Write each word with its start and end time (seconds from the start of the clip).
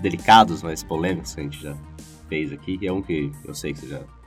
delicados, 0.00 0.62
mais 0.62 0.82
polêmicos 0.82 1.34
que 1.34 1.40
a 1.40 1.44
gente 1.44 1.62
já 1.62 1.76
fez 2.28 2.52
aqui, 2.52 2.78
e 2.80 2.86
é 2.86 2.92
um 2.92 3.02
que 3.02 3.32
eu 3.44 3.54
sei 3.54 3.72
que 3.72 3.80
você 3.80 3.88
já. 3.88 4.00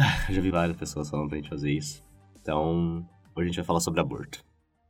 Ah, 0.00 0.32
já 0.32 0.40
vi 0.40 0.50
várias 0.50 0.76
pessoas 0.76 1.10
falando 1.10 1.28
pra 1.28 1.38
gente 1.38 1.48
fazer 1.48 1.72
isso. 1.72 2.04
Então, 2.40 3.04
hoje 3.34 3.44
a 3.44 3.44
gente 3.46 3.56
vai 3.56 3.64
falar 3.64 3.80
sobre 3.80 4.00
aborto. 4.00 4.44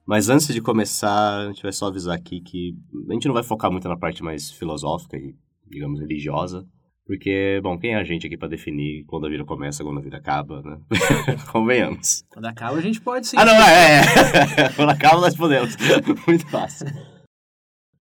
Mas 0.06 0.28
antes 0.28 0.52
de 0.52 0.60
começar, 0.60 1.38
a 1.38 1.46
gente 1.46 1.62
vai 1.62 1.72
só 1.72 1.86
avisar 1.86 2.14
aqui 2.14 2.40
que 2.40 2.76
a 3.08 3.12
gente 3.14 3.26
não 3.26 3.32
vai 3.32 3.42
focar 3.42 3.70
muito 3.70 3.88
na 3.88 3.96
parte 3.96 4.22
mais 4.22 4.50
filosófica 4.50 5.16
e, 5.16 5.34
digamos, 5.66 5.98
religiosa. 5.98 6.66
Porque, 7.06 7.58
bom, 7.62 7.78
quem 7.78 7.94
é 7.94 7.96
a 7.96 8.04
gente 8.04 8.26
aqui 8.26 8.36
para 8.36 8.48
definir 8.48 9.04
quando 9.06 9.26
a 9.26 9.30
vida 9.30 9.42
começa, 9.42 9.82
quando 9.82 9.98
a 9.98 10.02
vida 10.02 10.18
acaba, 10.18 10.60
né? 10.60 10.78
Convenhamos. 11.50 12.22
Quando 12.28 12.44
acaba 12.44 12.76
a 12.76 12.82
gente 12.82 13.00
pode 13.00 13.26
sim. 13.26 13.36
Ah, 13.38 13.46
não, 13.46 13.54
é, 13.54 14.00
é. 14.00 14.68
quando 14.76 14.90
acaba 14.90 15.20
nós 15.20 15.34
podemos. 15.34 15.74
Muito 16.28 16.46
fácil. 16.48 16.86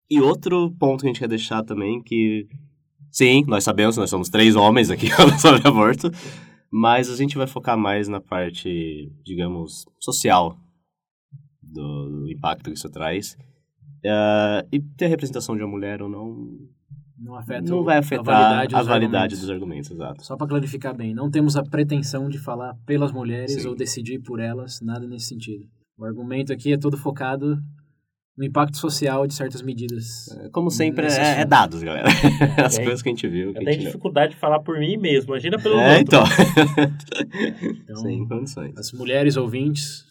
E 0.09 0.19
outro 0.19 0.71
ponto 0.79 1.01
que 1.01 1.07
a 1.07 1.09
gente 1.09 1.19
quer 1.19 1.27
deixar 1.27 1.63
também, 1.63 2.01
que 2.01 2.47
sim, 3.11 3.43
nós 3.47 3.63
sabemos, 3.63 3.95
nós 3.95 4.09
somos 4.09 4.29
três 4.29 4.55
homens 4.55 4.89
aqui 4.89 5.09
falando 5.11 5.39
sobre 5.39 5.67
aborto, 5.67 6.09
mas 6.71 7.09
a 7.09 7.15
gente 7.15 7.37
vai 7.37 7.45
focar 7.45 7.77
mais 7.77 8.07
na 8.07 8.19
parte, 8.19 9.11
digamos, 9.23 9.85
social 9.99 10.57
do, 11.61 12.09
do 12.09 12.31
impacto 12.31 12.71
que 12.71 12.77
isso 12.77 12.89
traz. 12.89 13.37
Uh, 14.05 14.65
e 14.71 14.79
ter 14.79 15.05
a 15.05 15.09
representação 15.09 15.55
de 15.55 15.61
uma 15.61 15.69
mulher 15.69 16.01
ou 16.01 16.09
não 16.09 16.57
não, 17.17 17.35
afeta 17.35 17.69
não 17.69 17.83
vai 17.83 17.97
afetar 17.97 18.33
a 18.33 18.41
validade, 18.41 18.75
a 18.75 18.81
validade 18.83 19.35
dos 19.35 19.49
argumentos, 19.49 19.91
exato. 19.91 20.25
Só 20.25 20.37
para 20.37 20.47
clarificar 20.47 20.95
bem, 20.95 21.13
não 21.13 21.29
temos 21.29 21.57
a 21.57 21.63
pretensão 21.63 22.29
de 22.29 22.39
falar 22.39 22.75
pelas 22.85 23.11
mulheres 23.11 23.61
Sim. 23.61 23.67
ou 23.67 23.75
decidir 23.75 24.19
por 24.19 24.39
elas, 24.39 24.79
nada 24.81 25.05
nesse 25.05 25.27
sentido. 25.27 25.65
O 25.97 26.05
argumento 26.05 26.53
aqui 26.53 26.71
é 26.71 26.77
todo 26.77 26.97
focado 26.97 27.57
no 28.39 28.45
impacto 28.45 28.77
social 28.77 29.27
de 29.27 29.33
certas 29.33 29.61
medidas. 29.61 30.29
É, 30.29 30.49
como 30.49 30.71
sempre, 30.71 31.07
é, 31.07 31.41
é, 31.41 31.45
dados, 31.45 31.83
galera. 31.83 32.07
As 32.65 32.79
é, 32.79 32.83
coisas 32.83 33.01
que 33.01 33.09
a 33.09 33.11
gente 33.11 33.27
viu. 33.27 33.49
eu 33.53 33.65
tenho 33.65 33.81
dificuldade 33.81 34.33
de 34.33 34.39
falar 34.39 34.61
por 34.61 34.79
mim 34.79 34.95
mesmo, 34.95 35.33
imagina 35.33 35.61
pelo 35.61 35.77
é, 35.77 35.99
outro. 35.99 36.17
Então. 36.17 36.23
então, 37.83 37.95
sem 37.97 38.25
condições. 38.25 38.77
As 38.77 38.93
mulheres 38.93 39.35
ouvintes, 39.35 40.05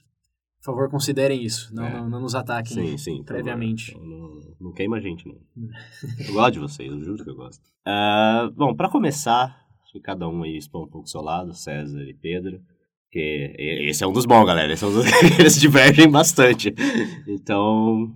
por 0.59 0.73
favor, 0.73 0.91
considerem 0.91 1.43
isso. 1.43 1.75
Não, 1.75 1.87
é. 1.87 1.91
não, 1.91 2.11
não, 2.11 2.21
nos 2.21 2.35
ataquem 2.35 2.75
sim, 2.75 2.99
sim, 2.99 3.23
previamente. 3.25 3.97
Não, 3.97 4.05
não, 4.05 4.41
não, 4.61 4.73
queima 4.73 4.99
a 4.99 5.01
gente, 5.01 5.27
não. 5.27 5.39
eu 6.29 6.35
gosto 6.35 6.53
de 6.53 6.59
vocês, 6.59 6.93
eu 6.93 7.03
juro 7.03 7.25
que 7.25 7.31
eu 7.31 7.37
gosto. 7.37 7.63
Uh, 7.87 8.53
bom, 8.55 8.77
para 8.77 8.91
começar, 8.91 9.59
acho 9.83 9.93
que 9.93 10.01
cada 10.01 10.29
um 10.29 10.43
aí 10.43 10.59
expõe 10.59 10.83
um 10.83 10.89
pouco 10.89 11.05
do 11.05 11.11
seu 11.11 11.23
lado, 11.23 11.55
César 11.55 12.03
e 12.03 12.13
Pedro. 12.13 12.61
Porque 13.09 13.55
esse 13.59 14.05
é 14.05 14.07
um 14.07 14.13
dos 14.13 14.27
bons, 14.27 14.45
galera. 14.45 14.71
Esse 14.73 14.85
é 14.85 14.87
um 14.87 14.93
dos... 14.93 15.07
Eles 15.39 15.59
divergem 15.59 16.11
bastante. 16.11 16.75
Então, 17.27 18.15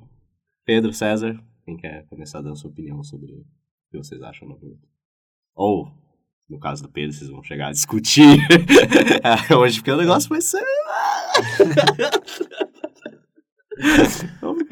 Pedro, 0.66 0.92
César, 0.92 1.42
quem 1.64 1.78
quer 1.78 2.04
começar 2.06 2.42
dando 2.42 2.58
sua 2.58 2.70
opinião 2.70 3.02
sobre 3.02 3.32
o 3.32 3.42
que 3.91 3.97
vocês 3.97 4.20
acham 4.22 4.47
no 4.47 4.58
grupo? 4.58 4.86
Ou, 5.54 5.91
no 6.48 6.58
caso 6.58 6.82
do 6.82 6.91
Pedro, 6.91 7.16
vocês 7.16 7.31
vão 7.31 7.42
chegar 7.42 7.69
a 7.69 7.72
discutir 7.72 8.38
hoje, 9.58 9.78
porque 9.78 9.92
o 9.92 9.97
negócio 9.97 10.28
vai 10.28 10.42
ser. 10.42 10.62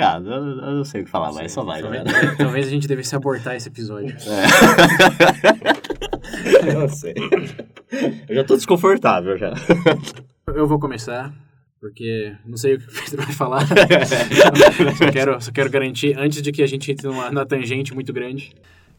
Complicado, 0.01 0.33
eu, 0.33 0.47
eu, 0.47 0.75
não 0.77 0.85
sei 0.85 1.03
o 1.03 1.05
que 1.05 1.11
falar, 1.11 1.31
mas 1.33 1.53
só 1.53 1.63
vai, 1.63 1.83
talvez, 1.83 2.05
talvez 2.39 2.67
a 2.67 2.71
gente 2.71 2.89
devesse 2.89 3.15
abortar 3.15 3.55
esse 3.55 3.69
episódio. 3.69 4.17
É. 6.65 6.73
eu 6.75 6.89
sei. 6.89 7.15
Eu 8.27 8.37
já 8.37 8.45
tô 8.45 8.57
desconfortável 8.57 9.37
já. 9.37 9.53
Eu 10.47 10.67
vou 10.67 10.81
começar, 10.81 11.31
porque 11.79 12.35
não 12.47 12.57
sei 12.57 12.77
o 12.77 12.79
que 12.79 12.87
o 12.87 13.05
Pedro 13.05 13.27
vai 13.27 13.35
falar. 13.35 13.67
só, 14.97 15.11
quero, 15.13 15.39
só 15.39 15.53
quero 15.53 15.69
garantir, 15.69 16.19
antes 16.19 16.41
de 16.41 16.51
que 16.51 16.63
a 16.63 16.67
gente 16.67 16.91
entre 16.91 17.07
numa, 17.07 17.31
numa 17.31 17.45
tangente 17.45 17.93
muito 17.93 18.11
grande. 18.11 18.55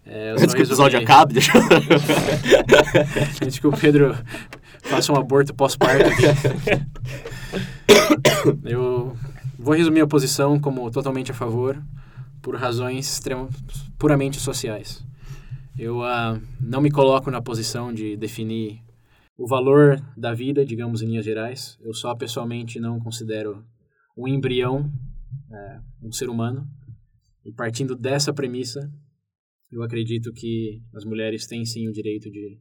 É, 0.06 0.32
antes 0.32 0.54
que 0.54 0.62
o 0.62 0.66
episódio 0.66 1.00
acabe, 1.00 1.34
deixa 1.34 1.52
eu... 1.58 1.64
Antes 3.44 3.60
que 3.60 3.68
o 3.68 3.72
Pedro 3.72 4.18
faça 4.82 5.14
um 5.14 5.16
aborto 5.16 5.54
pós-parto 5.54 6.10
Eu 8.66 9.16
vou 9.62 9.76
resumir 9.76 10.02
a 10.02 10.08
posição 10.08 10.60
como 10.60 10.90
totalmente 10.90 11.32
a 11.32 11.36
favor, 11.36 11.82
por 12.42 12.56
razões 12.56 13.22
puramente 13.98 14.40
sociais. 14.40 15.06
Eu 15.78 16.00
uh, 16.00 16.42
não 16.60 16.82
me 16.82 16.90
coloco 16.90 17.30
na 17.30 17.42
posição 17.42 17.94
de 17.94 18.18
definir 18.18 18.82
o 19.38 19.48
valor 19.48 20.02
da 20.18 20.34
vida, 20.34 20.66
digamos 20.66 21.02
em 21.02 21.08
linhas 21.08 21.26
gerais. 21.26 21.78
Eu 21.82 21.94
só 21.94 22.16
pessoalmente 22.16 22.80
não 22.80 23.00
considero 23.00 23.64
um 24.18 24.28
embrião 24.28 24.92
é, 25.52 25.80
um 26.02 26.12
ser 26.12 26.30
humano. 26.30 26.68
E 27.46 27.52
partindo 27.52 27.96
dessa 27.96 28.34
premissa, 28.34 28.92
eu 29.72 29.84
acredito 29.84 30.34
que 30.34 30.82
as 30.94 31.06
mulheres 31.06 31.48
têm 31.48 31.66
sim 31.66 31.88
o 31.88 31.94
direito 31.94 32.30
de 32.30 32.60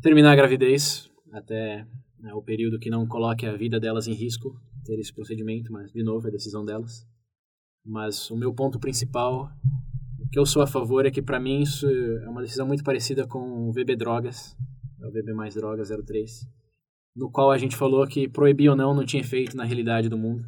terminar 0.00 0.32
a 0.32 0.36
gravidez 0.36 1.10
até 1.32 1.86
né, 2.20 2.32
o 2.34 2.42
período 2.42 2.78
que 2.78 2.90
não 2.90 3.06
coloque 3.06 3.46
a 3.46 3.56
vida 3.56 3.80
delas 3.80 4.06
em 4.06 4.12
risco 4.12 4.54
ter 4.84 4.98
esse 4.98 5.12
procedimento, 5.12 5.72
mas 5.72 5.90
de 5.92 6.02
novo 6.02 6.28
é 6.28 6.30
decisão 6.30 6.64
delas. 6.64 7.06
Mas 7.84 8.30
o 8.30 8.36
meu 8.36 8.54
ponto 8.54 8.78
principal, 8.78 9.50
o 10.20 10.28
que 10.28 10.38
eu 10.38 10.46
sou 10.46 10.62
a 10.62 10.66
favor 10.66 11.04
é 11.04 11.10
que 11.10 11.22
para 11.22 11.40
mim 11.40 11.62
isso 11.62 11.86
é 11.88 12.28
uma 12.28 12.42
decisão 12.42 12.66
muito 12.66 12.84
parecida 12.84 13.26
com 13.26 13.68
o 13.68 13.72
VB 13.72 13.96
Drogas, 13.96 14.56
é 15.00 15.06
o 15.06 15.10
VB 15.10 15.32
Mais 15.34 15.54
Drogas 15.54 15.88
03, 15.88 16.46
no 17.16 17.30
qual 17.30 17.50
a 17.50 17.58
gente 17.58 17.76
falou 17.76 18.06
que 18.06 18.28
proibir 18.28 18.70
ou 18.70 18.76
não 18.76 18.94
não 18.94 19.04
tinha 19.04 19.22
efeito 19.22 19.56
na 19.56 19.64
realidade 19.64 20.08
do 20.08 20.16
mundo. 20.16 20.46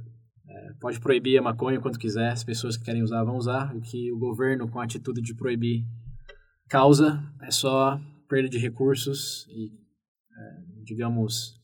É, 0.48 0.72
pode 0.80 1.00
proibir 1.00 1.38
a 1.38 1.42
maconha 1.42 1.80
quanto 1.80 1.98
quiser, 1.98 2.30
as 2.30 2.44
pessoas 2.44 2.76
que 2.76 2.84
querem 2.84 3.02
usar 3.02 3.24
vão 3.24 3.36
usar. 3.36 3.74
O 3.74 3.80
que 3.80 4.12
o 4.12 4.18
governo, 4.18 4.68
com 4.68 4.78
a 4.78 4.84
atitude 4.84 5.20
de 5.20 5.34
proibir, 5.34 5.84
causa 6.68 7.22
é 7.42 7.50
só 7.50 8.00
perda 8.28 8.48
de 8.48 8.58
recursos 8.58 9.46
e, 9.48 9.66
é, 9.66 10.82
digamos, 10.84 11.60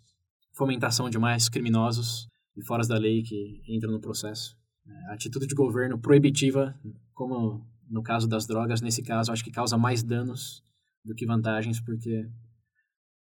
fomentação 0.54 1.08
de 1.08 1.18
mais 1.18 1.48
criminosos 1.48 2.29
e 2.60 2.64
foras 2.66 2.86
da 2.86 2.98
lei 2.98 3.22
que 3.22 3.62
entram 3.68 3.90
no 3.90 4.00
processo. 4.00 4.56
É, 4.86 5.10
a 5.10 5.14
atitude 5.14 5.46
de 5.46 5.54
governo 5.54 5.98
proibitiva, 5.98 6.74
como 7.14 7.66
no 7.88 8.02
caso 8.02 8.28
das 8.28 8.46
drogas, 8.46 8.80
nesse 8.80 9.02
caso, 9.02 9.32
acho 9.32 9.44
que 9.44 9.50
causa 9.50 9.76
mais 9.76 10.02
danos 10.02 10.62
do 11.04 11.14
que 11.14 11.26
vantagens, 11.26 11.80
porque 11.80 12.28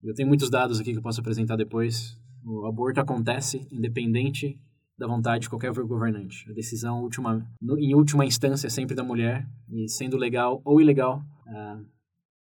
eu 0.03 0.13
tenho 0.13 0.27
muitos 0.27 0.49
dados 0.49 0.79
aqui 0.79 0.91
que 0.91 0.97
eu 0.97 1.03
posso 1.03 1.21
apresentar 1.21 1.55
depois. 1.55 2.17
O 2.43 2.65
aborto 2.65 2.99
acontece 2.99 3.67
independente 3.71 4.61
da 4.97 5.07
vontade 5.07 5.43
de 5.43 5.49
qualquer 5.49 5.71
governante. 5.71 6.49
A 6.49 6.53
decisão 6.53 7.01
última, 7.01 7.49
em 7.79 7.95
última 7.95 8.25
instância 8.25 8.67
é 8.67 8.69
sempre 8.69 8.95
da 8.95 9.03
mulher 9.03 9.47
e 9.69 9.87
sendo 9.87 10.17
legal 10.17 10.61
ou 10.65 10.81
ilegal 10.81 11.23
uh, 11.47 11.85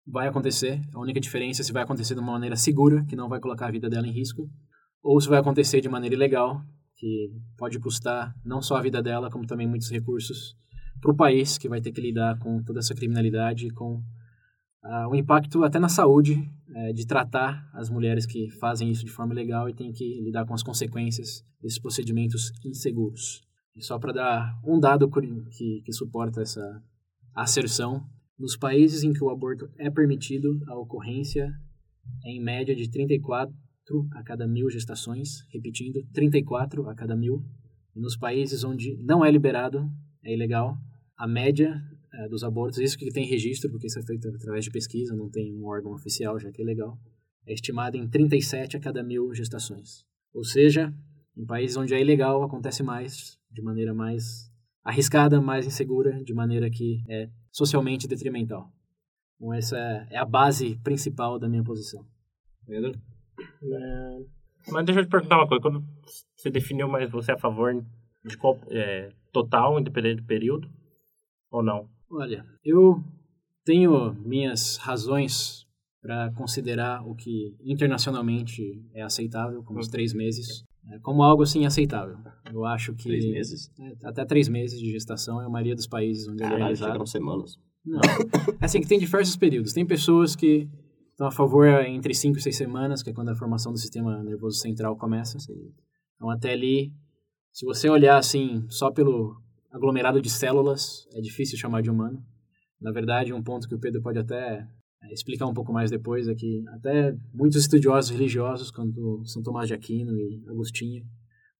vai 0.07 0.29
acontecer. 0.29 0.81
A 0.93 1.01
única 1.01 1.21
diferença 1.21 1.63
é 1.63 1.65
se 1.65 1.73
vai 1.73 1.83
acontecer 1.83 2.15
de 2.15 2.21
uma 2.21 2.33
maneira 2.33 2.57
segura, 2.57 3.05
que 3.07 3.17
não 3.17 3.29
vai 3.29 3.41
colocar 3.41 3.69
a 3.69 3.71
vida 3.71 3.89
dela 3.89 4.07
em 4.07 4.13
risco, 4.13 4.51
ou 5.03 5.21
se 5.21 5.29
vai 5.29 5.41
acontecer 5.41 5.81
de 5.81 5.89
maneira 5.89 6.15
ilegal, 6.15 6.63
que 7.03 7.33
pode 7.59 7.81
custar 7.81 8.33
não 8.45 8.63
só 8.63 8.77
a 8.77 8.81
vida 8.81 9.03
dela, 9.03 9.29
como 9.29 9.45
também 9.45 9.67
muitos 9.67 9.91
recursos 9.91 10.57
para 11.01 11.11
o 11.11 11.17
país, 11.17 11.59
que 11.59 11.69
vai 11.69 11.81
ter 11.81 11.91
que 11.91 12.01
lidar 12.01 12.39
com 12.39 12.63
toda 12.63 12.79
essa 12.79 12.95
criminalidade 12.95 13.67
e 13.67 13.71
com 13.73 14.01
o 15.11 15.17
impacto 15.17 15.65
até 15.65 15.81
na 15.81 15.89
saúde 15.89 16.35
uh, 16.69 16.95
de 16.95 17.05
tratar 17.05 17.69
as 17.75 17.91
mulheres 17.91 18.25
que 18.25 18.51
fazem 18.51 18.89
isso 18.89 19.05
de 19.05 19.11
forma 19.11 19.33
ilegal 19.33 19.69
e 19.69 19.75
têm 19.75 19.93
que 19.93 20.21
lidar 20.23 20.47
com 20.47 20.55
as 20.55 20.63
consequências 20.63 21.45
desses 21.61 21.81
procedimentos 21.81 22.53
inseguros. 22.65 23.43
E 23.75 23.83
só 23.83 23.99
para 23.99 24.13
dar 24.13 24.61
um 24.65 24.79
dado 24.79 25.11
que, 25.11 25.83
que 25.85 25.93
suporta 25.93 26.41
essa 26.41 26.63
asserção, 27.35 28.07
nos 28.39 28.57
países 28.57 29.03
em 29.03 29.13
que 29.13 29.25
o 29.25 29.31
aborto 29.31 29.69
é 29.77 29.91
permitido, 29.91 30.61
a 30.69 30.79
ocorrência 30.79 31.53
é 32.25 32.31
em 32.31 32.41
média 32.41 32.77
de 32.77 32.89
34 32.89 33.53
a 34.13 34.23
cada 34.23 34.47
mil 34.47 34.71
gestações, 34.71 35.47
repetindo, 35.51 36.03
34 36.13 36.89
a 36.89 36.95
cada 36.95 37.17
mil. 37.17 37.45
E 37.95 38.01
nos 38.01 38.17
países 38.17 38.65
onde 38.65 38.97
não 39.03 39.25
é 39.25 39.31
liberado, 39.31 39.91
é 40.25 40.33
ilegal, 40.33 40.79
a 41.17 41.27
média 41.27 41.83
é, 42.15 42.29
dos 42.29 42.45
abortos, 42.45 42.79
isso 42.79 42.97
que 42.97 43.11
tem 43.11 43.27
registro, 43.27 43.71
porque 43.71 43.87
isso 43.87 43.99
é 43.99 44.03
feito 44.03 44.29
através 44.29 44.65
de 44.65 44.71
pesquisa, 44.71 45.15
não 45.15 45.31
tem 45.31 45.55
um 45.55 45.67
órgão 45.67 45.93
oficial, 45.93 46.39
já 46.39 46.51
que 46.51 46.63
é 46.63 46.65
legal, 46.65 46.99
é 47.47 47.53
estimada 47.53 47.97
em 47.97 48.09
37 48.09 48.77
a 48.77 48.81
cada 48.81 49.03
mil 49.03 49.35
gestações. 49.35 50.05
Ou 50.33 50.45
seja, 50.45 50.95
em 51.37 51.45
países 51.45 51.77
onde 51.77 51.95
é 51.95 52.01
ilegal, 52.01 52.43
acontece 52.43 52.83
mais, 52.83 53.39
de 53.51 53.63
maneira 53.63 53.95
mais 53.95 54.51
arriscada, 54.85 55.41
mais 55.41 55.67
insegura, 55.67 56.23
de 56.25 56.35
maneira 56.35 56.71
que 56.71 57.03
é 57.09 57.29
socialmente 57.51 58.09
detrimental. 58.09 58.73
Então, 59.37 59.53
essa 59.53 59.77
é, 60.11 60.17
a 60.17 60.25
base 60.25 60.77
principal 60.85 61.39
da 61.39 61.49
minha 61.49 61.65
posição. 61.65 62.07
Pedro? 62.67 62.99
É, 63.63 64.71
Mas 64.71 64.85
deixa 64.85 65.01
eu 65.01 65.05
te 65.05 65.11
perguntar 65.11 65.37
uma 65.39 65.49
coisa. 65.49 65.63
Quando 65.63 65.85
você 66.37 66.51
definiu 66.51 66.89
mais 66.89 67.11
você 67.11 67.33
é 67.33 67.35
a 67.35 67.39
favor 67.39 67.73
de 68.25 68.37
qual, 68.37 68.59
é, 68.71 69.11
total, 69.33 69.79
independente 69.81 70.21
do 70.23 70.27
período? 70.27 70.69
Ou 71.51 71.63
não? 71.63 71.89
Olha, 72.11 72.45
eu 72.65 73.03
tenho 73.65 74.15
minhas 74.25 74.77
razões 74.77 75.67
para 76.01 76.33
considerar 76.33 77.07
o 77.07 77.15
que 77.15 77.57
internacionalmente 77.65 78.63
é 78.93 79.03
aceitável, 79.03 79.63
como 79.63 79.79
os 79.79 79.87
três 79.89 80.13
meses, 80.13 80.65
é, 80.91 80.99
como 80.99 81.23
algo 81.23 81.43
assim 81.45 81.65
aceitável. 81.65 82.17
Eu 82.53 82.65
acho 82.65 82.93
que 82.95 83.05
Três 83.05 83.25
meses? 83.25 83.71
é, 83.79 84.09
até 84.09 84.25
três 84.25 84.49
meses 84.49 84.81
de 84.81 84.91
gestação 84.91 85.41
é 85.41 85.47
a 85.47 85.49
maioria 85.49 85.75
dos 85.77 85.87
países 85.87 86.27
onde 86.27 86.43
é 86.43 86.47
Caralho, 86.47 86.63
realizado. 86.65 86.87
chegaram 86.89 87.07
semanas. 87.07 87.57
Não. 87.85 88.01
É 88.61 88.65
assim, 88.65 88.81
que 88.81 88.87
tem 88.89 88.99
diversos 88.99 89.37
períodos. 89.37 89.73
Tem 89.73 89.87
pessoas 89.87 90.35
que 90.37 90.69
estão 91.23 91.29
a 91.29 91.31
favor 91.31 91.69
entre 91.87 92.13
5 92.13 92.39
e 92.39 92.43
6 92.43 92.57
semanas, 92.57 93.03
que 93.03 93.11
é 93.11 93.13
quando 93.13 93.29
a 93.29 93.37
formação 93.37 93.73
do 93.73 93.79
sistema 93.79 94.23
nervoso 94.25 94.59
central 94.59 94.97
começa. 94.97 95.39
Então, 96.17 96.29
até 96.29 96.53
ali, 96.53 96.93
se 97.53 97.65
você 97.65 97.89
olhar 97.89 98.19
assim, 98.19 98.67
só 98.69 98.91
pelo 98.91 99.37
aglomerado 99.71 100.21
de 100.21 100.29
células, 100.29 101.07
é 101.13 101.21
difícil 101.21 101.57
chamar 101.57 101.81
de 101.81 101.91
humano. 101.91 102.21
Na 102.81 102.91
verdade, 102.91 103.33
um 103.33 103.43
ponto 103.43 103.69
que 103.69 103.75
o 103.75 103.79
Pedro 103.79 104.03
pode 104.03 104.19
até 104.19 104.67
é, 105.03 105.13
explicar 105.13 105.47
um 105.47 105.55
pouco 105.55 105.73
mais 105.73 105.91
depois 105.91 106.27
é 106.27 106.35
que 106.35 106.65
até 106.69 107.17
muitos 107.33 107.61
estudiosos 107.61 108.11
religiosos, 108.11 108.71
como 108.73 109.25
São 109.25 109.43
Tomás 109.43 109.69
de 109.69 109.75
Aquino 109.75 110.17
e 110.17 110.45
Agostinho, 110.49 111.05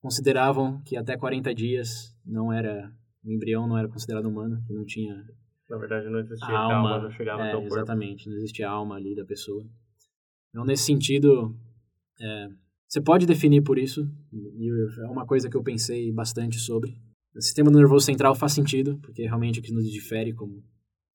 consideravam 0.01 0.81
que 0.81 0.97
até 0.97 1.15
40 1.15 1.55
dias 1.55 2.13
não 2.25 2.51
era 2.51 2.91
o 3.23 3.31
embrião 3.31 3.65
não 3.65 3.77
era 3.77 3.87
considerado 3.87 4.25
humano, 4.25 4.61
que 4.67 4.73
não 4.73 4.83
tinha 4.83 5.15
Na 5.69 5.77
verdade, 5.77 6.09
não 6.09 6.19
existia 6.19 6.47
a 6.47 6.51
calma, 6.51 6.75
alma, 6.91 6.99
não 7.03 7.11
chegava 7.11 7.41
é, 7.43 7.47
até 7.47 7.55
o 7.57 7.61
corpo. 7.61 7.75
exatamente, 7.75 8.29
não 8.29 8.35
existe 8.37 8.63
a 8.63 8.69
alma 8.69 8.95
ali 8.95 9.15
da 9.15 9.25
pessoa. 9.25 9.65
Então, 10.49 10.65
nesse 10.65 10.83
sentido, 10.83 11.55
é, 12.21 12.47
você 12.87 13.01
pode 13.01 13.25
definir 13.25 13.61
por 13.63 13.79
isso, 13.79 14.07
e 14.31 14.69
é 15.01 15.07
uma 15.07 15.25
coisa 15.25 15.49
que 15.49 15.57
eu 15.57 15.63
pensei 15.63 16.11
bastante 16.11 16.59
sobre. 16.59 16.95
O 17.35 17.41
sistema 17.41 17.71
nervoso 17.71 18.05
central 18.05 18.35
faz 18.35 18.51
sentido, 18.53 18.99
porque 19.01 19.23
é 19.23 19.25
realmente 19.25 19.59
o 19.59 19.63
que 19.63 19.71
nos 19.73 19.89
difere, 19.91 20.33
como 20.33 20.63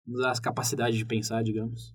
nos 0.07 0.21
dá 0.23 0.33
a 0.33 0.41
capacidade 0.41 0.97
de 0.97 1.05
pensar, 1.05 1.45
digamos. 1.45 1.95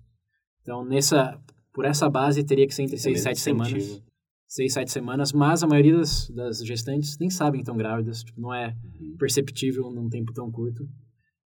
Então, 0.62 0.82
nessa, 0.84 1.38
por 1.74 1.84
essa 1.84 2.08
base, 2.08 2.42
teria 2.44 2.66
que 2.66 2.74
ser 2.74 2.84
entre 2.84 2.96
É 2.96 2.98
6 2.98 3.04
e 3.04 3.10
mesmo 3.10 3.22
7 3.24 3.40
semanas. 3.40 3.72
incentivo. 3.84 4.04
6, 4.48 4.72
7 4.72 4.90
semanas, 4.92 5.32
mas 5.32 5.62
a 5.62 5.66
maioria 5.66 5.96
das, 5.96 6.30
das 6.30 6.64
gestantes 6.64 7.18
nem 7.18 7.28
sabem 7.28 7.60
estão 7.60 7.76
grávidas, 7.76 8.22
tipo, 8.22 8.40
não 8.40 8.54
é 8.54 8.74
Uhum. 9.00 9.16
perceptível 9.18 9.90
num 9.90 10.08
tempo 10.08 10.32
tão 10.32 10.50
curto. 10.50 10.88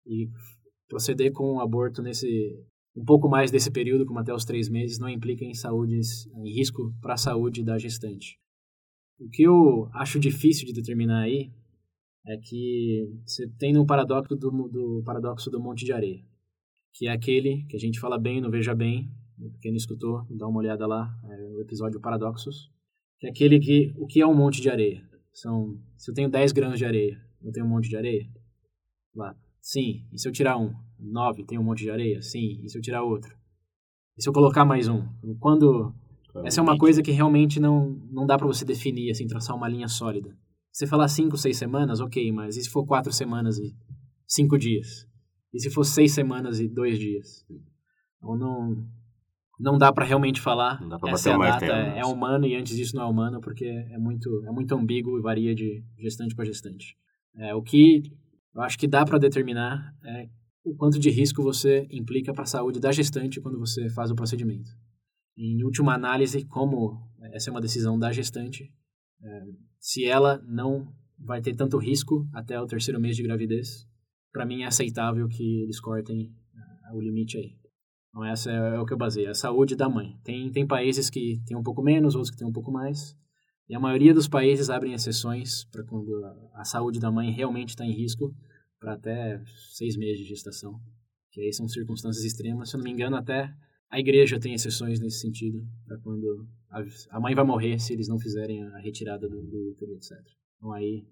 E 0.06 0.28
proceder 0.88 1.32
com 1.32 1.56
o 1.56 1.60
aborto 1.60 2.02
nesse 2.02 2.28
um 2.96 3.04
pouco 3.04 3.28
mais 3.28 3.52
desse 3.52 3.70
período, 3.70 4.06
como 4.06 4.20
até 4.20 4.34
os 4.34 4.46
três 4.46 4.70
meses, 4.70 4.98
não 4.98 5.10
implica 5.10 5.44
em 5.44 5.54
saúde, 5.54 6.00
em 6.34 6.50
risco 6.50 6.94
para 7.02 7.16
a 7.16 7.18
saúde 7.18 7.62
da 7.64 7.78
gestante. 7.78 8.40
O 9.20 9.30
que 9.30 9.44
eu 9.44 9.90
acho 9.94 10.20
difícil 10.20 10.66
de 10.66 10.74
determinar 10.74 11.24
aí 11.24 11.52
é 12.26 12.38
que 12.38 13.06
você 13.26 13.48
tem 13.60 13.74
no 13.74 13.86
paradoxo 13.86 14.36
do, 14.36 14.50
do 14.70 15.04
paradoxo 15.06 15.52
do 15.52 15.60
Monte 15.60 15.84
de 15.84 15.92
Areia, 15.92 16.24
que 16.94 17.08
é 17.08 17.12
aquele 17.12 17.66
que 17.66 17.76
a 17.76 17.80
gente 17.80 18.00
fala 18.00 18.18
bem 18.18 18.40
no 18.40 18.50
Veja 18.50 18.74
Bem, 18.74 19.12
quem 19.62 19.72
não 19.72 19.78
escutou, 19.78 20.26
dá 20.30 20.48
uma 20.48 20.60
olhada 20.60 20.88
lá, 20.88 21.14
é 21.30 21.44
o 21.50 21.62
episódio 21.62 22.00
Paradoxos, 22.00 22.72
que 23.20 23.28
é 23.28 23.30
aquele 23.30 23.60
que, 23.60 23.94
o 23.98 24.08
que 24.08 24.22
é 24.22 24.28
um 24.28 24.36
monte 24.36 24.62
de 24.62 24.70
areia? 24.70 25.04
São, 25.34 25.78
se 25.98 26.10
eu 26.10 26.16
tenho 26.16 26.30
10 26.30 26.54
gramas 26.54 26.80
de 26.80 26.86
areia, 26.86 27.22
eu 27.44 27.52
tenho 27.52 27.66
um 27.66 27.70
monte 27.70 27.90
de 27.90 27.98
areia? 27.98 28.26
Lá, 29.14 29.36
sim. 29.66 30.08
E 30.14 30.20
se 30.20 30.28
eu 30.28 30.32
tirar 30.32 30.58
um? 30.58 30.74
9, 31.00 31.44
tem 31.44 31.60
um 31.60 31.64
monte 31.64 31.84
de 31.84 31.92
areia? 31.92 32.22
Sim. 32.22 32.62
E 32.64 32.70
se 32.70 32.78
eu 32.78 32.82
tirar 32.82 33.04
outro? 33.04 33.36
E 34.18 34.22
se 34.22 34.30
eu 34.30 34.34
colocar 34.34 34.64
mais 34.64 34.88
um? 34.88 35.04
Quando... 35.40 35.94
Essa 36.44 36.60
é 36.60 36.64
uma 36.64 36.78
coisa 36.78 37.02
que 37.02 37.12
realmente 37.12 37.62
não, 37.62 37.92
não 38.12 38.26
dá 38.26 38.38
para 38.38 38.46
você 38.46 38.66
definir, 38.66 39.10
assim, 39.10 39.26
traçar 39.26 39.56
uma 39.56 39.70
linha 39.70 39.88
sólida. 39.88 40.30
Se 40.70 40.80
você 40.80 40.88
falar 40.88 41.08
5, 41.08 41.38
6 41.38 41.58
semanas, 41.58 42.02
ok, 42.02 42.30
mas 42.34 42.58
e 42.58 42.64
se 42.64 42.70
for 42.70 42.86
4 42.86 43.12
semanas 43.14 43.58
e 43.58 43.74
5 44.28 44.58
dias? 44.58 45.08
E 45.54 45.60
se 45.62 45.70
for 45.70 45.86
6 45.86 46.12
semanas 46.12 46.60
e 46.60 46.68
2 46.68 47.00
dias? 47.00 47.46
Então 48.18 48.38
não, 48.38 48.86
não 49.58 49.78
dá 49.78 49.94
para 49.94 50.04
realmente 50.04 50.42
falar 50.42 50.82
Não 50.82 50.90
dá 50.90 51.00
pra 51.00 51.12
essa 51.12 51.30
é 51.30 51.38
bater 51.38 51.48
a 51.48 51.58
o 51.58 51.60
data, 51.60 51.66
é, 51.66 51.94
né? 51.94 52.00
é 52.00 52.06
humano 52.06 52.46
e 52.46 52.56
antes 52.56 52.76
disso 52.76 52.96
não 52.98 53.04
é 53.04 53.06
humano, 53.06 53.40
porque 53.40 53.66
é 53.66 53.98
muito, 53.98 54.44
é 54.46 54.52
muito 54.52 54.76
ambíguo 54.76 55.18
e 55.18 55.22
varia 55.22 55.56
de 55.56 55.82
gestante 55.98 56.36
para 56.36 56.44
gestante. 56.44 56.98
É, 57.38 57.56
o 57.56 57.62
que 57.62 58.12
eu 58.56 58.62
acho 58.62 58.78
que 58.78 58.88
dá 58.88 59.04
para 59.04 59.18
determinar 59.18 59.94
é 60.04 60.30
o 60.64 60.76
quanto 60.76 60.98
de 60.98 61.12
risco 61.12 61.44
você 61.44 61.88
implica 61.92 62.34
para 62.34 62.44
a 62.44 62.48
saúde 62.48 62.80
da 62.80 62.92
gestante 62.92 63.40
quando 63.40 63.60
você 63.60 63.88
faz 63.90 64.10
o 64.10 64.16
procedimento. 64.16 64.72
Em 65.38 65.64
última 65.64 65.94
análise, 65.94 66.44
como 66.46 67.08
essa 67.34 67.50
é 67.50 67.52
uma 67.52 67.62
decisão 67.62 68.00
da 68.00 68.12
gestante, 68.12 68.74
é, 69.22 69.44
se 69.80 70.06
ela 70.06 70.42
não 70.48 70.92
vai 71.20 71.42
ter 71.42 71.56
tanto 71.56 71.78
risco 71.78 72.28
até 72.34 72.60
o 72.60 72.66
terceiro 72.66 73.00
mês 73.00 73.16
de 73.16 73.24
gravidez, 73.24 73.88
para 74.32 74.46
mim 74.46 74.64
é 74.64 74.66
aceitável 74.66 75.28
que 75.28 75.62
eles 75.62 75.80
cortem 75.80 76.34
ah, 76.56 76.96
o 76.96 77.02
limite 77.02 77.38
aí. 77.38 77.58
Então, 78.10 78.24
essa 78.24 78.50
é, 78.50 78.76
é 78.76 78.80
o 78.80 78.86
que 78.86 78.94
eu 78.94 78.98
baseio, 78.98 79.30
a 79.30 79.36
saúde 79.36 79.76
da 79.76 79.90
mãe. 79.90 80.18
Tem, 80.24 80.52
tem 80.52 80.66
países 80.66 81.10
que 81.10 81.42
tem 81.46 81.56
um 81.56 81.64
pouco 81.64 81.84
menos, 81.84 82.16
outros 82.16 82.32
que 82.32 82.38
tem 82.38 82.48
um 82.48 82.52
pouco 82.52 82.72
mais. 82.72 83.16
E 83.68 83.76
a 83.76 83.80
maioria 83.80 84.14
dos 84.14 84.28
países 84.28 84.70
abrem 84.70 84.94
exceções 84.94 85.66
para 85.66 85.84
quando 85.84 86.24
a, 86.24 86.62
a 86.62 86.64
saúde 86.64 87.00
da 87.00 87.12
mãe 87.12 87.32
realmente 87.32 87.70
está 87.70 87.86
em 87.86 87.92
risco, 87.92 88.34
para 88.80 88.94
até 88.94 89.42
seis 89.74 89.98
meses 89.98 90.20
de 90.20 90.26
gestação. 90.26 90.80
Que 91.32 91.42
aí 91.42 91.54
são 91.54 91.68
circunstâncias 91.68 92.24
extremas. 92.24 92.70
Se 92.70 92.76
eu 92.76 92.80
não 92.80 92.86
me 92.86 92.92
engano, 92.92 93.16
até 93.16 93.54
a 93.90 94.00
igreja 94.00 94.40
tem 94.40 94.54
exceções 94.54 95.00
nesse 95.00 95.20
sentido, 95.20 95.66
para 95.86 95.98
quando 96.00 96.48
a, 97.10 97.20
mãe 97.20 97.34
vai 97.34 97.46
morrer 97.46 97.80
se 97.80 97.94
eles 97.94 98.08
não 98.08 98.20
fizerem 98.20 98.64
a 98.64 98.78
retirada 98.80 99.28
do, 99.30 99.42
do 99.42 99.70
útero, 99.72 99.94
etc. 99.94 100.12
Então 100.58 100.74
aí. 100.74 101.06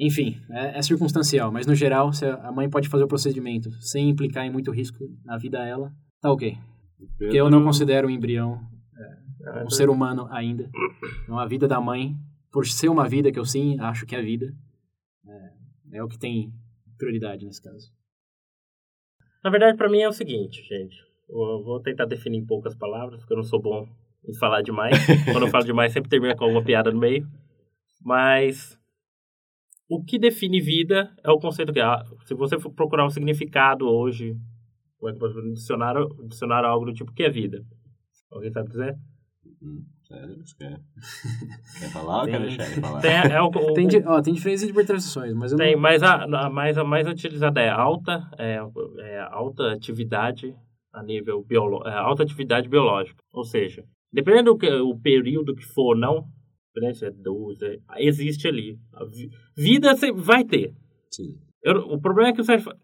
Enfim, 0.00 0.40
é, 0.50 0.78
é, 0.78 0.82
circunstancial, 0.82 1.50
mas 1.50 1.66
no 1.66 1.74
geral, 1.74 2.12
se 2.12 2.24
a 2.24 2.52
mãe 2.52 2.70
pode 2.70 2.88
fazer 2.88 3.02
o 3.02 3.08
procedimento 3.08 3.72
sem 3.82 4.08
implicar 4.08 4.46
em 4.46 4.50
muito 4.50 4.70
risco 4.70 4.98
na 5.24 5.36
vida 5.36 5.58
dela, 5.58 5.92
tá 6.20 6.30
ok. 6.30 6.56
Porque 7.18 7.36
eu 7.36 7.50
não 7.50 7.64
considero 7.64 8.06
o 8.06 8.10
embrião 8.10 8.60
é, 9.44 9.64
um 9.64 9.70
ser 9.70 9.88
humano 9.88 10.28
ainda. 10.30 10.70
Então 11.24 11.36
a 11.36 11.46
vida 11.46 11.66
da 11.66 11.80
mãe, 11.80 12.16
por 12.52 12.64
ser 12.64 12.88
uma 12.88 13.08
vida 13.08 13.32
que 13.32 13.38
eu 13.40 13.44
sim 13.44 13.76
acho 13.80 14.06
que 14.06 14.14
é 14.14 14.22
vida, 14.22 14.54
é, 15.26 15.96
é 15.98 16.04
o 16.04 16.06
que 16.06 16.18
tem 16.18 16.52
prioridade 16.98 17.46
nesse 17.46 17.62
caso. 17.62 17.90
Na 19.42 19.50
verdade, 19.50 19.76
para 19.76 19.88
mim 19.88 20.00
é 20.00 20.08
o 20.08 20.12
seguinte, 20.12 20.62
gente. 20.64 20.96
Eu 21.28 21.62
vou 21.62 21.80
tentar 21.80 22.04
definir 22.06 22.38
em 22.38 22.46
poucas 22.46 22.74
palavras, 22.74 23.20
porque 23.20 23.32
eu 23.32 23.36
não 23.36 23.44
sou 23.44 23.60
bom 23.60 23.88
em 24.26 24.34
falar 24.34 24.62
demais. 24.62 24.94
Quando 25.32 25.46
eu 25.46 25.50
falo 25.50 25.64
demais, 25.64 25.92
sempre 25.92 26.10
termina 26.10 26.36
com 26.36 26.44
alguma 26.44 26.64
piada 26.64 26.90
no 26.90 26.98
meio. 26.98 27.26
Mas 28.04 28.78
o 29.88 30.02
que 30.04 30.18
define 30.18 30.60
vida 30.60 31.14
é 31.24 31.30
o 31.30 31.38
conceito 31.38 31.72
que, 31.72 31.80
ah, 31.80 32.04
se 32.26 32.34
você 32.34 32.58
for 32.58 32.70
procurar 32.70 33.06
um 33.06 33.10
significado 33.10 33.88
hoje, 33.88 34.36
como 34.98 35.10
é 35.10 35.52
dicionário, 35.54 36.08
dicionário 36.28 36.68
algo 36.68 36.86
do 36.86 36.92
tipo, 36.92 37.10
o 37.10 37.14
que 37.14 37.22
é 37.22 37.30
vida? 37.30 37.64
Alguém 38.30 38.50
sabe 38.50 38.68
dizer? 38.68 38.98
Hum? 39.62 39.84
Você 39.97 39.97
quer, 40.08 40.80
quer 41.78 41.90
falar 41.90 42.22
ou 42.22 42.26
quer 42.26 42.40
deixar 42.40 42.66
ele 42.70 42.80
falar? 42.80 43.00
Tem, 43.00 43.12
é 43.12 43.42
o, 43.42 43.46
o, 43.46 43.74
tem, 43.74 43.86
di- 43.86 44.02
ó, 44.06 44.20
tem 44.22 44.34
diferentes 44.34 44.62
interpretações, 44.62 45.34
mas 45.34 45.52
eu 45.52 45.58
Tem, 45.58 45.74
não... 45.74 45.80
mas 45.82 46.02
a, 46.02 46.24
a, 46.24 46.50
mais, 46.50 46.78
a 46.78 46.84
mais 46.84 47.06
utilizada 47.06 47.60
é 47.60 47.68
alta, 47.68 48.28
é, 48.38 48.58
é 49.00 49.20
alta 49.20 49.72
atividade 49.72 50.54
a 50.92 51.02
nível 51.02 51.44
biológico, 51.44 51.88
é, 51.88 51.92
alta 51.92 52.22
atividade 52.22 52.68
biológica. 52.68 53.22
Ou 53.32 53.44
seja, 53.44 53.84
dependendo 54.12 54.52
do 54.52 54.58
que, 54.58 54.70
o 54.70 54.98
período 54.98 55.54
que 55.54 55.64
for 55.64 55.96
não, 55.96 56.24
se 56.94 57.04
é 57.06 57.10
12, 57.10 57.64
é, 57.64 57.78
existe 57.98 58.46
ali. 58.48 58.78
A 58.94 59.04
vi- 59.04 59.30
vida 59.56 59.94
você 59.96 60.12
vai 60.12 60.44
ter. 60.44 60.72
Sim. 61.10 61.36
Eu, 61.62 61.74
o 61.88 62.00
problema 62.00 62.30
é 62.30 62.32
que 62.32 62.42
você. 62.42 62.56
Como 62.62 62.74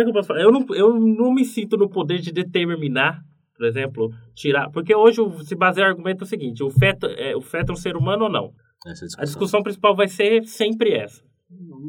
é 0.00 0.02
que 0.02 0.08
eu 0.08 0.12
posso 0.12 0.28
falar? 0.28 0.40
Eu 0.40 0.50
não, 0.50 0.64
eu 0.74 0.98
não 0.98 1.32
me 1.32 1.44
sinto 1.44 1.76
no 1.76 1.90
poder 1.90 2.20
de 2.20 2.32
determinar, 2.32 3.22
por 3.64 3.68
exemplo, 3.68 4.10
tirar. 4.34 4.70
Porque 4.70 4.94
hoje 4.94 5.20
se 5.44 5.54
baseia 5.54 5.86
o 5.86 5.90
argumento 5.90 6.22
é 6.22 6.24
o 6.24 6.28
seguinte: 6.28 6.62
o 6.62 6.70
feto, 6.70 7.06
é, 7.06 7.34
o 7.34 7.40
feto 7.40 7.70
é 7.70 7.72
um 7.72 7.76
ser 7.76 7.96
humano 7.96 8.24
ou 8.24 8.30
não? 8.30 8.52
É 8.86 8.90
a 8.90 8.92
discussão. 8.92 9.20
A 9.20 9.24
discussão 9.24 9.62
principal 9.62 9.96
vai 9.96 10.08
ser 10.08 10.44
sempre 10.44 10.92
essa. 10.92 11.22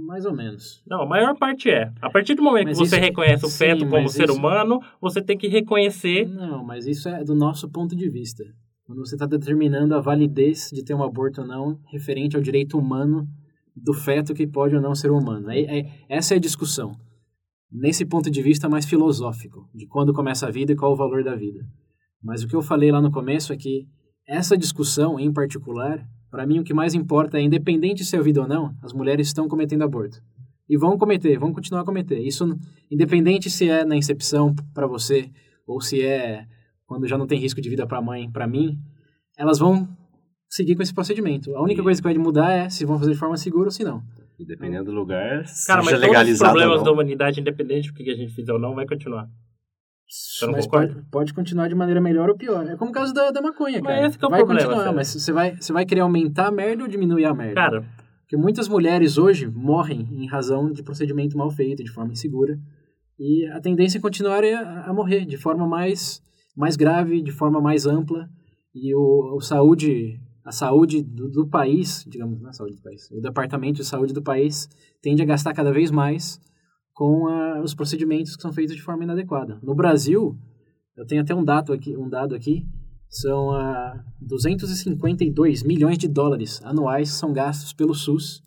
Mais 0.08 0.26
ou 0.26 0.34
menos. 0.34 0.82
Não, 0.88 1.02
a 1.02 1.06
maior 1.06 1.36
parte 1.38 1.70
é. 1.70 1.92
A 2.02 2.10
partir 2.10 2.36
do 2.36 2.44
momento 2.44 2.68
Mas 2.68 2.78
que 2.78 2.86
você 2.88 2.96
isso- 2.98 3.06
reconhece 3.06 3.46
o 3.46 3.50
sim, 3.50 3.58
feto 3.58 3.88
como 3.88 4.08
ser 4.08 4.26
isso- 4.26 4.34
humano, 4.38 4.80
você 5.02 5.22
tem 5.22 5.38
que 5.38 5.48
reconhecer. 5.48 6.26
Não, 6.28 6.64
mas 6.64 6.86
isso 6.88 7.10
é 7.10 7.24
do 7.24 7.34
nosso 7.36 7.70
ponto 7.70 7.96
de 7.96 8.08
vista. 8.10 8.44
Quando 8.86 9.00
você 9.00 9.16
está 9.16 9.26
determinando 9.26 9.96
a 9.96 10.00
validez 10.00 10.70
de 10.72 10.84
ter 10.84 10.94
um 10.94 11.04
aborto 11.04 11.42
ou 11.42 11.48
não, 11.48 11.80
referente 11.92 12.36
ao 12.38 12.42
direito 12.42 12.78
humano 12.78 13.28
do 13.76 13.94
feto 13.94 14.34
que 14.34 14.46
pode 14.48 14.76
ou 14.76 14.82
não 14.82 14.94
ser 14.94 15.10
humano. 15.12 15.50
É, 15.52 15.60
é- 15.80 15.86
essa 16.08 16.36
é 16.36 16.38
a 16.38 16.40
discussão. 16.40 16.96
Nesse 17.72 18.06
ponto 18.06 18.30
de 18.30 18.42
vista 18.42 18.70
mais 18.70 18.86
filosófico, 18.86 19.70
de 19.74 19.86
quando 19.88 20.14
começa 20.14 20.48
a 20.48 20.52
vida 20.52 20.72
e 20.72 20.76
qual 20.76 20.94
o 20.94 20.96
valor 20.96 21.24
da 21.24 21.36
vida. 21.36 21.66
Mas 22.24 22.44
o 22.44 22.48
que 22.48 22.56
eu 22.56 22.62
falei 22.62 22.92
lá 22.92 23.02
no 23.02 23.12
começo 23.12 23.52
é 23.52 23.58
que 23.58 23.88
essa 24.28 24.58
discussão, 24.58 25.20
em 25.20 25.32
particular, 25.32 26.08
para 26.32 26.46
mim 26.46 26.60
o 26.60 26.64
que 26.64 26.74
mais 26.74 26.94
importa 26.94 27.38
é, 27.38 27.42
independente 27.42 28.04
se 28.04 28.16
é 28.16 28.22
vida 28.22 28.42
ou 28.42 28.48
não, 28.48 28.76
as 28.82 28.94
mulheres 28.94 29.28
estão 29.28 29.48
cometendo 29.48 29.84
aborto. 29.84 30.22
E 30.68 30.78
vão 30.78 30.98
cometer, 30.98 31.38
vão 31.38 31.54
continuar 31.54 31.82
a 31.82 31.86
cometer. 31.86 32.20
Isso, 32.20 32.58
independente 32.90 33.50
se 33.50 33.70
é 33.70 33.86
na 33.86 33.96
incepção 33.96 34.56
para 34.74 34.88
você, 34.88 35.30
ou 35.68 35.80
se 35.80 36.02
é 36.02 36.48
quando 36.88 37.08
já 37.08 37.18
não 37.18 37.28
tem 37.28 37.40
risco 37.40 37.62
de 37.62 37.70
vida 37.70 37.86
para 37.86 37.98
a 38.00 38.02
mãe, 38.02 38.32
para 38.32 38.48
mim, 38.48 38.78
elas 39.38 39.60
vão 39.60 39.88
seguir 40.50 40.76
com 40.76 40.82
esse 40.82 40.94
procedimento. 40.94 41.56
A 41.56 41.62
única 41.62 41.84
coisa 41.84 42.02
que 42.02 42.08
vai 42.08 42.18
mudar 42.18 42.52
é 42.52 42.70
se 42.70 42.86
vão 42.86 42.98
fazer 42.98 43.12
de 43.12 43.18
forma 43.18 43.38
segura 43.38 43.66
ou 43.66 43.72
se 43.72 43.84
não. 43.84 44.04
E 44.38 44.46
dependendo 44.46 44.86
do 44.86 44.92
lugar, 44.92 45.44
Cara, 45.44 45.44
mas 45.44 45.46
seja 45.46 45.78
todos 45.78 45.94
os 45.94 46.02
legalizado 46.02 46.52
ou 46.52 46.58
problemas 46.60 46.84
da 46.84 46.92
humanidade, 46.92 47.40
independente 47.40 47.88
do 47.90 47.94
que 47.94 48.10
a 48.10 48.16
gente 48.16 48.34
fizer 48.34 48.52
ou 48.54 48.60
não, 48.60 48.76
vai 48.76 48.86
continuar. 48.86 49.28
Você 50.08 50.46
não 50.46 50.54
mas 50.54 50.66
concorda? 50.66 50.94
pode, 50.94 51.06
pode 51.10 51.34
continuar 51.34 51.68
de 51.68 51.76
maneira 51.76 52.00
melhor 52.00 52.30
ou 52.30 52.36
pior. 52.38 52.68
É 52.68 52.76
como 52.76 52.92
o 52.92 52.94
caso 52.94 53.14
da, 53.14 53.32
da 53.32 53.42
maconha, 53.42 53.82
Mas 53.82 53.96
cara. 53.96 54.08
esse 54.08 54.18
que 54.20 54.26
é 54.26 54.28
o 54.28 54.32
vai 54.32 54.40
problema, 54.40 54.62
continuar, 54.62 54.84
sério. 54.84 54.96
mas 54.98 55.08
você 55.14 55.32
vai, 55.32 55.56
você 55.56 55.74
vai 55.74 55.86
querer 55.86 56.02
aumentar 56.02 56.48
a 56.48 56.52
merda 56.52 56.84
ou 56.84 56.90
diminuir 56.90 57.26
a 57.26 57.34
merda? 57.34 57.56
Cara, 57.56 57.86
Porque 58.22 58.38
muitas 58.38 58.68
mulheres 58.68 59.18
hoje 59.18 59.48
morrem 59.48 60.08
em 60.12 60.28
razão 60.28 60.72
de 60.72 60.84
procedimento 60.84 61.38
mal 61.38 61.50
feito, 61.50 61.84
de 61.84 61.92
forma 61.92 62.12
insegura. 62.14 62.58
E 63.18 63.48
a 63.48 63.60
tendência 63.62 63.98
é 63.98 64.02
continuar 64.02 64.44
a, 64.44 64.90
a 64.90 64.94
morrer 64.94 65.26
de 65.26 65.38
forma 65.38 65.66
mais, 65.68 66.22
mais 66.56 66.76
grave, 66.76 67.22
de 67.22 67.32
forma 67.32 67.60
mais 67.60 67.86
ampla. 67.88 68.28
E 68.76 68.94
o, 68.94 69.36
o 69.38 69.42
saúde, 69.42 70.20
a 70.46 70.52
saúde 70.52 71.02
do, 71.02 71.30
do 71.30 71.48
país, 71.48 72.06
digamos, 72.08 72.40
não 72.40 72.48
é 72.48 72.50
a 72.52 72.54
saúde 72.54 72.76
do 72.76 72.82
país, 72.82 73.10
o 73.12 73.20
departamento 73.20 73.78
de 73.78 73.86
saúde 73.86 74.14
do 74.14 74.22
país 74.22 74.70
tende 75.02 75.22
a 75.22 75.26
gastar 75.26 75.54
cada 75.54 75.72
vez 75.72 75.90
mais 75.90 76.40
com 76.94 77.28
a, 77.28 77.62
os 77.62 77.74
procedimentos 77.74 78.36
que 78.36 78.42
são 78.42 78.54
feitos 78.54 78.76
de 78.76 78.82
forma 78.82 79.04
inadequada. 79.04 79.60
No 79.64 79.74
Brasil, 79.74 80.38
eu 80.96 81.06
tenho 81.06 81.22
até 81.22 81.34
um 81.34 81.44
dado 81.44 81.74
aqui, 81.74 81.98
um 81.98 82.08
dado 82.08 82.36
aqui 82.36 82.64
são 83.10 83.52
ah, 83.52 84.04
252 84.22 85.64
milhões 85.64 85.98
de 85.98 86.08
dólares 86.08 86.62
anuais 86.64 87.10
são 87.10 87.34
gastos 87.34 87.74
pelo 87.74 87.94
SUS 87.94 88.44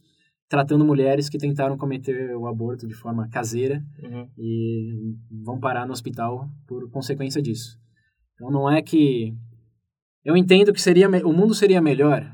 tratando 0.48 0.84
mulheres 0.84 1.28
que 1.28 1.38
tentaram 1.38 1.76
cometer 1.76 2.34
o 2.36 2.46
aborto 2.46 2.86
de 2.86 2.94
forma 2.94 3.28
caseira 3.28 3.84
uhum. 4.02 4.28
e 4.38 5.14
vão 5.44 5.60
parar 5.60 5.86
no 5.86 5.92
hospital 5.92 6.48
por 6.66 6.90
consequência 6.90 7.42
disso. 7.42 7.78
Então 8.34 8.50
não 8.50 8.70
é 8.70 8.80
que 8.80 9.34
eu 10.28 10.36
entendo 10.36 10.74
que 10.74 10.82
seria 10.82 11.08
o 11.24 11.32
mundo 11.32 11.54
seria 11.54 11.80
melhor 11.80 12.30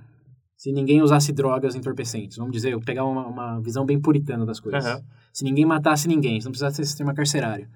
se 0.56 0.72
ninguém 0.72 1.00
usasse 1.00 1.32
drogas 1.32 1.76
entorpecentes. 1.76 2.36
Vamos 2.36 2.50
dizer, 2.50 2.72
eu 2.72 2.80
pegar 2.80 3.04
uma, 3.04 3.24
uma 3.24 3.60
visão 3.60 3.86
bem 3.86 4.00
puritana 4.00 4.44
das 4.44 4.58
coisas. 4.58 4.84
Aham. 4.84 5.00
Se 5.32 5.44
ninguém 5.44 5.64
matasse 5.64 6.08
ninguém, 6.08 6.40
se 6.40 6.44
não 6.44 6.50
precisasse 6.50 6.78
ter 6.78 6.86
sistema 6.86 7.14
carcerário. 7.14 7.68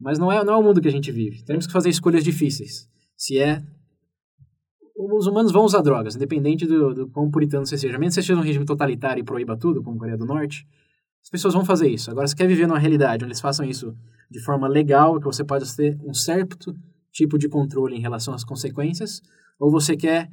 Mas 0.00 0.18
não 0.18 0.32
é, 0.32 0.42
não 0.42 0.54
é 0.54 0.56
o 0.56 0.62
mundo 0.62 0.80
que 0.80 0.88
a 0.88 0.90
gente 0.90 1.12
vive. 1.12 1.44
Temos 1.44 1.66
que 1.66 1.72
fazer 1.72 1.90
escolhas 1.90 2.24
difíceis. 2.24 2.88
Se 3.14 3.38
é 3.38 3.62
os 4.96 5.26
humanos 5.26 5.52
vão 5.52 5.66
usar 5.66 5.82
drogas, 5.82 6.16
independente 6.16 6.66
do, 6.66 6.94
do 6.94 7.08
quão 7.10 7.30
puritano 7.30 7.66
você 7.66 7.76
seja. 7.76 7.98
Mesmo 7.98 8.08
que 8.08 8.14
você 8.14 8.20
esteja 8.20 8.38
num 8.38 8.46
regime 8.46 8.64
totalitário 8.64 9.20
e 9.20 9.24
proíba 9.24 9.54
tudo, 9.54 9.82
como 9.82 9.98
Coreia 9.98 10.16
do 10.16 10.24
Norte, 10.24 10.66
as 11.22 11.28
pessoas 11.28 11.52
vão 11.52 11.62
fazer 11.62 11.88
isso. 11.88 12.10
Agora, 12.10 12.26
você 12.26 12.34
quer 12.34 12.46
viver 12.46 12.66
numa 12.66 12.78
realidade 12.78 13.22
onde 13.22 13.32
eles 13.32 13.40
façam 13.40 13.66
isso 13.66 13.94
de 14.30 14.40
forma 14.40 14.66
legal, 14.66 15.18
que 15.18 15.26
você 15.26 15.44
pode 15.44 15.76
ter 15.76 15.98
um 16.02 16.14
certo 16.14 16.74
tipo 17.12 17.36
de 17.36 17.48
controle 17.48 17.94
em 17.94 18.00
relação 18.00 18.32
às 18.32 18.42
consequências, 18.42 19.20
ou 19.58 19.70
você 19.70 19.96
quer 19.96 20.30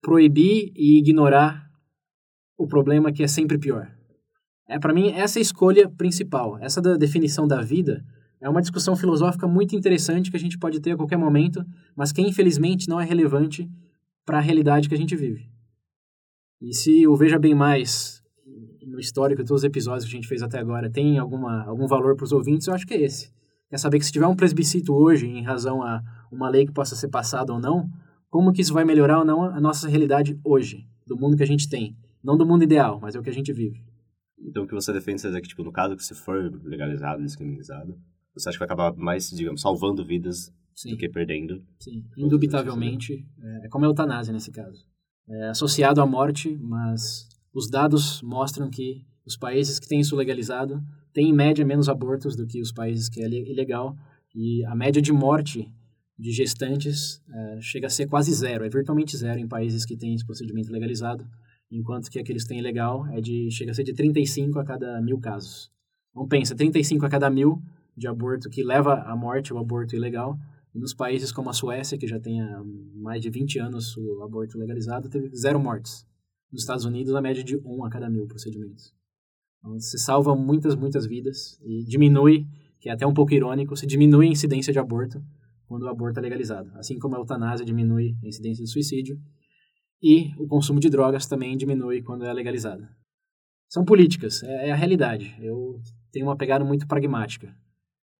proibir 0.00 0.72
e 0.76 0.98
ignorar 0.98 1.70
o 2.58 2.66
problema 2.66 3.12
que 3.12 3.22
é 3.22 3.28
sempre 3.28 3.58
pior. 3.58 3.90
É 4.68 4.78
para 4.78 4.94
mim 4.94 5.10
essa 5.10 5.38
é 5.38 5.40
a 5.40 5.42
escolha 5.42 5.88
principal. 5.88 6.58
Essa 6.58 6.80
da 6.80 6.96
definição 6.96 7.46
da 7.46 7.60
vida 7.60 8.04
é 8.40 8.48
uma 8.48 8.60
discussão 8.60 8.96
filosófica 8.96 9.46
muito 9.46 9.76
interessante 9.76 10.30
que 10.30 10.36
a 10.36 10.40
gente 10.40 10.58
pode 10.58 10.80
ter 10.80 10.92
a 10.92 10.96
qualquer 10.96 11.16
momento, 11.16 11.64
mas 11.94 12.12
que 12.12 12.20
infelizmente 12.20 12.88
não 12.88 13.00
é 13.00 13.04
relevante 13.04 13.70
para 14.24 14.38
a 14.38 14.40
realidade 14.40 14.88
que 14.88 14.94
a 14.94 14.98
gente 14.98 15.14
vive. 15.14 15.48
E 16.60 16.72
se 16.74 17.06
o 17.06 17.16
Veja 17.16 17.38
Bem 17.38 17.54
Mais, 17.54 18.22
no 18.86 18.98
histórico 18.98 19.42
de 19.42 19.48
todos 19.48 19.62
os 19.62 19.68
episódios 19.68 20.04
que 20.04 20.10
a 20.10 20.16
gente 20.16 20.28
fez 20.28 20.42
até 20.42 20.58
agora, 20.58 20.90
tem 20.90 21.18
alguma, 21.18 21.64
algum 21.64 21.86
valor 21.86 22.16
para 22.16 22.24
os 22.24 22.32
ouvintes, 22.32 22.66
eu 22.66 22.74
acho 22.74 22.86
que 22.86 22.94
é 22.94 23.02
esse. 23.02 23.32
É 23.70 23.78
saber 23.78 23.98
que 23.98 24.04
se 24.04 24.12
tiver 24.12 24.26
um 24.26 24.36
presbicito 24.36 24.94
hoje, 24.94 25.26
em 25.26 25.42
razão 25.42 25.82
a 25.82 26.02
uma 26.30 26.48
lei 26.48 26.66
que 26.66 26.72
possa 26.72 26.94
ser 26.94 27.08
passada 27.08 27.52
ou 27.52 27.58
não, 27.58 27.88
como 28.32 28.50
que 28.50 28.62
isso 28.62 28.72
vai 28.72 28.82
melhorar 28.82 29.18
ou 29.18 29.24
não 29.26 29.42
a 29.42 29.60
nossa 29.60 29.86
realidade 29.86 30.40
hoje, 30.42 30.88
do 31.06 31.14
mundo 31.18 31.36
que 31.36 31.42
a 31.42 31.46
gente 31.46 31.68
tem. 31.68 31.94
Não 32.24 32.34
do 32.34 32.46
mundo 32.46 32.64
ideal, 32.64 32.98
mas 32.98 33.14
é 33.14 33.18
o 33.18 33.22
que 33.22 33.28
a 33.28 33.32
gente 33.32 33.52
vive. 33.52 33.84
Então 34.38 34.64
o 34.64 34.66
que 34.66 34.72
você 34.74 34.90
defende 34.90 35.26
é 35.26 35.38
que, 35.40 35.48
tipo, 35.48 35.62
no 35.62 35.70
caso 35.70 35.94
que 35.94 36.02
se 36.02 36.14
for 36.14 36.50
legalizado, 36.64 37.22
descriminalizado, 37.22 37.94
você 38.34 38.48
acha 38.48 38.56
que 38.56 38.64
vai 38.64 38.66
acabar 38.66 38.96
mais, 38.96 39.28
digamos, 39.28 39.60
salvando 39.60 40.02
vidas 40.02 40.50
Sim. 40.74 40.92
do 40.92 40.96
que 40.96 41.10
perdendo? 41.10 41.62
Sim, 41.78 42.02
indubitavelmente. 42.16 43.22
É 43.64 43.68
como 43.68 43.84
a 43.84 43.88
eutanásia 43.88 44.32
nesse 44.32 44.50
caso. 44.50 44.86
É 45.28 45.48
associado 45.50 46.00
à 46.00 46.06
morte, 46.06 46.56
mas 46.62 47.28
os 47.54 47.68
dados 47.68 48.22
mostram 48.22 48.70
que 48.70 49.04
os 49.26 49.36
países 49.36 49.78
que 49.78 49.86
têm 49.86 50.00
isso 50.00 50.16
legalizado 50.16 50.80
têm, 51.12 51.28
em 51.28 51.34
média, 51.34 51.66
menos 51.66 51.86
abortos 51.88 52.34
do 52.34 52.46
que 52.46 52.62
os 52.62 52.72
países 52.72 53.10
que 53.10 53.22
é 53.22 53.28
le- 53.28 53.50
ilegal. 53.50 53.94
E 54.34 54.64
a 54.64 54.74
média 54.74 55.02
de 55.02 55.12
morte 55.12 55.70
de 56.18 56.30
gestantes 56.30 57.22
é, 57.28 57.60
chega 57.60 57.86
a 57.86 57.90
ser 57.90 58.06
quase 58.06 58.32
zero, 58.32 58.64
é 58.64 58.68
virtualmente 58.68 59.16
zero 59.16 59.38
em 59.38 59.48
países 59.48 59.84
que 59.84 59.96
têm 59.96 60.14
esse 60.14 60.24
procedimento 60.24 60.70
legalizado, 60.70 61.26
enquanto 61.70 62.10
que 62.10 62.18
aqueles 62.18 62.42
que 62.42 62.50
têm 62.50 62.58
ilegal 62.58 63.06
é 63.08 63.20
de, 63.20 63.50
chega 63.50 63.70
a 63.70 63.74
ser 63.74 63.84
de 63.84 63.94
35 63.94 64.58
a 64.58 64.64
cada 64.64 65.00
mil 65.00 65.18
casos. 65.18 65.70
Então 66.10 66.28
pensa, 66.28 66.54
35 66.54 67.06
a 67.06 67.08
cada 67.08 67.30
mil 67.30 67.62
de 67.96 68.06
aborto 68.06 68.48
que 68.48 68.62
leva 68.62 69.02
à 69.02 69.16
morte 69.16 69.52
o 69.52 69.58
aborto 69.58 69.96
ilegal, 69.96 70.38
e 70.74 70.78
nos 70.78 70.94
países 70.94 71.30
como 71.30 71.50
a 71.50 71.52
Suécia, 71.52 71.98
que 71.98 72.06
já 72.06 72.18
tem 72.18 72.40
há 72.40 72.62
mais 72.94 73.20
de 73.20 73.28
20 73.28 73.58
anos 73.58 73.96
o 73.96 74.22
aborto 74.22 74.58
legalizado, 74.58 75.08
teve 75.08 75.34
zero 75.34 75.60
mortes. 75.60 76.06
Nos 76.50 76.62
Estados 76.62 76.84
Unidos, 76.84 77.14
a 77.14 77.20
média 77.20 77.42
de 77.44 77.56
um 77.58 77.84
a 77.84 77.90
cada 77.90 78.08
mil 78.08 78.26
procedimentos. 78.26 78.94
Então, 79.58 79.78
você 79.78 79.98
salva 79.98 80.34
muitas, 80.34 80.74
muitas 80.74 81.06
vidas 81.06 81.58
e 81.62 81.84
diminui, 81.84 82.46
que 82.80 82.88
é 82.88 82.92
até 82.92 83.06
um 83.06 83.14
pouco 83.14 83.32
irônico, 83.32 83.76
se 83.76 83.86
diminui 83.86 84.28
a 84.28 84.30
incidência 84.30 84.72
de 84.72 84.78
aborto 84.78 85.22
quando 85.72 85.84
o 85.84 85.88
aborto 85.88 86.18
é 86.18 86.22
legalizado. 86.22 86.70
Assim 86.74 86.98
como 86.98 87.16
a 87.16 87.18
eutanásia 87.18 87.64
diminui 87.64 88.14
a 88.22 88.28
incidência 88.28 88.62
de 88.62 88.70
suicídio 88.70 89.18
e 90.02 90.30
o 90.36 90.46
consumo 90.46 90.78
de 90.78 90.90
drogas 90.90 91.26
também 91.26 91.56
diminui 91.56 92.02
quando 92.02 92.26
é 92.26 92.32
legalizado. 92.32 92.86
São 93.70 93.82
políticas, 93.82 94.42
é, 94.42 94.68
é 94.68 94.72
a 94.72 94.76
realidade. 94.76 95.34
Eu 95.40 95.80
tenho 96.12 96.26
uma 96.26 96.36
pegada 96.36 96.62
muito 96.62 96.86
pragmática 96.86 97.56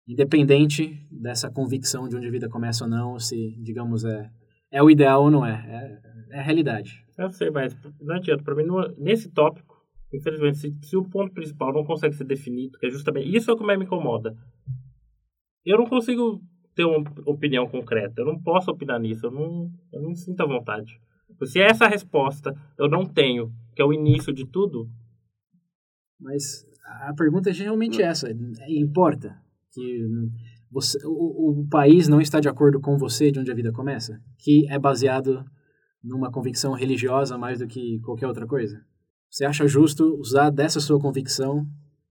independente 0.08 0.98
dessa 1.10 1.50
convicção 1.50 2.08
de 2.08 2.16
onde 2.16 2.26
a 2.26 2.30
vida 2.30 2.48
começa 2.48 2.84
ou 2.84 2.90
não, 2.90 3.18
se, 3.18 3.54
digamos, 3.62 4.02
é, 4.02 4.30
é 4.70 4.82
o 4.82 4.90
ideal 4.90 5.24
ou 5.24 5.30
não 5.30 5.44
é. 5.44 6.00
É, 6.32 6.36
é 6.36 6.40
a 6.40 6.42
realidade. 6.42 7.04
Eu 7.18 7.30
sei, 7.30 7.50
mas 7.50 7.76
não 8.00 8.16
adianta. 8.16 8.42
Pra 8.42 8.54
mim, 8.54 8.64
nesse 8.96 9.30
tópico, 9.30 9.76
infelizmente, 10.10 10.56
se, 10.56 10.74
se 10.82 10.96
o 10.96 11.04
ponto 11.04 11.34
principal 11.34 11.70
não 11.70 11.84
consegue 11.84 12.14
ser 12.14 12.24
definido, 12.24 12.78
que 12.78 12.86
é 12.86 12.90
justamente 12.90 13.36
isso 13.36 13.50
é 13.50 13.54
o 13.54 13.56
que 13.58 13.62
mais 13.62 13.78
me 13.78 13.84
incomoda. 13.84 14.34
Eu 15.66 15.76
não 15.76 15.86
consigo 15.86 16.42
ter 16.74 16.84
uma 16.84 17.04
opinião 17.26 17.68
concreta. 17.68 18.20
Eu 18.20 18.26
não 18.26 18.40
posso 18.40 18.70
opinar 18.70 19.00
nisso. 19.00 19.26
Eu 19.26 19.30
não, 19.30 19.70
eu 19.92 20.02
não 20.02 20.14
sinto 20.14 20.40
à 20.42 20.46
vontade. 20.46 21.00
Se 21.44 21.60
essa 21.60 21.84
é 21.84 21.86
a 21.86 21.90
resposta 21.90 22.56
eu 22.78 22.88
não 22.88 23.04
tenho, 23.04 23.52
que 23.74 23.82
é 23.82 23.84
o 23.84 23.92
início 23.92 24.32
de 24.32 24.46
tudo, 24.46 24.88
Mas 26.20 26.66
a 26.84 27.12
pergunta 27.14 27.50
é 27.50 27.52
realmente 27.52 28.00
essa. 28.00 28.28
Importa 28.68 29.36
que 29.72 30.08
você, 30.70 30.98
o, 31.04 31.60
o 31.60 31.68
país 31.68 32.08
não 32.08 32.20
está 32.20 32.40
de 32.40 32.48
acordo 32.48 32.80
com 32.80 32.96
você 32.96 33.30
de 33.30 33.40
onde 33.40 33.50
a 33.50 33.54
vida 33.54 33.72
começa? 33.72 34.20
Que 34.38 34.66
é 34.70 34.78
baseado 34.78 35.44
numa 36.02 36.30
convicção 36.30 36.72
religiosa 36.72 37.36
mais 37.36 37.58
do 37.58 37.66
que 37.66 38.00
qualquer 38.00 38.26
outra 38.26 38.46
coisa? 38.46 38.84
Você 39.28 39.44
acha 39.44 39.66
justo 39.66 40.16
usar 40.18 40.50
dessa 40.50 40.80
sua 40.80 41.00
convicção 41.00 41.66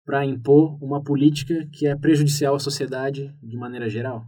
para 0.05 0.25
impor 0.25 0.83
uma 0.83 1.03
política 1.03 1.67
que 1.73 1.87
é 1.87 1.97
prejudicial 1.97 2.55
à 2.55 2.59
sociedade 2.59 3.35
de 3.43 3.57
maneira 3.57 3.89
geral? 3.89 4.27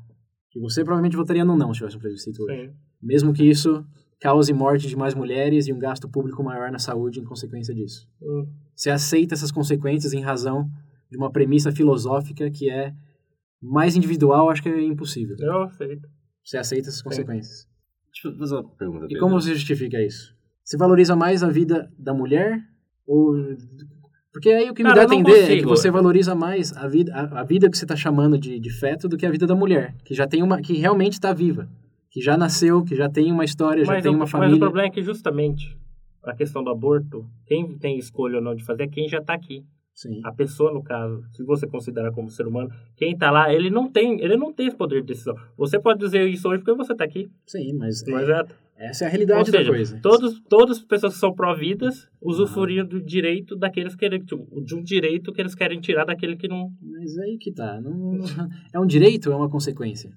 Que 0.50 0.58
você 0.60 0.82
provavelmente 0.82 1.16
votaria 1.16 1.44
no 1.44 1.56
não 1.56 1.72
se 1.72 1.78
tivesse 1.78 1.96
um 1.96 2.00
plebiscito 2.00 2.42
hoje. 2.42 2.68
sim. 2.68 2.74
Mesmo 3.02 3.32
que 3.32 3.44
isso 3.44 3.84
cause 4.20 4.52
morte 4.52 4.86
de 4.86 4.96
mais 4.96 5.14
mulheres 5.14 5.66
e 5.66 5.72
um 5.72 5.78
gasto 5.78 6.08
público 6.08 6.42
maior 6.42 6.70
na 6.70 6.78
saúde 6.78 7.20
em 7.20 7.24
consequência 7.24 7.74
disso. 7.74 8.06
Hum, 8.20 8.46
Você 8.76 8.90
aceita 8.90 9.34
essas 9.34 9.50
consequências 9.50 10.12
em 10.12 10.20
razão 10.20 10.68
de 11.10 11.16
uma 11.16 11.30
premissa 11.30 11.72
filosófica 11.72 12.50
que 12.50 12.70
é 12.70 12.92
mais 13.62 13.96
individual, 13.96 14.50
acho 14.50 14.62
que 14.62 14.68
é 14.68 14.82
impossível. 14.82 15.36
eu 15.40 15.62
aceito. 15.62 16.08
Você 16.44 16.58
aceita 16.58 16.88
essas 16.88 17.02
consequências. 17.02 17.66
Deixa 18.12 18.28
eu 18.28 18.38
fazer 18.38 18.54
uma 18.56 18.68
pergunta. 18.76 19.06
E 19.08 19.18
como 19.18 19.40
você 19.40 19.54
justifica 19.54 20.00
isso? 20.02 20.34
Você 20.64 20.76
valoriza 20.76 21.16
mais 21.16 21.42
a 21.42 21.48
vida 21.50 21.90
da 21.98 22.12
mulher 22.12 22.60
ou 23.06 23.34
porque 24.32 24.48
aí 24.50 24.70
o 24.70 24.74
que 24.74 24.82
me 24.82 24.88
Cara, 24.90 25.06
dá 25.06 25.12
a 25.12 25.16
entender 25.16 25.32
é 25.38 25.46
que 25.46 25.48
consigo. 25.62 25.68
você 25.70 25.90
valoriza 25.90 26.34
mais 26.34 26.76
a 26.76 26.86
vida, 26.86 27.12
a, 27.14 27.40
a 27.40 27.44
vida 27.44 27.68
que 27.70 27.76
você 27.76 27.84
está 27.84 27.96
chamando 27.96 28.38
de, 28.38 28.58
de 28.58 28.70
feto 28.70 29.08
do 29.08 29.16
que 29.16 29.26
a 29.26 29.30
vida 29.30 29.46
da 29.46 29.54
mulher, 29.54 29.94
que 30.04 30.14
já 30.14 30.26
tem 30.26 30.42
uma, 30.42 30.60
que 30.60 30.74
realmente 30.74 31.14
está 31.14 31.32
viva, 31.32 31.68
que 32.10 32.20
já 32.20 32.36
nasceu, 32.36 32.84
que 32.84 32.94
já 32.94 33.08
tem 33.08 33.30
uma 33.32 33.44
história, 33.44 33.84
já 33.84 33.92
Mas, 33.92 34.02
tem 34.02 34.12
o, 34.12 34.14
uma 34.14 34.20
mas 34.20 34.30
família. 34.30 34.56
o 34.56 34.58
problema 34.60 34.88
é 34.88 34.90
que 34.90 35.02
justamente 35.02 35.76
a 36.22 36.34
questão 36.34 36.62
do 36.62 36.70
aborto, 36.70 37.24
quem 37.46 37.76
tem 37.78 37.98
escolha 37.98 38.36
ou 38.36 38.42
não 38.42 38.54
de 38.54 38.64
fazer 38.64 38.84
é 38.84 38.88
quem 38.88 39.08
já 39.08 39.18
está 39.18 39.34
aqui. 39.34 39.64
Sim. 39.94 40.20
A 40.24 40.32
pessoa, 40.32 40.72
no 40.72 40.82
caso, 40.82 41.22
se 41.32 41.42
você 41.44 41.66
considerar 41.66 42.10
como 42.12 42.30
ser 42.30 42.46
humano, 42.46 42.70
quem 42.96 43.12
está 43.12 43.30
lá, 43.30 43.52
ele 43.52 43.68
não 43.68 43.90
tem, 43.90 44.18
ele 44.22 44.34
não 44.36 44.50
tem 44.52 44.66
esse 44.68 44.76
poder 44.76 45.00
de 45.02 45.08
decisão. 45.08 45.34
Você 45.58 45.78
pode 45.78 45.98
dizer 45.98 46.26
isso 46.26 46.48
hoje 46.48 46.62
porque 46.62 46.74
você 46.76 46.92
está 46.92 47.04
aqui. 47.04 47.28
Sim, 47.46 47.74
mas 47.74 48.02
Mas 48.06 48.28
é- 48.28 48.32
é, 48.32 48.44
essa 48.80 49.04
é 49.04 49.08
a 49.08 49.10
realidade 49.10 49.50
da 49.50 49.58
seja, 49.58 49.70
coisa. 49.70 50.00
todos, 50.02 50.40
todas 50.48 50.78
as 50.78 50.82
pessoas 50.82 51.12
que 51.12 51.20
são 51.20 51.34
pró-vidas 51.34 52.08
usufruem 52.20 52.82
do 52.86 52.98
direito 52.98 53.54
daqueles 53.54 53.94
que 53.94 54.08
de 54.08 54.74
um 54.74 54.82
direito 54.82 55.32
que 55.34 55.40
eles 55.42 55.54
querem 55.54 55.78
tirar 55.80 56.06
daquele 56.06 56.34
que 56.34 56.48
não. 56.48 56.70
Mas 56.80 57.18
aí 57.18 57.36
que 57.38 57.52
tá. 57.52 57.78
Não, 57.78 58.18
é 58.72 58.80
um 58.80 58.86
direito 58.86 59.28
ou 59.28 59.34
é 59.34 59.36
uma 59.36 59.50
consequência? 59.50 60.10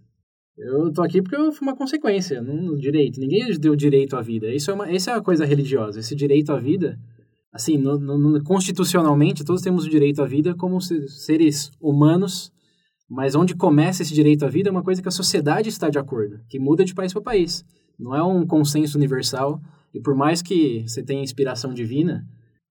Eu 0.57 0.93
tô 0.93 1.01
aqui 1.01 1.21
porque 1.21 1.35
foi 1.35 1.67
uma 1.67 1.75
consequência, 1.75 2.41
não 2.41 2.77
direito. 2.77 3.19
Ninguém 3.19 3.51
deu 3.59 3.75
direito 3.75 4.15
à 4.15 4.21
vida. 4.21 4.47
Isso 4.53 4.71
é 4.71 4.73
uma, 4.73 4.89
essa 4.89 5.11
é 5.11 5.15
uma 5.15 5.23
coisa 5.23 5.43
religiosa. 5.45 5.99
Esse 5.99 6.15
direito 6.15 6.53
à 6.53 6.57
vida, 6.57 6.97
assim, 7.51 7.77
no, 7.77 7.99
no, 7.99 8.41
constitucionalmente, 8.45 9.43
todos 9.43 9.61
temos 9.61 9.85
o 9.85 9.89
direito 9.89 10.21
à 10.21 10.25
vida 10.25 10.55
como 10.55 10.79
seres 10.79 11.69
humanos, 11.81 12.49
mas 13.09 13.35
onde 13.35 13.55
começa 13.55 14.03
esse 14.03 14.13
direito 14.13 14.45
à 14.45 14.47
vida 14.47 14.69
é 14.69 14.71
uma 14.71 14.83
coisa 14.83 15.01
que 15.01 15.07
a 15.09 15.11
sociedade 15.11 15.67
está 15.67 15.89
de 15.89 15.99
acordo, 15.99 16.39
que 16.47 16.59
muda 16.59 16.85
de 16.85 16.93
país 16.93 17.11
para 17.11 17.21
país. 17.21 17.65
Não 17.99 18.15
é 18.15 18.23
um 18.23 18.45
consenso 18.45 18.97
universal. 18.97 19.61
E 19.93 19.99
por 19.99 20.15
mais 20.15 20.41
que 20.41 20.81
você 20.87 21.03
tenha 21.03 21.21
inspiração 21.21 21.73
divina, 21.73 22.25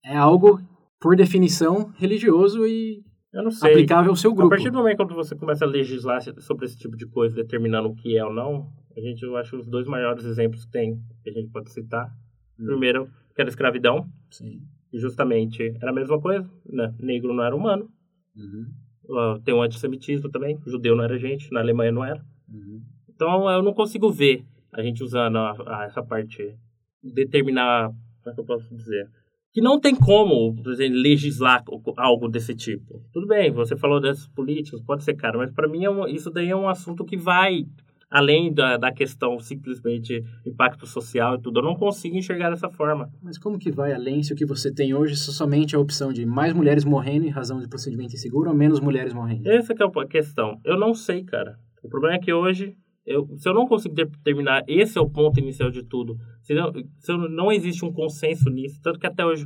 é 0.04 0.16
algo, 0.16 0.60
por 1.00 1.16
definição, 1.16 1.92
religioso 1.96 2.66
e 2.66 3.02
eu 3.32 3.42
não 3.42 3.50
sei. 3.50 3.70
aplicável 3.70 4.10
ao 4.10 4.16
seu 4.16 4.32
grupo. 4.34 4.52
A 4.52 4.56
partir 4.56 4.70
do 4.70 4.78
momento 4.78 5.06
que 5.06 5.14
você 5.14 5.34
começa 5.34 5.64
a 5.64 5.68
legislar 5.68 6.20
sobre 6.40 6.66
esse 6.66 6.76
tipo 6.76 6.96
de 6.96 7.06
coisa, 7.06 7.34
determinando 7.34 7.88
o 7.88 7.94
que 7.94 8.16
é 8.16 8.24
ou 8.24 8.32
não, 8.32 8.70
a 8.96 9.00
gente, 9.00 9.22
eu 9.22 9.36
acho, 9.36 9.56
os 9.56 9.66
dois 9.66 9.86
maiores 9.86 10.24
exemplos 10.24 10.64
que 10.64 10.70
tem, 10.70 11.00
que 11.22 11.30
a 11.30 11.32
gente 11.32 11.50
pode 11.50 11.70
citar. 11.70 12.12
Hum. 12.58 12.66
Primeiro, 12.66 13.06
que 13.34 13.40
era 13.40 13.48
a 13.48 13.50
escravidão. 13.50 14.06
Sim. 14.30 14.60
E 14.92 14.98
justamente 14.98 15.74
era 15.80 15.90
a 15.90 15.94
mesma 15.94 16.20
coisa, 16.20 16.48
né? 16.66 16.94
Negro 17.00 17.32
não 17.32 17.42
era 17.42 17.56
humano. 17.56 17.88
Uhum. 18.36 18.66
Uh, 19.04 19.40
tem 19.40 19.54
um 19.54 19.62
antissemitismo 19.62 20.30
também. 20.30 20.60
Judeu 20.66 20.94
não 20.94 21.04
era 21.04 21.18
gente, 21.18 21.50
na 21.50 21.60
Alemanha 21.60 21.92
não 21.92 22.04
era. 22.04 22.22
Uhum. 22.48 22.82
Então 23.08 23.50
eu 23.50 23.62
não 23.62 23.72
consigo 23.72 24.10
ver 24.10 24.44
a 24.72 24.82
gente 24.82 25.02
usando 25.02 25.38
a, 25.38 25.54
a, 25.66 25.84
essa 25.84 26.02
parte, 26.02 26.56
determinar, 27.02 27.88
como 27.88 28.30
é 28.30 28.34
que 28.34 28.40
eu 28.40 28.44
posso 28.44 28.74
dizer? 28.74 29.08
que 29.52 29.60
não 29.60 29.78
tem 29.78 29.94
como, 29.94 30.54
por 30.62 30.72
exemplo, 30.72 30.98
legislar 30.98 31.62
algo 31.98 32.26
desse 32.26 32.54
tipo. 32.54 33.02
Tudo 33.12 33.26
bem, 33.26 33.50
você 33.50 33.76
falou 33.76 34.00
desses 34.00 34.26
políticos, 34.28 34.80
pode 34.80 35.04
ser 35.04 35.14
caro, 35.14 35.40
mas 35.40 35.52
para 35.52 35.68
mim 35.68 35.84
é 35.84 35.90
um, 35.90 36.06
isso 36.06 36.30
daí 36.30 36.48
é 36.48 36.56
um 36.56 36.68
assunto 36.68 37.04
que 37.04 37.18
vai 37.18 37.66
além 38.10 38.52
da, 38.52 38.76
da 38.76 38.92
questão 38.92 39.38
simplesmente 39.38 40.22
impacto 40.46 40.86
social 40.86 41.34
e 41.34 41.40
tudo. 41.40 41.60
Eu 41.60 41.64
não 41.64 41.74
consigo 41.74 42.16
enxergar 42.16 42.50
dessa 42.50 42.68
forma. 42.68 43.10
Mas 43.22 43.38
como 43.38 43.58
que 43.58 43.70
vai 43.70 43.92
além 43.92 44.22
se 44.22 44.32
o 44.32 44.36
que 44.36 44.44
você 44.44 44.72
tem 44.72 44.94
hoje 44.94 45.14
é 45.14 45.16
somente 45.16 45.74
a 45.74 45.78
opção 45.78 46.12
de 46.12 46.26
mais 46.26 46.52
mulheres 46.52 46.84
morrendo 46.84 47.26
em 47.26 47.30
razão 47.30 47.58
de 47.58 47.68
procedimento 47.68 48.14
inseguro 48.14 48.50
ou 48.50 48.56
menos 48.56 48.80
mulheres 48.80 49.14
morrendo? 49.14 49.50
Essa 49.50 49.72
é 49.72 49.76
a 49.84 50.06
questão. 50.06 50.60
Eu 50.62 50.78
não 50.78 50.94
sei, 50.94 51.24
cara. 51.24 51.56
O 51.82 51.88
problema 51.88 52.16
é 52.16 52.18
que 52.18 52.32
hoje 52.32 52.76
eu, 53.04 53.28
se 53.36 53.48
eu 53.48 53.54
não 53.54 53.66
consigo 53.66 53.94
determinar, 53.94 54.64
esse 54.68 54.96
é 54.96 55.00
o 55.00 55.10
ponto 55.10 55.38
inicial 55.38 55.70
de 55.70 55.82
tudo. 55.82 56.16
Se 56.42 56.54
não, 56.54 56.72
se 56.98 57.12
não 57.12 57.50
existe 57.50 57.84
um 57.84 57.92
consenso 57.92 58.48
nisso, 58.48 58.80
tanto 58.82 58.98
que 58.98 59.06
até 59.06 59.24
hoje, 59.24 59.44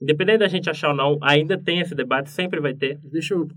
independente 0.00 0.38
da 0.38 0.48
gente 0.48 0.70
achar 0.70 0.90
ou 0.90 0.96
não, 0.96 1.18
ainda 1.20 1.58
tem 1.58 1.80
esse 1.80 1.94
debate, 1.94 2.30
sempre 2.30 2.60
vai 2.60 2.74
ter. 2.74 3.00
Deixa 3.02 3.34
eu 3.34 3.48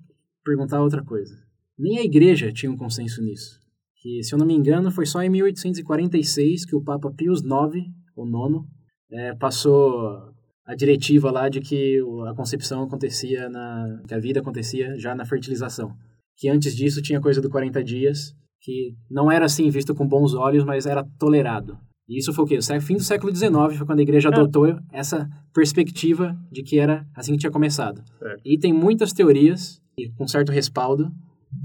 perguntar 0.44 0.82
outra 0.82 1.04
coisa. 1.04 1.36
Nem 1.78 2.00
a 2.00 2.04
igreja 2.04 2.52
tinha 2.52 2.72
um 2.72 2.78
consenso 2.78 3.22
nisso. 3.22 3.60
Que, 4.02 4.24
se 4.24 4.34
eu 4.34 4.40
não 4.40 4.46
me 4.46 4.56
engano, 4.56 4.92
foi 4.92 5.06
só 5.06 5.22
em 5.22 5.30
1846 5.30 6.66
que 6.66 6.76
o 6.76 6.84
Papa 6.84 7.12
Pius 7.12 7.42
IX, 7.42 7.86
o 8.16 8.26
nono, 8.26 8.66
é, 9.12 9.36
passou 9.36 10.34
a 10.66 10.76
diretiva 10.76 11.32
lá 11.32 11.50
de 11.50 11.62
que 11.62 12.00
a 12.28 12.34
concepção 12.34 12.84
acontecia 12.84 13.50
na 13.50 14.02
que 14.08 14.14
a 14.14 14.20
vida 14.20 14.40
acontecia 14.40 14.98
já 14.98 15.14
na 15.14 15.26
fertilização. 15.26 15.96
Que 16.38 16.48
antes 16.48 16.76
disso 16.76 17.02
tinha 17.02 17.20
coisa 17.20 17.42
do 17.42 17.50
40 17.50 17.84
dias 17.84 18.36
que 18.62 18.96
não 19.10 19.32
era 19.32 19.46
assim 19.46 19.70
visto 19.70 19.96
com 19.96 20.08
bons 20.08 20.34
olhos, 20.34 20.64
mas 20.64 20.86
era 20.86 21.04
tolerado. 21.18 21.78
E 22.08 22.18
isso 22.18 22.34
foi 22.34 22.44
o 22.44 22.48
quê? 22.48 22.58
O 22.58 22.82
fim 22.82 22.96
do 22.96 23.04
século 23.04 23.34
XIX 23.34 23.78
foi 23.78 23.86
quando 23.86 24.00
a 24.00 24.02
igreja 24.02 24.30
é. 24.30 24.34
adotou 24.34 24.76
essa 24.92 25.30
perspectiva 25.54 26.36
de 26.52 26.64
que 26.64 26.80
era 26.80 27.06
assim 27.16 27.34
que 27.34 27.40
tinha 27.40 27.52
começado. 27.52 28.02
É. 28.22 28.36
E 28.44 28.58
tem 28.58 28.74
muitas 28.74 29.14
teorias, 29.14 29.80
e 29.98 30.10
com 30.14 30.28
certo 30.28 30.52
respaldo, 30.52 31.12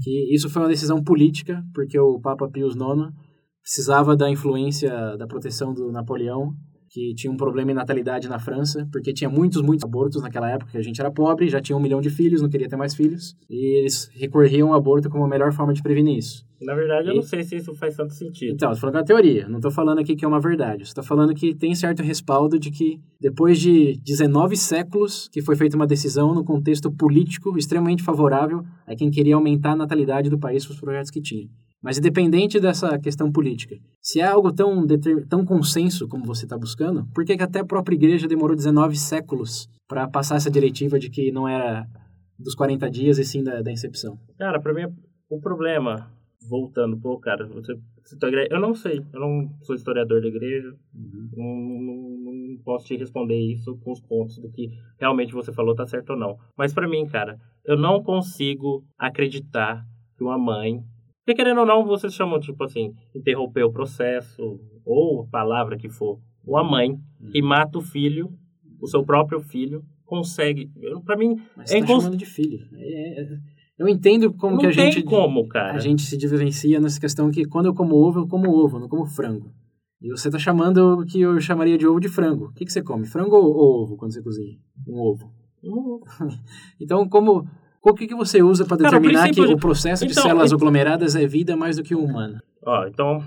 que 0.03 0.33
isso 0.33 0.49
foi 0.49 0.61
uma 0.61 0.69
decisão 0.69 1.03
política, 1.03 1.63
porque 1.73 1.99
o 1.99 2.19
Papa 2.19 2.47
Pius 2.47 2.75
IX 2.75 3.11
precisava 3.61 4.15
da 4.15 4.29
influência, 4.29 5.17
da 5.17 5.25
proteção 5.25 5.73
do 5.73 5.91
Napoleão, 5.91 6.53
que 6.95 7.13
tinha 7.13 7.29
um 7.29 7.35
problema 7.35 7.71
em 7.71 7.73
natalidade 7.73 8.29
na 8.29 8.39
França, 8.39 8.87
porque 8.89 9.11
tinha 9.11 9.29
muitos, 9.29 9.61
muitos 9.61 9.83
abortos 9.83 10.21
naquela 10.21 10.49
época, 10.49 10.71
que 10.71 10.77
a 10.77 10.81
gente 10.81 11.01
era 11.01 11.11
pobre, 11.11 11.49
já 11.49 11.59
tinha 11.59 11.75
um 11.75 11.79
milhão 11.81 11.99
de 11.99 12.09
filhos, 12.09 12.41
não 12.41 12.47
queria 12.47 12.69
ter 12.69 12.77
mais 12.77 12.95
filhos, 12.95 13.35
e 13.49 13.79
eles 13.79 14.09
recorriam 14.13 14.69
ao 14.69 14.75
aborto 14.75 15.09
como 15.09 15.25
a 15.25 15.27
melhor 15.27 15.51
forma 15.51 15.73
de 15.73 15.83
prevenir 15.83 16.17
isso. 16.17 16.47
Na 16.61 16.73
verdade, 16.73 17.09
e... 17.09 17.11
eu 17.11 17.15
não 17.15 17.21
sei 17.21 17.43
se 17.43 17.57
isso 17.57 17.75
faz 17.75 17.97
tanto 17.97 18.13
sentido. 18.13 18.53
Então, 18.53 18.71
tô 18.71 18.77
falando 18.77 18.93
que 18.93 18.97
é 18.97 19.01
uma 19.01 19.05
teoria, 19.05 19.49
não 19.49 19.57
estou 19.57 19.71
falando 19.71 19.99
aqui 19.99 20.15
que 20.15 20.23
é 20.23 20.27
uma 20.27 20.39
verdade. 20.39 20.83
Estou 20.83 21.03
falando 21.03 21.35
que 21.35 21.53
tem 21.53 21.75
certo 21.75 22.01
respaldo 22.01 22.57
de 22.57 22.71
que, 22.71 22.97
depois 23.19 23.59
de 23.59 23.99
19 24.01 24.55
séculos, 24.55 25.27
que 25.33 25.41
foi 25.41 25.57
feita 25.57 25.75
uma 25.75 25.85
decisão 25.85 26.33
no 26.33 26.45
contexto 26.45 26.89
político 26.89 27.57
extremamente 27.57 28.03
favorável 28.03 28.63
a 28.87 28.95
quem 28.95 29.11
queria 29.11 29.35
aumentar 29.35 29.71
a 29.71 29.75
natalidade 29.75 30.29
do 30.29 30.39
país 30.39 30.65
para 30.65 30.73
os 30.73 30.79
projetos 30.79 31.11
que 31.11 31.19
tinha. 31.19 31.49
Mas 31.85 31.99
independente 31.99 32.59
dessa 32.59 32.97
questão 32.97 33.31
política, 33.31 33.75
se 34.01 34.19
é 34.19 34.25
algo 34.25 34.51
tão, 34.51 34.87
tão 35.29 35.45
consenso 35.45 36.07
como 36.07 36.25
você 36.25 36.45
está 36.45 36.57
buscando, 36.57 37.05
por 37.13 37.23
que, 37.23 37.37
que 37.37 37.43
até 37.43 37.59
a 37.59 37.65
própria 37.65 37.93
igreja 37.93 38.27
demorou 38.27 38.55
19 38.55 38.97
séculos 38.97 39.67
para 39.87 40.07
passar 40.07 40.37
essa 40.37 40.49
diretiva 40.49 40.97
de 40.97 41.11
que 41.11 41.31
não 41.31 41.47
era 41.47 41.85
dos 42.39 42.55
40 42.55 42.89
dias 42.89 43.19
e 43.19 43.23
sim 43.23 43.43
da, 43.43 43.61
da 43.61 43.71
incepção? 43.71 44.17
Cara, 44.35 44.59
para 44.59 44.73
mim, 44.73 44.91
o 45.29 45.39
problema 45.39 46.11
voltando, 46.49 46.97
pô, 46.97 47.19
cara, 47.19 47.45
você. 47.45 47.77
Eu 48.49 48.59
não 48.59 48.73
sei, 48.73 49.03
eu 49.13 49.19
não 49.19 49.47
sou 49.61 49.75
historiador 49.75 50.21
da 50.21 50.27
igreja, 50.27 50.75
uhum. 50.91 51.29
não, 51.37 51.55
não, 51.55 52.33
não, 52.33 52.63
posso 52.63 52.87
te 52.87 52.97
responder 52.97 53.37
isso 53.37 53.77
com 53.77 53.91
os 53.91 54.01
pontos 54.01 54.39
do 54.39 54.51
que 54.51 54.71
realmente 54.99 55.33
você 55.33 55.53
falou 55.53 55.75
tá 55.75 55.85
certo 55.85 56.11
ou 56.11 56.17
não. 56.17 56.35
Mas 56.57 56.73
para 56.73 56.87
mim, 56.87 57.05
cara, 57.05 57.39
eu 57.63 57.77
não 57.77 58.01
consigo 58.01 58.83
acreditar 58.97 59.85
que 60.17 60.23
uma 60.23 60.37
mãe. 60.37 60.83
Porque 61.25 61.35
querendo 61.35 61.61
ou 61.61 61.65
não, 61.65 61.83
vocês 61.83 62.13
chamam, 62.13 62.39
tipo 62.39 62.63
assim, 62.63 62.93
interromper 63.15 63.63
o 63.63 63.71
processo, 63.71 64.59
ou 64.85 65.23
a 65.23 65.25
palavra 65.25 65.75
que 65.75 65.89
for. 65.89 66.19
Uma 66.45 66.63
mãe 66.63 66.91
uhum. 66.91 67.31
que 67.31 67.41
mata 67.41 67.79
o 67.79 67.81
filho, 67.81 68.31
o 68.79 68.87
seu 68.87 69.03
próprio 69.03 69.39
filho, 69.39 69.83
consegue. 70.05 70.69
Para 71.03 71.17
mim. 71.17 71.41
Mas 71.57 71.71
é 71.71 71.79
tá 71.79 71.79
incons... 71.79 72.03
chamando 72.03 72.17
de 72.17 72.25
filho. 72.25 72.59
é... 72.77 73.21
é 73.21 73.55
eu 73.77 73.89
entendo 73.89 74.33
como 74.33 74.53
não 74.53 74.61
que 74.61 74.67
a 74.67 74.71
gente. 74.71 75.03
como, 75.03 75.47
cara. 75.49 75.75
A 75.75 75.79
gente 75.79 76.03
se 76.03 76.15
diferencia 76.15 76.79
nessa 76.79 76.99
questão 76.99 77.29
que 77.29 77.43
quando 77.43 77.65
eu 77.65 77.73
como 77.73 77.95
ovo, 77.95 78.21
eu 78.21 78.27
como 78.27 78.49
ovo, 78.49 78.79
não 78.79 78.87
como 78.87 79.05
frango. 79.05 79.51
E 80.01 80.09
você 80.09 80.29
tá 80.29 80.39
chamando 80.39 81.01
o 81.01 81.05
que 81.05 81.19
eu 81.19 81.39
chamaria 81.41 81.77
de 81.77 81.85
ovo 81.85 81.99
de 81.99 82.07
frango. 82.07 82.45
O 82.45 82.53
que, 82.53 82.63
que 82.63 82.71
você 82.71 82.81
come? 82.81 83.05
Frango 83.05 83.35
ou 83.35 83.83
ovo 83.83 83.97
quando 83.97 84.13
você 84.13 84.21
cozinha? 84.21 84.57
Um 84.87 84.99
ovo. 84.99 85.29
Um 85.61 85.77
ovo. 85.77 86.05
então, 86.79 87.07
como. 87.09 87.45
O 87.85 87.93
que, 87.93 88.07
que 88.07 88.15
você 88.15 88.41
usa 88.41 88.65
para 88.65 88.77
determinar 88.77 89.27
que 89.27 89.45
de... 89.45 89.53
o 89.53 89.57
processo 89.57 90.03
então, 90.03 90.15
de 90.15 90.19
células 90.19 90.47
então... 90.47 90.57
aglomeradas 90.57 91.15
é 91.15 91.27
vida 91.27 91.55
mais 91.55 91.77
do 91.77 91.83
que 91.83 91.93
humana? 91.93 92.41
Ó, 92.65 92.87
então, 92.87 93.23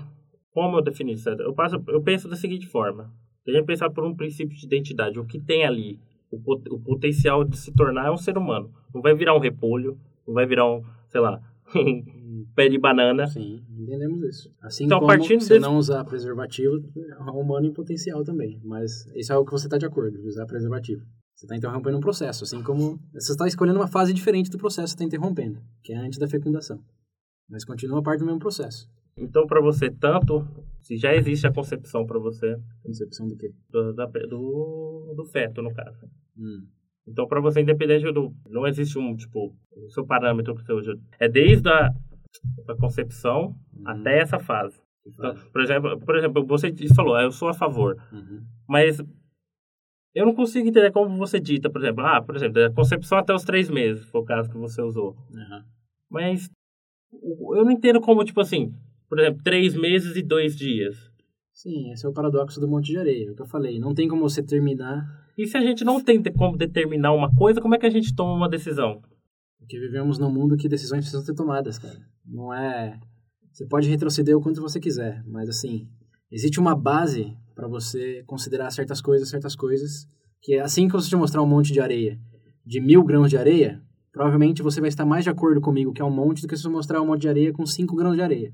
como 0.51 0.77
eu 0.77 0.83
defini 0.83 1.13
isso? 1.13 1.29
Eu, 1.29 1.53
passo, 1.53 1.81
eu 1.87 2.01
penso 2.01 2.27
da 2.27 2.35
seguinte 2.35 2.67
forma. 2.67 3.09
Se 3.45 3.51
a 3.51 3.53
gente 3.53 3.65
pensar 3.65 3.89
por 3.89 4.03
um 4.03 4.13
princípio 4.13 4.57
de 4.57 4.65
identidade, 4.65 5.17
o 5.17 5.25
que 5.25 5.39
tem 5.39 5.65
ali, 5.65 5.97
o, 6.29 6.37
o 6.75 6.79
potencial 6.81 7.45
de 7.45 7.57
se 7.57 7.73
tornar 7.73 8.07
é 8.07 8.11
um 8.11 8.17
ser 8.17 8.37
humano. 8.37 8.69
Não 8.93 9.01
vai 9.01 9.15
virar 9.15 9.33
um 9.33 9.39
repolho, 9.39 9.97
não 10.27 10.33
vai 10.33 10.45
virar 10.45 10.69
um, 10.69 10.83
sei 11.07 11.21
lá, 11.21 11.39
um 11.73 12.45
pé 12.53 12.67
de 12.67 12.77
banana. 12.77 13.27
Sim, 13.27 13.63
entendemos 13.77 14.21
isso. 14.23 14.53
Assim 14.61 14.83
então, 14.83 14.99
como 14.99 15.17
você 15.17 15.35
desse... 15.35 15.59
não 15.59 15.77
usar 15.77 16.03
preservativo, 16.03 16.83
é 16.97 17.31
humano 17.31 17.65
em 17.65 17.73
potencial 17.73 18.25
também. 18.25 18.59
Mas 18.61 19.05
isso 19.15 19.31
é 19.31 19.37
o 19.37 19.45
que 19.45 19.53
você 19.53 19.67
está 19.67 19.77
de 19.77 19.85
acordo, 19.85 20.21
usar 20.27 20.45
preservativo. 20.45 21.01
Você 21.39 21.45
está 21.45 21.55
interrompendo 21.55 21.97
um 21.97 22.01
processo, 22.01 22.43
assim 22.43 22.61
como 22.61 22.99
você 23.13 23.31
está 23.31 23.47
escolhendo 23.47 23.79
uma 23.79 23.87
fase 23.87 24.13
diferente 24.13 24.49
do 24.49 24.57
processo 24.57 24.93
que 24.93 25.01
está 25.01 25.05
interrompendo, 25.05 25.61
que 25.81 25.93
é 25.93 25.95
antes 25.95 26.19
da 26.19 26.27
fecundação. 26.27 26.83
Mas 27.49 27.63
continua 27.63 28.03
parte 28.03 28.19
do 28.19 28.25
mesmo 28.25 28.41
processo. 28.41 28.91
Então, 29.15 29.47
para 29.47 29.61
você, 29.61 29.89
tanto 29.89 30.45
se 30.81 30.97
já 30.97 31.15
existe 31.15 31.47
a 31.47 31.53
concepção 31.53 32.05
para 32.05 32.19
você. 32.19 32.57
Concepção 32.83 33.25
do 33.25 33.37
quê? 33.37 33.53
Do, 33.69 33.93
da, 33.93 34.05
do, 34.05 35.13
do 35.15 35.25
feto, 35.27 35.61
no 35.61 35.73
caso. 35.73 36.09
Hum. 36.37 36.67
Então, 37.07 37.25
para 37.25 37.39
você, 37.39 37.61
independente 37.61 38.11
do. 38.11 38.33
Não 38.49 38.67
existe 38.67 38.99
um, 38.99 39.15
tipo, 39.15 39.55
o 39.71 39.89
seu 39.91 40.05
parâmetro 40.05 40.53
que 40.53 40.61
você 40.61 40.73
usa. 40.73 40.99
É 41.17 41.29
desde 41.29 41.69
a, 41.69 41.87
a 42.67 42.75
concepção 42.75 43.55
uhum. 43.73 43.87
até 43.87 44.19
essa 44.19 44.39
fase. 44.39 44.77
Então, 45.07 45.33
por, 45.53 45.61
exemplo, 45.61 45.99
por 46.01 46.17
exemplo, 46.17 46.45
você 46.45 46.75
falou, 46.93 47.15
ah, 47.15 47.23
eu 47.23 47.31
sou 47.31 47.47
a 47.47 47.53
favor. 47.53 47.95
Uhum. 48.11 48.43
Mas 48.67 49.01
eu 50.19 50.25
não 50.25 50.35
consigo 50.35 50.67
entender 50.67 50.91
como 50.91 51.17
você 51.17 51.39
dita, 51.39 51.69
por 51.69 51.81
exemplo, 51.81 52.05
ah, 52.05 52.21
por 52.21 52.35
exemplo, 52.35 52.61
a 52.61 52.73
concepção 52.73 53.17
até 53.17 53.33
os 53.33 53.43
três 53.43 53.69
meses, 53.69 54.05
foi 54.09 54.19
o 54.19 54.25
caso 54.25 54.49
que 54.49 54.57
você 54.57 54.81
usou. 54.81 55.15
Uhum. 55.31 55.63
Mas 56.09 56.49
eu 57.55 57.63
não 57.63 57.71
entendo 57.71 58.01
como, 58.01 58.25
tipo 58.25 58.41
assim, 58.41 58.73
por 59.07 59.17
exemplo, 59.17 59.41
três 59.43 59.73
meses 59.75 60.17
e 60.17 60.21
dois 60.21 60.57
dias. 60.57 60.95
Sim, 61.53 61.91
esse 61.91 62.05
é 62.05 62.09
o 62.09 62.13
paradoxo 62.13 62.59
do 62.59 62.67
monte 62.67 62.91
de 62.91 62.97
areia, 62.97 63.29
é 63.29 63.31
o 63.31 63.35
que 63.35 63.41
eu 63.41 63.47
falei. 63.47 63.79
Não 63.79 63.93
tem 63.93 64.09
como 64.09 64.21
você 64.21 64.43
terminar 64.43 65.05
e 65.37 65.47
se 65.47 65.55
a 65.55 65.61
gente 65.61 65.85
não 65.85 66.03
tem 66.03 66.21
como 66.21 66.57
determinar 66.57 67.13
uma 67.13 67.33
coisa, 67.33 67.61
como 67.61 67.73
é 67.73 67.77
que 67.77 67.85
a 67.85 67.89
gente 67.89 68.13
toma 68.13 68.33
uma 68.33 68.49
decisão? 68.49 69.01
Porque 69.57 69.79
vivemos 69.79 70.19
num 70.19 70.29
mundo 70.29 70.57
que 70.57 70.67
decisões 70.67 70.99
precisam 70.99 71.21
ser 71.21 71.33
tomadas, 71.33 71.79
cara. 71.79 71.97
Não 72.25 72.53
é. 72.53 72.99
Você 73.53 73.65
pode 73.65 73.87
retroceder 73.87 74.35
o 74.35 74.41
quanto 74.41 74.61
você 74.61 74.81
quiser, 74.81 75.23
mas 75.25 75.47
assim, 75.47 75.87
existe 76.29 76.59
uma 76.59 76.75
base 76.75 77.37
para 77.59 77.67
você 77.67 78.23
considerar 78.25 78.71
certas 78.71 79.01
coisas, 79.01 79.27
certas 79.27 79.53
coisas, 79.53 80.07
que 80.41 80.53
é 80.53 80.61
assim 80.61 80.87
que 80.87 80.93
você 80.93 81.09
te 81.09 81.15
mostrar 81.17 81.41
um 81.41 81.45
monte 81.45 81.73
de 81.73 81.81
areia, 81.81 82.17
de 82.65 82.79
mil 82.79 83.03
grãos 83.03 83.29
de 83.29 83.37
areia, 83.37 83.81
provavelmente 84.13 84.63
você 84.63 84.79
vai 84.79 84.87
estar 84.87 85.05
mais 85.05 85.25
de 85.25 85.29
acordo 85.29 85.59
comigo 85.59 85.91
que 85.91 86.01
é 86.01 86.05
um 86.05 86.09
monte 86.09 86.41
do 86.41 86.47
que 86.47 86.55
se 86.55 86.65
eu 86.65 86.71
mostrar 86.71 87.01
um 87.01 87.05
monte 87.05 87.23
de 87.23 87.27
areia 87.27 87.51
com 87.51 87.65
cinco 87.65 87.97
grãos 87.97 88.15
de 88.15 88.21
areia. 88.21 88.53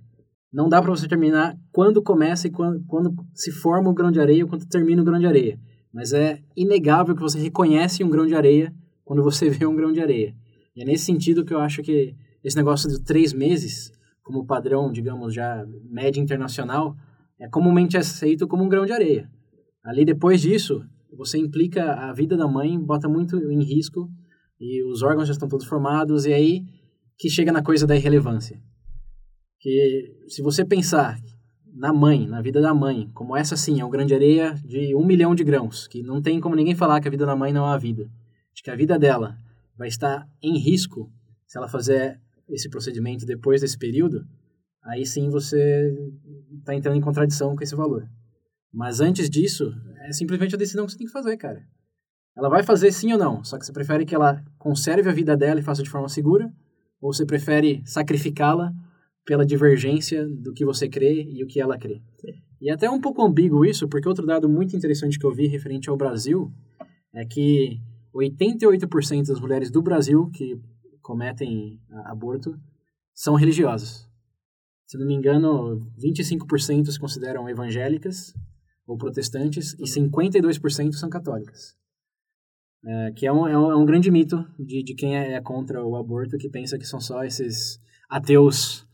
não 0.51 0.67
dá 0.67 0.81
para 0.81 0.89
você 0.89 1.07
terminar 1.07 1.55
quando 1.71 2.01
começa 2.01 2.47
e 2.47 2.49
quando, 2.49 2.83
quando 2.87 3.13
se 3.35 3.51
forma 3.51 3.91
o 3.91 3.93
grão 3.93 4.11
de 4.11 4.19
areia 4.19 4.43
ou 4.43 4.49
quando 4.49 4.65
termina 4.65 5.03
o 5.03 5.05
grão 5.05 5.19
de 5.19 5.27
areia. 5.27 5.59
Mas 5.93 6.11
é 6.11 6.39
inegável 6.55 7.15
que 7.15 7.21
você 7.21 7.37
reconhece 7.39 8.03
um 8.03 8.09
grão 8.09 8.25
de 8.25 8.33
areia 8.33 8.73
quando 9.03 9.21
você 9.21 9.49
vê 9.51 9.67
um 9.67 9.75
grão 9.75 9.91
de 9.91 10.01
areia. 10.01 10.33
E 10.75 10.81
é 10.81 10.85
nesse 10.85 11.05
sentido 11.05 11.45
que 11.45 11.53
eu 11.53 11.59
acho 11.59 11.83
que 11.83 12.15
esse 12.43 12.57
negócio 12.57 12.89
de 12.89 13.03
três 13.03 13.33
meses, 13.33 13.91
como 14.23 14.47
padrão, 14.47 14.91
digamos, 14.91 15.31
já 15.33 15.63
média 15.83 16.19
internacional, 16.19 16.95
é 17.39 17.47
comumente 17.49 17.97
aceito 17.97 18.47
como 18.47 18.63
um 18.63 18.69
grão 18.69 18.85
de 18.85 18.93
areia. 18.93 19.29
Ali, 19.83 20.05
depois 20.05 20.41
disso, 20.41 20.83
você 21.15 21.37
implica 21.37 21.93
a 21.93 22.13
vida 22.13 22.35
da 22.35 22.47
mãe, 22.47 22.79
bota 22.79 23.07
muito 23.07 23.37
em 23.51 23.63
risco, 23.63 24.09
e 24.59 24.83
os 24.83 25.01
órgãos 25.01 25.27
já 25.27 25.33
estão 25.33 25.47
todos 25.47 25.65
formados, 25.65 26.25
e 26.25 26.33
aí 26.33 26.63
que 27.17 27.29
chega 27.29 27.51
na 27.51 27.63
coisa 27.63 27.87
da 27.87 27.95
irrelevância. 27.95 28.61
Que 29.59 30.25
se 30.27 30.41
você 30.41 30.65
pensar 30.65 31.19
na 31.73 31.91
mãe, 31.93 32.27
na 32.27 32.41
vida 32.41 32.61
da 32.61 32.73
mãe, 32.73 33.09
como 33.13 33.35
essa 33.35 33.57
sim 33.57 33.79
é 33.79 33.85
um 33.85 33.89
grande 33.89 34.13
areia 34.13 34.53
de 34.65 34.95
um 34.95 35.05
milhão 35.05 35.35
de 35.35 35.43
grãos, 35.43 35.87
que 35.87 36.01
não 36.01 36.21
tem 36.21 36.39
como 36.39 36.55
ninguém 36.55 36.75
falar 36.75 37.01
que 37.01 37.07
a 37.07 37.11
vida 37.11 37.25
da 37.25 37.35
mãe 37.35 37.51
não 37.51 37.65
é 37.65 37.69
uma 37.69 37.79
vida. 37.79 38.09
De 38.53 38.63
que 38.63 38.71
a 38.71 38.75
vida 38.75 38.97
dela 38.97 39.37
vai 39.77 39.87
estar 39.87 40.27
em 40.41 40.57
risco 40.57 41.11
se 41.45 41.57
ela 41.57 41.67
fazer 41.67 42.19
esse 42.49 42.69
procedimento 42.69 43.25
depois 43.25 43.61
desse 43.61 43.77
período, 43.77 44.25
aí 44.85 45.05
sim 45.05 45.29
você 45.29 45.93
está 46.59 46.75
entrando 46.75 46.97
em 46.97 47.01
contradição 47.01 47.55
com 47.55 47.63
esse 47.63 47.75
valor. 47.75 48.07
Mas 48.73 48.99
antes 48.99 49.29
disso, 49.29 49.73
é 50.07 50.11
simplesmente 50.11 50.55
a 50.55 50.57
decisão 50.57 50.85
que 50.85 50.91
você 50.91 50.97
tem 50.97 51.07
que 51.07 51.13
fazer, 51.13 51.37
cara. 51.37 51.61
Ela 52.37 52.49
vai 52.49 52.63
fazer 52.63 52.91
sim 52.91 53.13
ou 53.13 53.17
não, 53.17 53.43
só 53.43 53.57
que 53.57 53.65
você 53.65 53.71
prefere 53.71 54.05
que 54.05 54.13
ela 54.13 54.43
conserve 54.57 55.09
a 55.09 55.13
vida 55.13 55.37
dela 55.37 55.59
e 55.59 55.63
faça 55.63 55.81
de 55.81 55.89
forma 55.89 56.09
segura, 56.09 56.51
ou 57.01 57.13
você 57.13 57.25
prefere 57.25 57.81
sacrificá-la 57.85 58.73
pela 59.25 59.45
divergência 59.45 60.27
do 60.27 60.53
que 60.53 60.65
você 60.65 60.87
crê 60.87 61.23
e 61.23 61.43
o 61.43 61.47
que 61.47 61.59
ela 61.59 61.77
crê. 61.77 62.01
E 62.61 62.69
é 62.69 62.73
até 62.73 62.89
um 62.89 62.99
pouco 62.99 63.23
ambíguo 63.25 63.65
isso, 63.65 63.87
porque 63.87 64.07
outro 64.07 64.25
dado 64.25 64.49
muito 64.49 64.75
interessante 64.75 65.17
que 65.17 65.25
eu 65.25 65.33
vi 65.33 65.47
referente 65.47 65.89
ao 65.89 65.97
Brasil 65.97 66.51
é 67.13 67.25
que 67.25 67.79
88% 68.13 69.27
das 69.27 69.39
mulheres 69.39 69.71
do 69.71 69.81
Brasil 69.81 70.29
que 70.31 70.59
cometem 71.01 71.79
aborto 72.05 72.59
são 73.13 73.35
religiosas. 73.35 74.07
Se 74.85 74.97
não 74.97 75.05
me 75.05 75.15
engano, 75.15 75.91
25% 75.97 76.91
se 76.91 76.99
consideram 76.99 77.49
evangélicas 77.49 78.33
ou 78.85 78.97
protestantes 78.97 79.73
e 79.79 79.83
52% 79.83 80.93
são 80.93 81.09
católicas. 81.09 81.75
É, 82.87 83.11
que 83.13 83.25
é 83.25 83.33
um, 83.33 83.47
é 83.47 83.57
um, 83.57 83.71
é 83.71 83.75
um, 83.75 83.85
grande 83.85 84.11
mito 84.11 84.45
de, 84.59 84.83
de 84.83 84.93
quem 84.93 85.17
é, 85.17 85.33
é, 85.33 85.41
contra 85.41 85.83
o 85.83 85.95
aborto, 85.95 86.37
que 86.37 86.47
pensa 86.47 86.77
que 86.77 86.85
são 86.85 87.01
só 87.01 87.23
esses 87.23 87.81
ateus 88.07 88.85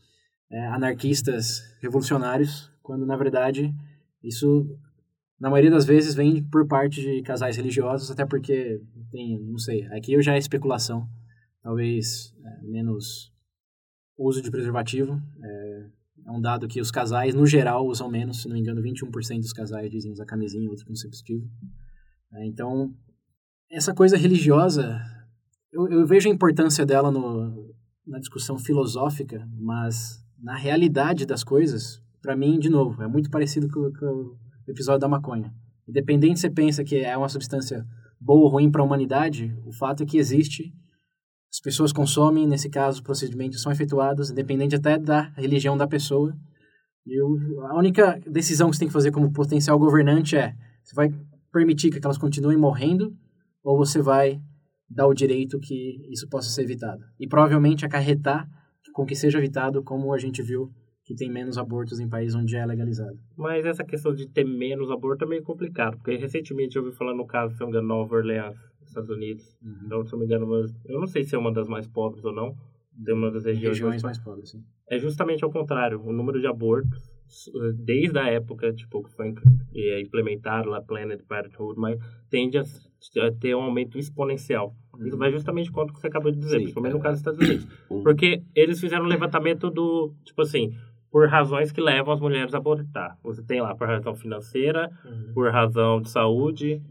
é, 0.50 0.66
anarquistas 0.68 1.60
revolucionários, 1.82 2.70
quando 2.82 3.04
na 3.04 3.16
verdade 3.16 3.74
isso, 4.22 4.78
na 5.38 5.50
maioria 5.50 5.70
das 5.70 5.84
vezes, 5.84 6.14
vem 6.14 6.42
por 6.42 6.66
parte 6.66 7.02
de 7.02 7.20
casais 7.20 7.58
religiosos, 7.58 8.10
até 8.10 8.24
porque 8.24 8.80
tem, 9.10 9.38
não 9.38 9.58
sei, 9.58 9.84
aqui 9.88 10.14
eu 10.14 10.22
já 10.22 10.36
é 10.36 10.38
especulação, 10.38 11.06
talvez 11.62 12.34
é, 12.42 12.62
menos 12.62 13.30
uso 14.16 14.40
de 14.40 14.50
preservativo, 14.50 15.20
é, 15.42 15.61
é 16.26 16.30
um 16.30 16.40
dado 16.40 16.68
que 16.68 16.80
os 16.80 16.90
casais, 16.90 17.34
no 17.34 17.46
geral, 17.46 17.86
usam 17.86 18.10
menos. 18.10 18.42
Se 18.42 18.48
não 18.48 18.54
me 18.54 18.60
engano, 18.60 18.82
21% 18.82 19.40
dos 19.40 19.52
casais 19.52 19.90
dizem 19.90 20.12
usar 20.12 20.24
camisinha 20.24 20.64
ou 20.64 20.70
outro 20.70 20.86
conceptivo. 20.86 21.48
É, 22.32 22.46
então, 22.46 22.94
essa 23.70 23.94
coisa 23.94 24.16
religiosa, 24.16 25.00
eu, 25.72 25.88
eu 25.88 26.06
vejo 26.06 26.28
a 26.28 26.32
importância 26.32 26.86
dela 26.86 27.10
no, 27.10 27.74
na 28.06 28.18
discussão 28.18 28.58
filosófica, 28.58 29.48
mas 29.58 30.24
na 30.38 30.56
realidade 30.56 31.26
das 31.26 31.42
coisas, 31.44 32.02
para 32.20 32.36
mim, 32.36 32.58
de 32.58 32.68
novo, 32.68 33.02
é 33.02 33.08
muito 33.08 33.30
parecido 33.30 33.68
com, 33.68 33.92
com, 33.92 34.06
o 34.06 34.70
episódio 34.70 35.00
da 35.00 35.08
maconha. 35.08 35.52
Independente 35.88 36.38
se 36.38 36.42
você 36.42 36.50
pensa 36.50 36.84
que 36.84 36.96
é 36.96 37.16
uma 37.16 37.28
substância 37.28 37.86
boa 38.20 38.44
ou 38.44 38.48
ruim 38.48 38.70
para 38.70 38.80
a 38.80 38.84
humanidade, 38.84 39.56
o 39.64 39.72
fato 39.72 40.02
é 40.04 40.06
que 40.06 40.18
existe 40.18 40.72
as 41.52 41.60
pessoas 41.60 41.92
consomem, 41.92 42.46
nesse 42.46 42.70
caso, 42.70 42.96
os 42.96 43.02
procedimentos 43.02 43.60
são 43.60 43.70
efetuados, 43.70 44.30
independente 44.30 44.74
até 44.74 44.98
da 44.98 45.32
religião 45.36 45.76
da 45.76 45.86
pessoa. 45.86 46.34
E 47.06 47.18
a 47.20 47.76
única 47.76 48.18
decisão 48.26 48.70
que 48.70 48.76
você 48.76 48.80
tem 48.80 48.88
que 48.88 48.92
fazer 48.92 49.10
como 49.10 49.32
potencial 49.32 49.78
governante 49.78 50.34
é: 50.34 50.54
você 50.82 50.94
vai 50.94 51.10
permitir 51.52 51.90
que 51.90 52.00
elas 52.02 52.16
continuem 52.16 52.56
morrendo 52.56 53.14
ou 53.62 53.76
você 53.76 54.00
vai 54.00 54.40
dar 54.88 55.06
o 55.06 55.14
direito 55.14 55.60
que 55.60 56.10
isso 56.10 56.26
possa 56.28 56.48
ser 56.48 56.62
evitado? 56.62 57.02
E 57.20 57.28
provavelmente 57.28 57.84
acarretar 57.84 58.48
com 58.94 59.04
que 59.04 59.14
seja 59.14 59.38
evitado, 59.38 59.82
como 59.82 60.12
a 60.12 60.18
gente 60.18 60.42
viu 60.42 60.70
que 61.04 61.14
tem 61.14 61.30
menos 61.30 61.58
abortos 61.58 61.98
em 61.98 62.08
países 62.08 62.34
onde 62.34 62.56
é 62.56 62.64
legalizado. 62.64 63.18
Mas 63.36 63.66
essa 63.66 63.84
questão 63.84 64.14
de 64.14 64.28
ter 64.28 64.44
menos 64.44 64.90
aborto 64.90 65.24
é 65.24 65.28
meio 65.28 65.42
complicado, 65.42 65.96
porque 65.96 66.16
recentemente 66.16 66.76
eu 66.76 66.84
ouvi 66.84 66.96
falar 66.96 67.14
no 67.14 67.26
caso, 67.26 67.54
engano, 67.62 67.88
Nova 67.88 68.14
Orleans, 68.14 68.56
Estados 68.88 69.10
Unidos. 69.10 69.56
Uhum. 69.62 69.80
Então, 69.84 70.04
se 70.04 70.12
não 70.12 70.18
me 70.18 70.24
engano, 70.26 70.46
eu 70.86 71.00
não 71.00 71.06
sei 71.06 71.24
se 71.24 71.34
é 71.34 71.38
uma 71.38 71.52
das 71.52 71.68
mais 71.68 71.86
pobres 71.86 72.24
ou 72.24 72.32
não, 72.32 72.56
de 72.92 73.12
uma 73.12 73.30
das 73.30 73.44
regiões, 73.44 73.78
regiões 73.78 74.02
mais, 74.02 74.18
pobres, 74.18 74.50
sim. 74.50 74.62
É 74.88 74.98
justamente 74.98 75.42
ao 75.42 75.50
contrário, 75.50 76.00
o 76.02 76.12
número 76.12 76.40
de 76.40 76.46
abortos, 76.46 77.10
desde 77.74 78.18
a 78.18 78.28
época, 78.28 78.72
tipo, 78.72 79.02
que 79.02 79.10
foi 79.10 79.34
é, 79.74 80.00
implementado 80.00 80.68
lá 80.68 80.82
Planet 80.82 81.22
Parenthood, 81.22 81.80
mas 81.80 81.98
tende 82.28 82.58
a, 82.58 82.64
ter 83.40 83.54
um 83.54 83.62
aumento 83.62 83.98
exponencial. 83.98 84.74
Uhum. 84.94 85.06
Isso 85.06 85.16
vai 85.16 85.30
justamente 85.30 85.72
contra 85.72 85.92
o 85.92 85.94
que 85.94 86.00
você 86.00 86.08
acabou 86.08 86.30
de 86.30 86.38
dizer, 86.38 86.56
sim, 86.56 86.62
principalmente 86.64 86.92
é. 86.92 86.96
no 86.96 87.02
caso 87.02 87.12
dos 87.14 87.20
Estados 87.20 87.40
Unidos. 87.40 87.66
Uhum. 87.88 88.02
Porque 88.02 88.42
eles 88.54 88.80
fizeram 88.80 89.04
um 89.04 89.08
levantamento 89.08 89.70
do, 89.70 90.14
tipo 90.24 90.40
assim, 90.40 90.74
por 91.10 91.28
razões 91.28 91.70
que 91.70 91.80
levam 91.80 92.12
as 92.14 92.20
mulheres 92.20 92.54
a 92.54 92.58
abortar. 92.58 93.18
Você 93.22 93.42
tem 93.42 93.60
lá 93.60 93.74
por 93.74 93.86
razão 93.86 94.14
financeira, 94.14 94.90
uhum. 95.04 95.32
por 95.34 95.50
razão 95.50 96.00
de 96.00 96.08
saúde, 96.08 96.82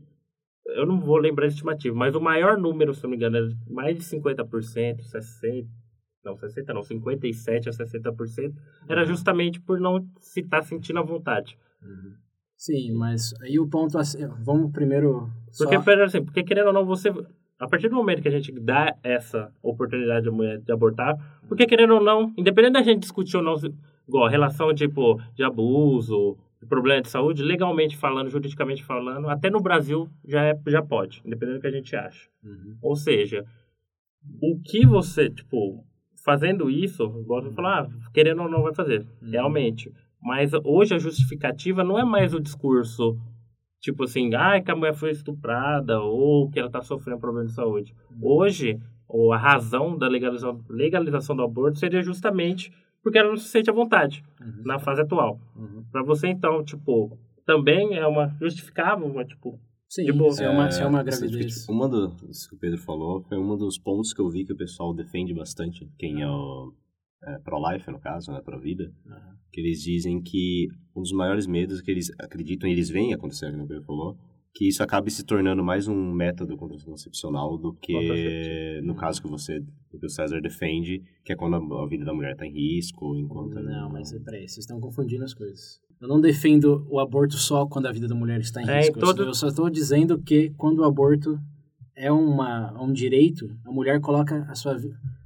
eu 0.76 0.86
não 0.86 1.00
vou 1.00 1.18
lembrar 1.18 1.46
a 1.46 1.48
estimativa, 1.48 1.96
mas 1.96 2.16
o 2.16 2.22
maior 2.22 2.58
número, 2.58 2.94
se 2.94 3.04
não 3.04 3.10
me 3.10 3.16
engano, 3.16 3.38
é 3.38 3.50
mais 3.70 3.98
de 3.98 4.04
50%, 4.04 5.02
60%, 5.02 5.68
não, 6.24 6.36
60% 6.36 6.74
não, 6.74 6.82
57% 6.82 7.68
a 7.68 7.72
60%, 7.72 8.54
era 8.88 9.02
uhum. 9.02 9.08
justamente 9.08 9.60
por 9.60 9.80
não 9.80 10.06
se 10.20 10.42
estar 10.42 10.58
tá 10.58 10.64
sentindo 10.64 11.00
a 11.00 11.04
vontade. 11.04 11.58
Uhum. 11.82 12.14
Sim, 12.56 12.94
mas 12.94 13.34
aí 13.42 13.60
o 13.60 13.68
ponto, 13.68 13.98
assim, 13.98 14.20
vamos 14.44 14.72
primeiro... 14.72 15.30
Porque, 15.58 15.82
só... 15.82 16.04
assim, 16.04 16.24
porque 16.24 16.44
querendo 16.44 16.68
ou 16.68 16.74
não, 16.74 16.86
você... 16.86 17.10
A 17.60 17.68
partir 17.68 17.90
do 17.90 17.96
momento 17.96 18.22
que 18.22 18.28
a 18.28 18.32
gente 18.32 18.52
dá 18.52 18.96
essa 19.04 19.52
oportunidade 19.62 20.28
à 20.28 20.32
mulher 20.32 20.60
de 20.60 20.72
abortar, 20.72 21.16
porque 21.48 21.68
querendo 21.68 21.96
ou 21.96 22.04
não, 22.04 22.34
independente 22.36 22.74
da 22.74 22.82
gente 22.82 23.02
discutir 23.02 23.38
ou 23.38 23.44
não, 23.44 23.56
igual, 24.08 24.28
relação 24.28 24.74
tipo, 24.74 25.22
de 25.36 25.44
abuso, 25.44 26.38
problema 26.68 27.02
de 27.02 27.10
saúde, 27.10 27.44
legalmente 27.44 27.98
falando, 27.98 28.30
juridicamente 28.30 28.84
falando, 28.84 29.30
até 29.30 29.50
no 29.50 29.62
Brasil 29.62 30.10
já, 30.26 30.46
é, 30.46 30.60
já 30.68 30.82
pode, 30.82 31.22
independente 31.26 31.58
do 31.58 31.62
que 31.62 31.68
a 31.68 31.72
gente 31.72 31.96
acha. 31.96 32.30
Uhum. 32.44 32.78
Ou 32.82 32.96
seja, 32.96 33.46
o 34.42 34.60
que 34.60 34.86
você, 34.86 35.30
tipo, 35.30 35.84
fazendo 36.24 36.70
isso, 36.70 37.04
igual 37.20 37.42
você 37.42 37.52
falar, 37.52 37.84
ah, 37.84 37.90
querendo 38.14 38.44
ou 38.44 38.50
não 38.50 38.64
vai 38.64 38.74
fazer, 38.74 39.06
uhum. 39.22 39.30
realmente. 39.30 39.92
Mas 40.22 40.52
hoje 40.64 40.94
a 40.94 41.00
justificativa 41.00 41.84
não 41.84 41.98
é 41.98 42.06
mais 42.06 42.34
o 42.34 42.40
discurso, 42.40 43.18
tipo 43.80 44.04
assim, 44.04 44.34
ah, 44.36 44.62
que 44.62 44.70
a 44.70 44.76
mulher 44.76 44.94
foi 44.94 45.12
estuprada 45.12 46.00
ou 46.00 46.50
que 46.50 46.60
ela 46.60 46.68
está 46.68 46.82
sofrendo 46.82 47.20
problema 47.20 47.48
de 47.48 47.54
saúde. 47.54 47.96
Uhum. 48.12 48.20
Hoje, 48.22 48.80
ou 49.08 49.34
a 49.34 49.38
razão 49.38 49.98
da 49.98 50.08
legalização, 50.08 50.64
legalização 50.70 51.36
do 51.36 51.44
aborto 51.44 51.80
seria 51.80 52.02
justamente 52.02 52.72
porque 53.04 53.18
ela 53.18 53.30
não 53.30 53.38
se 53.38 53.50
sente 53.50 53.70
à 53.70 53.74
vontade 53.74 54.24
uhum. 54.40 54.64
na 54.66 54.80
fase 54.80 55.02
atual. 55.02 55.40
Uhum. 55.56 55.84
Para 55.92 56.04
você, 56.04 56.28
então, 56.28 56.64
tipo, 56.64 57.18
também 57.46 57.96
é 57.96 58.06
uma 58.06 58.36
justificável, 58.40 59.08
uma, 59.08 59.26
tipo... 59.26 59.60
Sim, 59.90 60.06
tipo, 60.06 60.32
se 60.32 60.44
é, 60.44 60.50
uma, 60.50 60.70
é 60.70 60.86
uma 60.86 61.04
gravidez. 61.04 61.68
Uma 61.68 61.90
do, 61.90 62.16
isso 62.30 62.48
que 62.48 62.56
o 62.56 62.58
Pedro 62.58 62.78
falou 62.78 63.22
foi 63.24 63.38
um 63.38 63.58
dos 63.58 63.78
pontos 63.78 64.14
que 64.14 64.22
eu 64.22 64.30
vi 64.30 64.46
que 64.46 64.54
o 64.54 64.58
pessoal 64.58 64.94
defende 64.94 65.34
bastante, 65.34 65.90
quem 65.98 66.22
é 66.22 66.30
o 66.30 66.74
é, 67.24 67.38
pro-life, 67.40 67.92
no 67.92 68.00
caso, 68.00 68.32
né, 68.32 68.42
pro-vida, 68.42 68.92
uhum. 69.06 69.36
que 69.52 69.60
eles 69.60 69.82
dizem 69.82 70.22
que 70.22 70.70
um 70.96 71.02
dos 71.02 71.12
maiores 71.12 71.46
medos 71.46 71.82
que 71.82 71.92
eles 71.92 72.10
acreditam 72.20 72.70
e 72.70 72.72
eles 72.72 72.90
veem 72.90 73.14
acontecer, 73.14 73.52
como 73.52 73.66
o 73.66 73.68
Pedro 73.68 73.84
falou, 73.84 74.18
que 74.54 74.68
isso 74.68 74.84
acabe 74.84 75.10
se 75.10 75.24
tornando 75.24 75.64
mais 75.64 75.88
um 75.88 76.14
método 76.14 76.58
contracepcional 76.58 77.58
do 77.58 77.74
que 77.74 78.82
no 78.84 78.96
caso 78.96 79.22
que 79.22 79.30
você 79.30 79.64
que 80.00 80.06
o 80.06 80.10
César 80.10 80.42
defende, 80.42 81.04
que 81.24 81.34
é 81.34 81.36
quando 81.36 81.56
a 81.56 81.88
vida 81.88 82.04
da 82.04 82.14
mulher 82.14 82.32
está 82.34 82.46
em 82.46 82.54
risco, 82.54 83.16
enquanto 83.16 83.62
não, 83.62 83.90
mas 83.90 84.12
peraí, 84.24 84.48
vocês 84.48 84.60
estão 84.60 84.80
confundindo 84.80 85.24
as 85.24 85.34
coisas. 85.34 85.80
Eu 86.02 86.08
não 86.08 86.20
defendo 86.20 86.88
o 86.90 87.00
aborto 87.00 87.36
só 87.36 87.68
quando 87.68 87.86
a 87.86 87.92
vida 87.92 88.08
da 88.08 88.16
mulher 88.16 88.40
está 88.40 88.62
em 88.62 88.68
é, 88.68 88.80
risco. 88.80 89.00
Todo... 89.00 89.24
Eu 89.24 89.34
só 89.36 89.48
estou 89.48 89.70
dizendo 89.70 90.20
que 90.20 90.50
quando 90.58 90.80
o 90.80 90.84
aborto 90.84 91.40
é 91.96 92.12
uma, 92.12 92.74
um 92.82 92.92
direito, 92.92 93.56
a 93.64 93.72
mulher 93.72 94.02
coloca 94.02 94.44
a 94.50 94.56
sua 94.56 94.76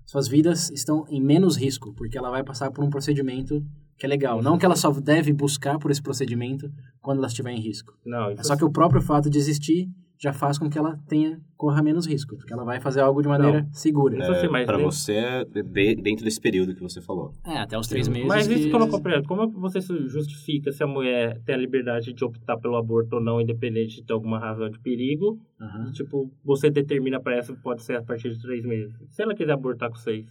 suas 0.06 0.28
vidas 0.28 0.70
estão 0.70 1.06
em 1.10 1.22
menos 1.22 1.58
risco, 1.58 1.94
porque 1.94 2.18
ela 2.18 2.30
vai 2.30 2.44
passar 2.44 2.72
por 2.72 2.84
um 2.84 2.90
procedimento 2.90 3.64
que 3.98 4.06
é 4.06 4.10
legal. 4.10 4.42
Não 4.42 4.58
que 4.58 4.66
ela 4.66 4.76
só 4.76 4.92
deve 4.92 5.34
buscar 5.34 5.80
por 5.80 5.90
esse 5.90 6.02
procedimento 6.02 6.70
quando 7.02 7.20
ela 7.20 7.28
estiver 7.28 7.52
em 7.52 7.60
risco. 7.60 7.94
Não, 8.06 8.30
é 8.30 8.44
só 8.44 8.56
que 8.56 8.66
o 8.66 8.72
próprio 8.72 9.02
fato 9.02 9.30
de 9.30 9.38
existir 9.38 9.88
já 10.26 10.34
faz 10.34 10.58
com 10.58 10.68
que 10.70 10.78
ela 10.78 10.98
tenha 11.08 11.40
corra 11.56 11.82
menos 11.84 12.08
risco, 12.08 12.36
porque 12.36 12.52
ela 12.52 12.64
vai 12.66 12.80
fazer 12.80 13.00
algo 13.02 13.22
de 13.22 13.28
maneira 13.28 13.62
Não. 13.62 13.74
segura. 13.74 14.18
Assim, 14.32 14.48
mas 14.48 14.66
para 14.66 14.78
você, 14.78 15.14
é 15.14 15.46
de- 15.46 15.96
dentro 15.96 16.26
desse 16.26 16.42
período 16.42 16.74
que 16.74 16.82
você 16.82 17.00
falou. 17.00 17.32
É, 17.46 17.60
até 17.60 17.78
os 17.78 17.88
três 17.88 18.08
meses. 18.08 18.28
Mas 18.28 18.48
isso 18.48 18.68
que 18.68 18.76
eu 18.76 18.80
não 18.80 18.90
compreendo. 18.90 19.28
Como 19.28 19.44
é 19.44 19.48
que 19.48 19.54
você 19.54 19.80
se 19.82 20.08
justifica 20.08 20.72
se 20.72 20.84
a 20.84 20.88
mulher 20.88 21.40
tem 21.46 21.54
a 21.54 21.58
liberdade 21.58 22.12
de 22.12 22.26
optar 22.26 22.58
pelo 22.58 22.76
aborto 22.76 23.18
ou 23.18 23.22
não, 23.22 23.40
independente 23.40 23.98
de 23.98 24.04
ter 24.04 24.14
alguma 24.14 24.40
razão 24.40 24.70
de 24.70 24.80
perigo? 24.80 25.40
E, 25.88 25.92
tipo, 25.94 26.32
você 26.44 26.70
determina 26.72 27.20
para 27.22 27.36
essa 27.38 27.54
pode 27.56 27.84
ser 27.84 27.96
a 27.98 28.04
partir 28.04 28.32
de 28.34 28.42
três 28.42 28.66
meses. 28.66 28.96
Se 29.12 29.22
ela 29.22 29.36
quiser 29.36 29.54
abortar 29.54 29.90
com 29.90 29.96
seis, 29.96 30.26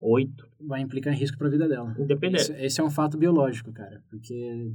oito, 0.00 0.46
Vai 0.60 0.80
implicar 0.80 1.12
em 1.14 1.16
risco 1.16 1.38
para 1.38 1.46
a 1.46 1.50
vida 1.50 1.68
dela. 1.68 1.94
independente. 1.98 2.42
Esse, 2.42 2.52
esse 2.64 2.80
é 2.80 2.84
um 2.84 2.90
fato 2.90 3.16
biológico, 3.16 3.72
cara, 3.72 4.02
porque 4.10 4.72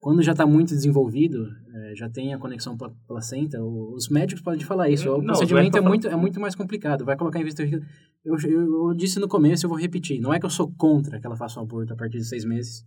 quando 0.00 0.22
já 0.22 0.32
está 0.32 0.46
muito 0.46 0.70
desenvolvido, 0.74 1.46
é, 1.74 1.94
já 1.94 2.08
tem 2.08 2.32
a 2.32 2.38
conexão 2.38 2.76
pla- 2.76 2.90
placenta, 3.06 3.62
os 3.62 4.08
médicos 4.08 4.42
podem 4.42 4.64
falar 4.64 4.88
isso. 4.88 5.08
O 5.10 5.18
Não, 5.18 5.26
procedimento 5.26 5.76
é 5.76 5.80
muito, 5.82 6.08
é 6.08 6.16
muito 6.16 6.40
mais 6.40 6.54
complicado, 6.54 7.04
vai 7.04 7.16
colocar 7.16 7.38
em 7.38 7.44
vista. 7.44 7.62
Eu, 7.62 8.36
eu, 8.44 8.88
eu 8.88 8.94
disse 8.94 9.20
no 9.20 9.28
começo, 9.28 9.64
eu 9.66 9.68
vou 9.70 9.78
repetir. 9.78 10.18
Não 10.20 10.32
é 10.32 10.40
que 10.40 10.46
eu 10.46 10.50
sou 10.50 10.72
contra 10.76 11.20
que 11.20 11.26
ela 11.26 11.36
faça 11.36 11.60
um 11.60 11.62
aborto 11.64 11.92
a 11.92 11.96
partir 11.96 12.16
de 12.18 12.24
seis 12.24 12.44
meses, 12.46 12.82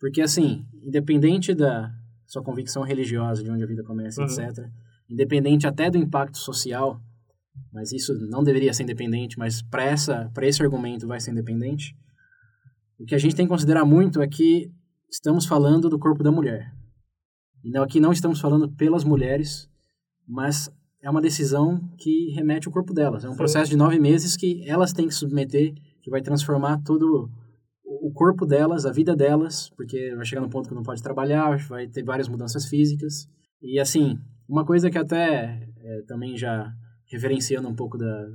porque 0.00 0.20
assim, 0.20 0.66
independente 0.84 1.54
da 1.54 1.92
sua 2.26 2.42
convicção 2.42 2.82
religiosa, 2.82 3.42
de 3.42 3.50
onde 3.50 3.62
a 3.62 3.66
vida 3.66 3.82
começa, 3.84 4.20
Uhum. 4.20 4.26
etc., 4.26 4.66
independente 5.08 5.66
até 5.66 5.88
do 5.90 5.96
impacto 5.96 6.38
social, 6.38 7.00
mas 7.72 7.92
isso 7.92 8.12
não 8.28 8.42
deveria 8.44 8.74
ser 8.74 8.82
independente, 8.82 9.38
mas 9.38 9.62
para 9.62 9.92
esse 10.46 10.62
argumento 10.62 11.06
vai 11.06 11.20
ser 11.20 11.30
independente. 11.30 11.96
O 12.98 13.04
que 13.04 13.14
a 13.14 13.18
gente 13.18 13.34
tem 13.36 13.46
que 13.46 13.50
considerar 13.50 13.84
muito 13.84 14.20
é 14.20 14.26
que 14.28 14.70
estamos 15.10 15.46
falando 15.46 15.88
do 15.88 15.98
corpo 15.98 16.22
da 16.22 16.30
mulher. 16.30 16.72
E 17.64 17.70
não, 17.70 17.82
aqui 17.82 18.00
não 18.00 18.12
estamos 18.12 18.40
falando 18.40 18.70
pelas 18.70 19.04
mulheres, 19.04 19.68
mas 20.26 20.70
é 21.02 21.10
uma 21.10 21.20
decisão 21.20 21.80
que 21.96 22.30
remete 22.34 22.66
ao 22.66 22.72
corpo 22.72 22.92
delas. 22.92 23.24
É 23.24 23.28
um 23.28 23.32
Sim. 23.32 23.38
processo 23.38 23.70
de 23.70 23.76
nove 23.76 23.98
meses 23.98 24.36
que 24.36 24.68
elas 24.68 24.92
têm 24.92 25.08
que 25.08 25.14
submeter, 25.14 25.74
que 26.02 26.10
vai 26.10 26.20
transformar 26.20 26.82
todo 26.82 27.30
o 27.84 28.12
corpo 28.12 28.46
delas, 28.46 28.86
a 28.86 28.92
vida 28.92 29.16
delas, 29.16 29.70
porque 29.70 30.14
vai 30.14 30.24
chegar 30.24 30.40
no 30.40 30.50
ponto 30.50 30.68
que 30.68 30.74
não 30.74 30.82
pode 30.82 31.02
trabalhar, 31.02 31.56
vai 31.68 31.88
ter 31.88 32.02
várias 32.02 32.28
mudanças 32.28 32.66
físicas. 32.66 33.28
E 33.60 33.78
assim, 33.78 34.18
uma 34.48 34.64
coisa 34.64 34.90
que 34.90 34.98
até 34.98 35.68
é, 35.76 36.02
também 36.06 36.36
já 36.36 36.72
referenciando 37.10 37.68
um 37.68 37.74
pouco 37.74 37.96
da, 37.96 38.26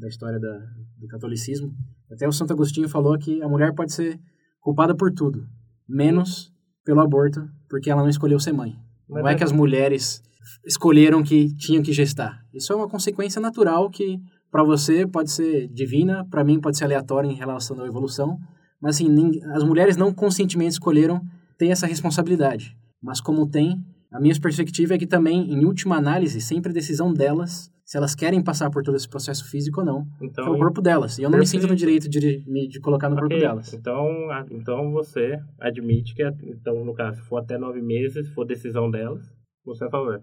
da 0.00 0.08
história 0.08 0.40
da, 0.40 0.58
do 0.98 1.06
catolicismo, 1.06 1.72
até 2.10 2.26
o 2.26 2.32
Santo 2.32 2.52
Agostinho 2.52 2.88
falou 2.88 3.18
que 3.18 3.42
a 3.42 3.48
mulher 3.48 3.74
pode 3.74 3.92
ser 3.92 4.18
culpada 4.60 4.94
por 4.94 5.12
tudo, 5.12 5.46
menos 5.92 6.50
pelo 6.84 7.00
aborto, 7.00 7.46
porque 7.68 7.90
ela 7.90 8.02
não 8.02 8.08
escolheu 8.08 8.40
ser 8.40 8.52
mãe. 8.52 8.74
Mas 9.08 9.22
não 9.22 9.28
é 9.28 9.34
é- 9.34 9.36
que 9.36 9.44
as 9.44 9.52
mulheres 9.52 10.22
escolheram 10.66 11.22
que 11.22 11.54
tinham 11.56 11.82
que 11.82 11.92
gestar. 11.92 12.40
Isso 12.52 12.72
é 12.72 12.76
uma 12.76 12.88
consequência 12.88 13.40
natural 13.40 13.90
que 13.90 14.18
para 14.50 14.64
você 14.64 15.06
pode 15.06 15.30
ser 15.30 15.68
divina, 15.68 16.26
para 16.28 16.44
mim 16.44 16.60
pode 16.60 16.76
ser 16.76 16.84
aleatória 16.84 17.28
em 17.28 17.34
relação 17.34 17.80
à 17.80 17.86
evolução, 17.86 18.38
mas 18.80 18.96
assim, 18.96 19.08
as 19.54 19.62
mulheres 19.62 19.96
não 19.96 20.12
conscientemente 20.12 20.72
escolheram 20.72 21.20
ter 21.56 21.68
essa 21.68 21.86
responsabilidade. 21.86 22.76
Mas 23.02 23.20
como 23.20 23.48
tem, 23.48 23.76
a 24.12 24.20
minha 24.20 24.38
perspectiva 24.40 24.94
é 24.94 24.98
que 24.98 25.06
também, 25.06 25.52
em 25.52 25.64
última 25.64 25.96
análise, 25.96 26.40
sempre 26.40 26.70
a 26.70 26.74
decisão 26.74 27.12
delas, 27.12 27.70
se 27.84 27.96
elas 27.96 28.14
querem 28.14 28.42
passar 28.42 28.70
por 28.70 28.82
todo 28.82 28.96
esse 28.96 29.08
processo 29.08 29.48
físico 29.50 29.80
ou 29.80 29.86
não, 29.86 30.06
Então, 30.20 30.44
que 30.44 30.50
é 30.50 30.52
o 30.54 30.58
corpo 30.58 30.80
delas. 30.80 31.18
E 31.18 31.22
eu 31.22 31.30
não 31.30 31.38
me 31.38 31.46
sinto 31.46 31.62
no 31.62 31.68
Perfeito. 31.68 32.08
direito 32.08 32.08
de, 32.08 32.44
me- 32.50 32.68
de 32.68 32.80
colocar 32.80 33.08
no 33.08 33.16
corpo 33.16 33.34
ok. 33.34 33.40
delas. 33.40 33.72
Então, 33.74 34.06
então 34.50 34.90
você 34.92 35.38
admite 35.60 36.14
que, 36.14 36.22
então, 36.44 36.84
no 36.84 36.94
caso, 36.94 37.16
se 37.20 37.28
for 37.28 37.38
até 37.38 37.58
nove 37.58 37.80
meses, 37.82 38.26
se 38.28 38.34
for 38.34 38.44
decisão 38.46 38.90
delas, 38.90 39.22
você 39.64 39.84
é 39.84 39.86
a 39.88 39.90
favor. 39.90 40.22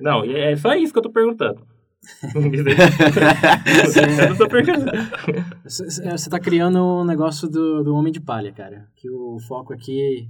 Não, 0.00 0.24
é 0.24 0.54
só 0.56 0.74
isso 0.74 0.92
que 0.92 0.98
eu 0.98 1.02
tô 1.02 1.10
perguntando. 1.10 1.60
Você 5.64 6.14
está 6.14 6.38
criando 6.38 6.78
um 6.78 7.04
negócio 7.04 7.48
do, 7.48 7.82
do 7.82 7.94
homem 7.94 8.12
de 8.12 8.20
palha, 8.20 8.52
cara. 8.52 8.86
Que 8.96 9.10
o 9.10 9.38
foco 9.40 9.72
aqui. 9.72 10.28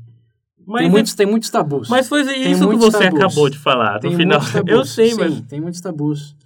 Mas, 0.66 0.82
tem, 0.82 0.90
muitos, 0.90 1.14
tem 1.14 1.26
muitos 1.26 1.48
tabus. 1.48 1.88
mas 1.88 2.08
foi 2.08 2.22
isso 2.22 2.68
que 2.68 2.76
você 2.76 2.98
tabus. 2.98 3.18
acabou 3.20 3.48
de 3.48 3.58
falar 3.58 4.00
tem 4.00 4.10
no 4.10 4.16
final. 4.16 4.40
tabus. 4.52 4.72
Eu 4.72 4.84
sei, 4.84 5.10
sim, 5.10 5.16
mas 5.16 5.40
tem 5.42 5.60
muitos 5.60 5.80
tabus 5.80 6.36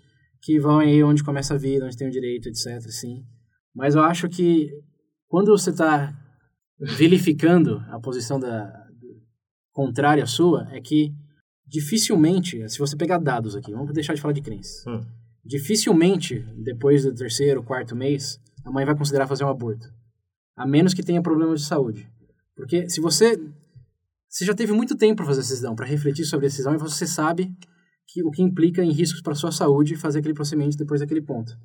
que 0.42 0.60
vão 0.60 0.78
aí 0.78 1.02
onde 1.02 1.24
começa 1.24 1.54
a 1.54 1.58
vida, 1.58 1.86
onde 1.86 1.96
tem 1.96 2.06
o 2.06 2.10
direito, 2.10 2.48
etc. 2.48 2.80
Sim. 2.90 3.24
Mas 3.74 3.94
eu 3.94 4.02
acho 4.02 4.28
que 4.28 4.70
quando 5.26 5.48
você 5.48 5.70
está 5.70 6.12
vilificando 6.78 7.82
a 7.88 7.98
posição 7.98 8.38
da 8.38 8.70
contrária 9.72 10.24
à 10.24 10.26
sua, 10.26 10.68
é 10.72 10.80
que 10.80 11.14
dificilmente, 11.66 12.68
se 12.68 12.78
você 12.78 12.96
pegar 12.96 13.18
dados 13.18 13.54
aqui, 13.54 13.72
vamos 13.72 13.92
deixar 13.94 14.12
de 14.12 14.20
falar 14.20 14.34
de 14.34 14.42
crença. 14.42 14.90
Hum. 14.90 15.00
Dificilmente, 15.44 16.44
depois 16.58 17.04
do 17.04 17.14
terceiro, 17.14 17.62
quarto 17.62 17.96
mês, 17.96 18.38
a 18.64 18.70
mãe 18.70 18.84
vai 18.84 18.96
considerar 18.96 19.26
fazer 19.26 19.44
um 19.44 19.48
aborto. 19.48 19.88
A 20.56 20.66
menos 20.66 20.92
que 20.92 21.02
tenha 21.02 21.22
problemas 21.22 21.60
de 21.60 21.66
saúde. 21.66 22.10
Porque 22.54 22.88
se 22.90 23.00
você 23.00 23.40
você 24.30 24.44
já 24.44 24.54
teve 24.54 24.72
muito 24.72 24.96
tempo 24.96 25.16
para 25.16 25.26
fazer 25.26 25.40
essa 25.40 25.50
decisão, 25.50 25.74
para 25.74 25.84
refletir 25.84 26.24
sobre 26.24 26.46
a 26.46 26.48
decisão, 26.48 26.72
e 26.72 26.78
você 26.78 27.04
sabe 27.04 27.52
que 28.06 28.22
o 28.22 28.30
que 28.30 28.40
implica 28.40 28.82
em 28.82 28.92
riscos 28.92 29.20
para 29.20 29.34
sua 29.34 29.50
saúde 29.50 29.96
fazer 29.96 30.20
aquele 30.20 30.34
procedimento 30.34 30.76
depois 30.76 31.00
daquele 31.00 31.20
ponto. 31.20 31.58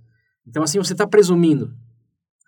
Então, 0.47 0.63
assim, 0.63 0.79
você 0.79 0.93
está 0.93 1.05
presumindo 1.05 1.73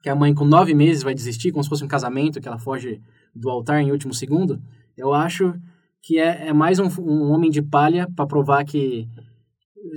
que 0.01 0.09
a 0.09 0.15
mãe 0.15 0.33
com 0.33 0.43
nove 0.43 0.73
meses 0.73 1.03
vai 1.03 1.13
desistir, 1.13 1.51
como 1.51 1.63
se 1.63 1.69
fosse 1.69 1.83
um 1.83 1.87
casamento, 1.87 2.41
que 2.41 2.47
ela 2.47 2.57
foge 2.57 2.99
do 3.33 3.49
altar 3.49 3.79
em 3.81 3.91
último 3.91 4.13
segundo. 4.13 4.61
Eu 4.95 5.13
acho 5.13 5.53
que 6.01 6.17
é, 6.17 6.47
é 6.47 6.53
mais 6.53 6.79
um, 6.79 6.87
um 6.99 7.31
homem 7.31 7.51
de 7.51 7.61
palha 7.61 8.07
para 8.15 8.25
provar 8.25 8.65
que 8.65 9.07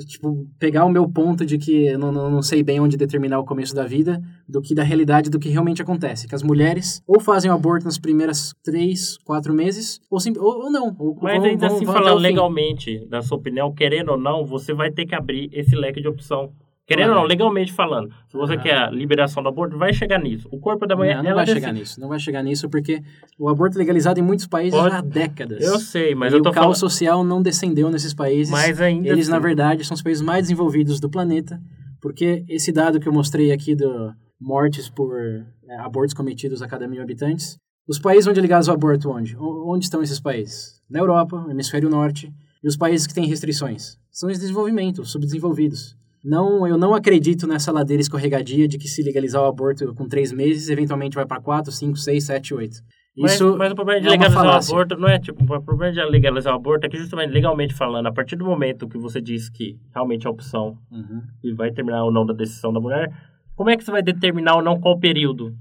tipo, 0.06 0.46
pegar 0.58 0.84
o 0.84 0.88
meu 0.90 1.08
ponto 1.08 1.44
de 1.44 1.58
que 1.58 1.86
eu 1.86 1.98
não, 1.98 2.12
não, 2.12 2.30
não 2.30 2.42
sei 2.42 2.62
bem 2.62 2.80
onde 2.80 2.96
determinar 2.96 3.38
o 3.38 3.44
começo 3.44 3.74
da 3.74 3.84
vida, 3.86 4.20
do 4.48 4.60
que 4.62 4.74
da 4.74 4.82
realidade 4.82 5.30
do 5.30 5.38
que 5.38 5.48
realmente 5.48 5.82
acontece. 5.82 6.28
Que 6.28 6.34
as 6.34 6.42
mulheres 6.42 7.02
ou 7.06 7.20
fazem 7.20 7.50
o 7.50 7.54
aborto 7.54 7.84
nas 7.84 7.98
primeiras 7.98 8.52
três, 8.62 9.16
quatro 9.24 9.52
meses, 9.52 10.00
ou, 10.10 10.20
sim, 10.20 10.32
ou, 10.36 10.64
ou 10.64 10.70
não. 10.70 10.94
Ou 10.98 11.16
Mas 11.20 11.38
vão- 11.38 11.44
ainda 11.46 11.66
vão- 11.68 11.76
assim, 11.76 11.86
falando 11.86 12.18
legalmente, 12.18 13.06
na 13.10 13.22
sua 13.22 13.38
opinião, 13.38 13.72
querendo 13.72 14.10
ou 14.10 14.18
não, 14.18 14.44
você 14.44 14.72
vai 14.72 14.90
ter 14.90 15.06
que 15.06 15.14
abrir 15.14 15.48
esse 15.52 15.74
leque 15.74 16.00
de 16.00 16.08
opção. 16.08 16.52
Querendo 16.96 17.10
ou 17.10 17.14
não, 17.16 17.22
legalmente 17.24 17.72
falando. 17.72 18.10
Se 18.28 18.36
você 18.36 18.54
Aham. 18.54 18.62
quer 18.62 18.74
a 18.76 18.90
liberação 18.90 19.42
do 19.42 19.48
aborto, 19.48 19.78
vai 19.78 19.92
chegar 19.92 20.18
nisso. 20.18 20.48
O 20.50 20.58
corpo 20.58 20.86
da 20.86 20.96
mulher, 20.96 21.16
não, 21.16 21.22
não 21.22 21.34
vai 21.36 21.44
decide. 21.44 21.60
chegar 21.60 21.72
nisso, 21.72 22.00
não 22.00 22.08
vai 22.08 22.18
chegar 22.18 22.42
nisso, 22.42 22.68
porque 22.68 23.00
o 23.38 23.48
aborto 23.48 23.76
é 23.76 23.78
legalizado 23.78 24.18
em 24.18 24.22
muitos 24.22 24.46
países 24.48 24.78
Pode- 24.78 24.94
há 24.94 25.00
décadas. 25.00 25.62
Eu 25.62 25.78
sei, 25.78 26.14
mas 26.16 26.32
e 26.32 26.36
eu 26.36 26.42
tô 26.42 26.50
o 26.50 26.52
caos 26.52 26.64
falando... 26.64 26.76
social 26.76 27.22
não 27.22 27.40
descendeu 27.40 27.90
nesses 27.90 28.12
países. 28.12 28.50
Mas 28.50 28.80
ainda 28.80 29.08
Eles, 29.08 29.28
na 29.28 29.36
assim- 29.36 29.46
verdade, 29.46 29.84
são 29.84 29.94
os 29.94 30.02
países 30.02 30.20
mais 30.22 30.42
desenvolvidos 30.42 30.98
do 30.98 31.08
planeta, 31.08 31.60
porque 32.02 32.44
esse 32.48 32.72
dado 32.72 32.98
que 32.98 33.06
eu 33.08 33.12
mostrei 33.12 33.52
aqui 33.52 33.76
do 33.76 34.12
mortes 34.40 34.88
por 34.90 35.14
é, 35.16 35.76
abortos 35.78 36.12
cometidos 36.14 36.60
a 36.62 36.66
cada 36.66 36.88
mil 36.88 37.00
habitantes, 37.02 37.56
os 37.88 37.98
países 37.98 38.26
onde 38.26 38.38
é 38.38 38.42
legalizado 38.42 38.74
o 38.74 38.78
aborto, 38.78 39.10
onde? 39.10 39.36
O- 39.36 39.72
Onde 39.72 39.84
estão 39.84 40.02
esses 40.02 40.18
países? 40.18 40.80
Na 40.90 40.98
Europa, 40.98 41.40
no 41.40 41.50
hemisfério 41.52 41.88
norte, 41.88 42.32
e 42.64 42.66
os 42.68 42.76
países 42.76 43.06
que 43.06 43.14
têm 43.14 43.26
restrições? 43.26 43.96
São 44.10 44.28
os 44.28 44.38
desenvolvimento, 44.38 45.02
os 45.02 45.12
subdesenvolvidos. 45.12 45.96
Não, 46.24 46.66
eu 46.66 46.76
não 46.76 46.94
acredito 46.94 47.46
nessa 47.46 47.72
ladeira 47.72 48.00
escorregadia 48.00 48.68
de 48.68 48.76
que 48.78 48.88
se 48.88 49.02
legalizar 49.02 49.42
o 49.42 49.46
aborto 49.46 49.94
com 49.94 50.06
três 50.06 50.32
meses, 50.32 50.68
eventualmente 50.68 51.14
vai 51.14 51.24
para 51.26 51.40
quatro, 51.40 51.72
cinco, 51.72 51.96
seis, 51.96 52.24
sete, 52.24 52.52
oito. 52.54 52.76
Mas, 53.16 53.34
Isso 53.34 53.56
mas 53.56 53.72
o 53.72 53.74
problema 53.74 54.00
de 54.00 54.06
é 54.06 54.10
legalizar 54.10 54.46
o 54.46 54.50
aborto 54.50 54.96
não 54.96 55.08
é 55.08 55.18
tipo, 55.18 55.42
o 55.42 55.62
problema 55.62 55.92
de 55.92 56.02
legalizar 56.04 56.52
o 56.52 56.56
aborto 56.56 56.86
é 56.86 56.88
que 56.88 56.96
justamente 56.96 57.32
legalmente 57.32 57.74
falando, 57.74 58.06
a 58.06 58.12
partir 58.12 58.36
do 58.36 58.44
momento 58.44 58.88
que 58.88 58.96
você 58.98 59.20
diz 59.20 59.48
que 59.50 59.76
realmente 59.94 60.26
é 60.26 60.30
opção 60.30 60.76
Uhum. 60.92 61.20
e 61.42 61.52
vai 61.54 61.72
terminar 61.72 62.04
ou 62.04 62.12
não 62.12 62.24
da 62.24 62.32
decisão 62.32 62.72
da 62.72 62.80
mulher, 62.80 63.10
como 63.56 63.68
é 63.68 63.76
que 63.76 63.82
você 63.84 63.90
vai 63.90 64.02
determinar 64.02 64.54
ou 64.56 64.62
não 64.62 64.78
qual 64.80 64.98
período? 64.98 65.52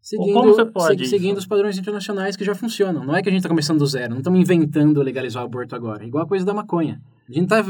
Seguindo, 0.00 0.32
Como 0.34 0.52
você 0.54 0.64
pode 0.64 1.04
se- 1.04 1.10
seguindo 1.10 1.36
os 1.38 1.46
padrões 1.46 1.76
internacionais 1.78 2.36
que 2.36 2.44
já 2.44 2.54
funcionam. 2.54 3.04
Não 3.04 3.14
é 3.14 3.22
que 3.22 3.28
a 3.28 3.32
gente 3.32 3.40
está 3.40 3.48
começando 3.48 3.78
do 3.78 3.86
zero, 3.86 4.10
não 4.10 4.18
estamos 4.18 4.40
inventando 4.40 5.02
legalizar 5.02 5.42
o 5.42 5.46
aborto 5.46 5.74
agora. 5.76 6.04
Igual 6.04 6.24
a 6.24 6.28
coisa 6.28 6.44
da 6.46 6.54
maconha. 6.54 7.00
A 7.28 7.32
gente 7.32 7.46
tá, 7.48 7.62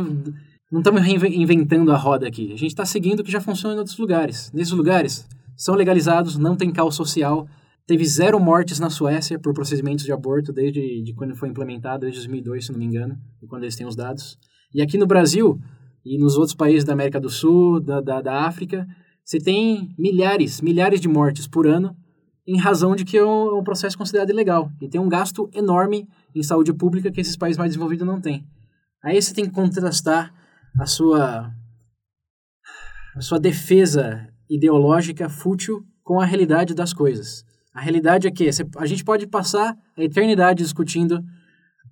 não 0.70 0.80
estamos 0.80 1.02
inventando 1.06 1.90
a 1.92 1.96
roda 1.96 2.26
aqui. 2.26 2.52
A 2.52 2.56
gente 2.56 2.68
está 2.68 2.84
seguindo 2.84 3.20
o 3.20 3.24
que 3.24 3.32
já 3.32 3.40
funciona 3.40 3.74
em 3.74 3.78
outros 3.78 3.96
lugares. 3.98 4.52
Nesses 4.52 4.72
lugares, 4.72 5.26
são 5.56 5.74
legalizados, 5.74 6.36
não 6.36 6.56
tem 6.56 6.70
caos 6.70 6.94
social. 6.94 7.48
Teve 7.86 8.04
zero 8.04 8.38
mortes 8.38 8.78
na 8.78 8.90
Suécia 8.90 9.38
por 9.38 9.54
procedimentos 9.54 10.04
de 10.04 10.12
aborto 10.12 10.52
desde 10.52 11.02
de 11.02 11.14
quando 11.14 11.34
foi 11.34 11.48
implementado, 11.48 12.00
desde 12.00 12.20
2002, 12.20 12.66
se 12.66 12.72
não 12.72 12.78
me 12.78 12.84
engano, 12.84 13.18
e 13.42 13.46
quando 13.46 13.64
eles 13.64 13.74
têm 13.74 13.86
os 13.86 13.96
dados. 13.96 14.38
E 14.74 14.82
aqui 14.82 14.98
no 14.98 15.06
Brasil 15.06 15.58
e 16.04 16.18
nos 16.18 16.36
outros 16.36 16.54
países 16.54 16.84
da 16.84 16.92
América 16.92 17.18
do 17.18 17.30
Sul, 17.30 17.80
da, 17.80 18.00
da, 18.00 18.20
da 18.20 18.42
África, 18.42 18.86
você 19.24 19.38
tem 19.38 19.94
milhares, 19.98 20.60
milhares 20.60 21.00
de 21.00 21.08
mortes 21.08 21.46
por 21.46 21.66
ano 21.66 21.96
em 22.46 22.56
razão 22.56 22.94
de 22.94 23.04
que 23.04 23.18
é 23.18 23.20
é 23.20 23.24
um 23.24 23.64
processo 23.64 23.98
considerado 23.98 24.30
ilegal. 24.30 24.70
E 24.80 24.88
tem 24.88 25.00
um 25.00 25.08
gasto 25.08 25.50
enorme 25.52 26.06
em 26.34 26.42
saúde 26.42 26.72
pública 26.72 27.10
que 27.10 27.20
esses 27.20 27.36
países 27.36 27.58
mais 27.58 27.70
desenvolvidos 27.70 28.06
não 28.06 28.20
têm. 28.20 28.46
Aí 29.02 29.20
você 29.20 29.34
tem 29.34 29.44
que 29.44 29.50
contrastar 29.50 30.32
a 30.78 30.86
sua, 30.86 31.50
a 33.16 33.20
sua 33.20 33.38
defesa 33.38 34.28
ideológica 34.48 35.28
fútil 35.28 35.84
com 36.02 36.20
a 36.20 36.24
realidade 36.24 36.74
das 36.74 36.92
coisas. 36.92 37.44
A 37.74 37.80
realidade 37.80 38.26
é 38.26 38.30
que 38.30 38.48
a 38.76 38.86
gente 38.86 39.04
pode 39.04 39.26
passar 39.26 39.76
a 39.96 40.02
eternidade 40.02 40.62
discutindo 40.62 41.22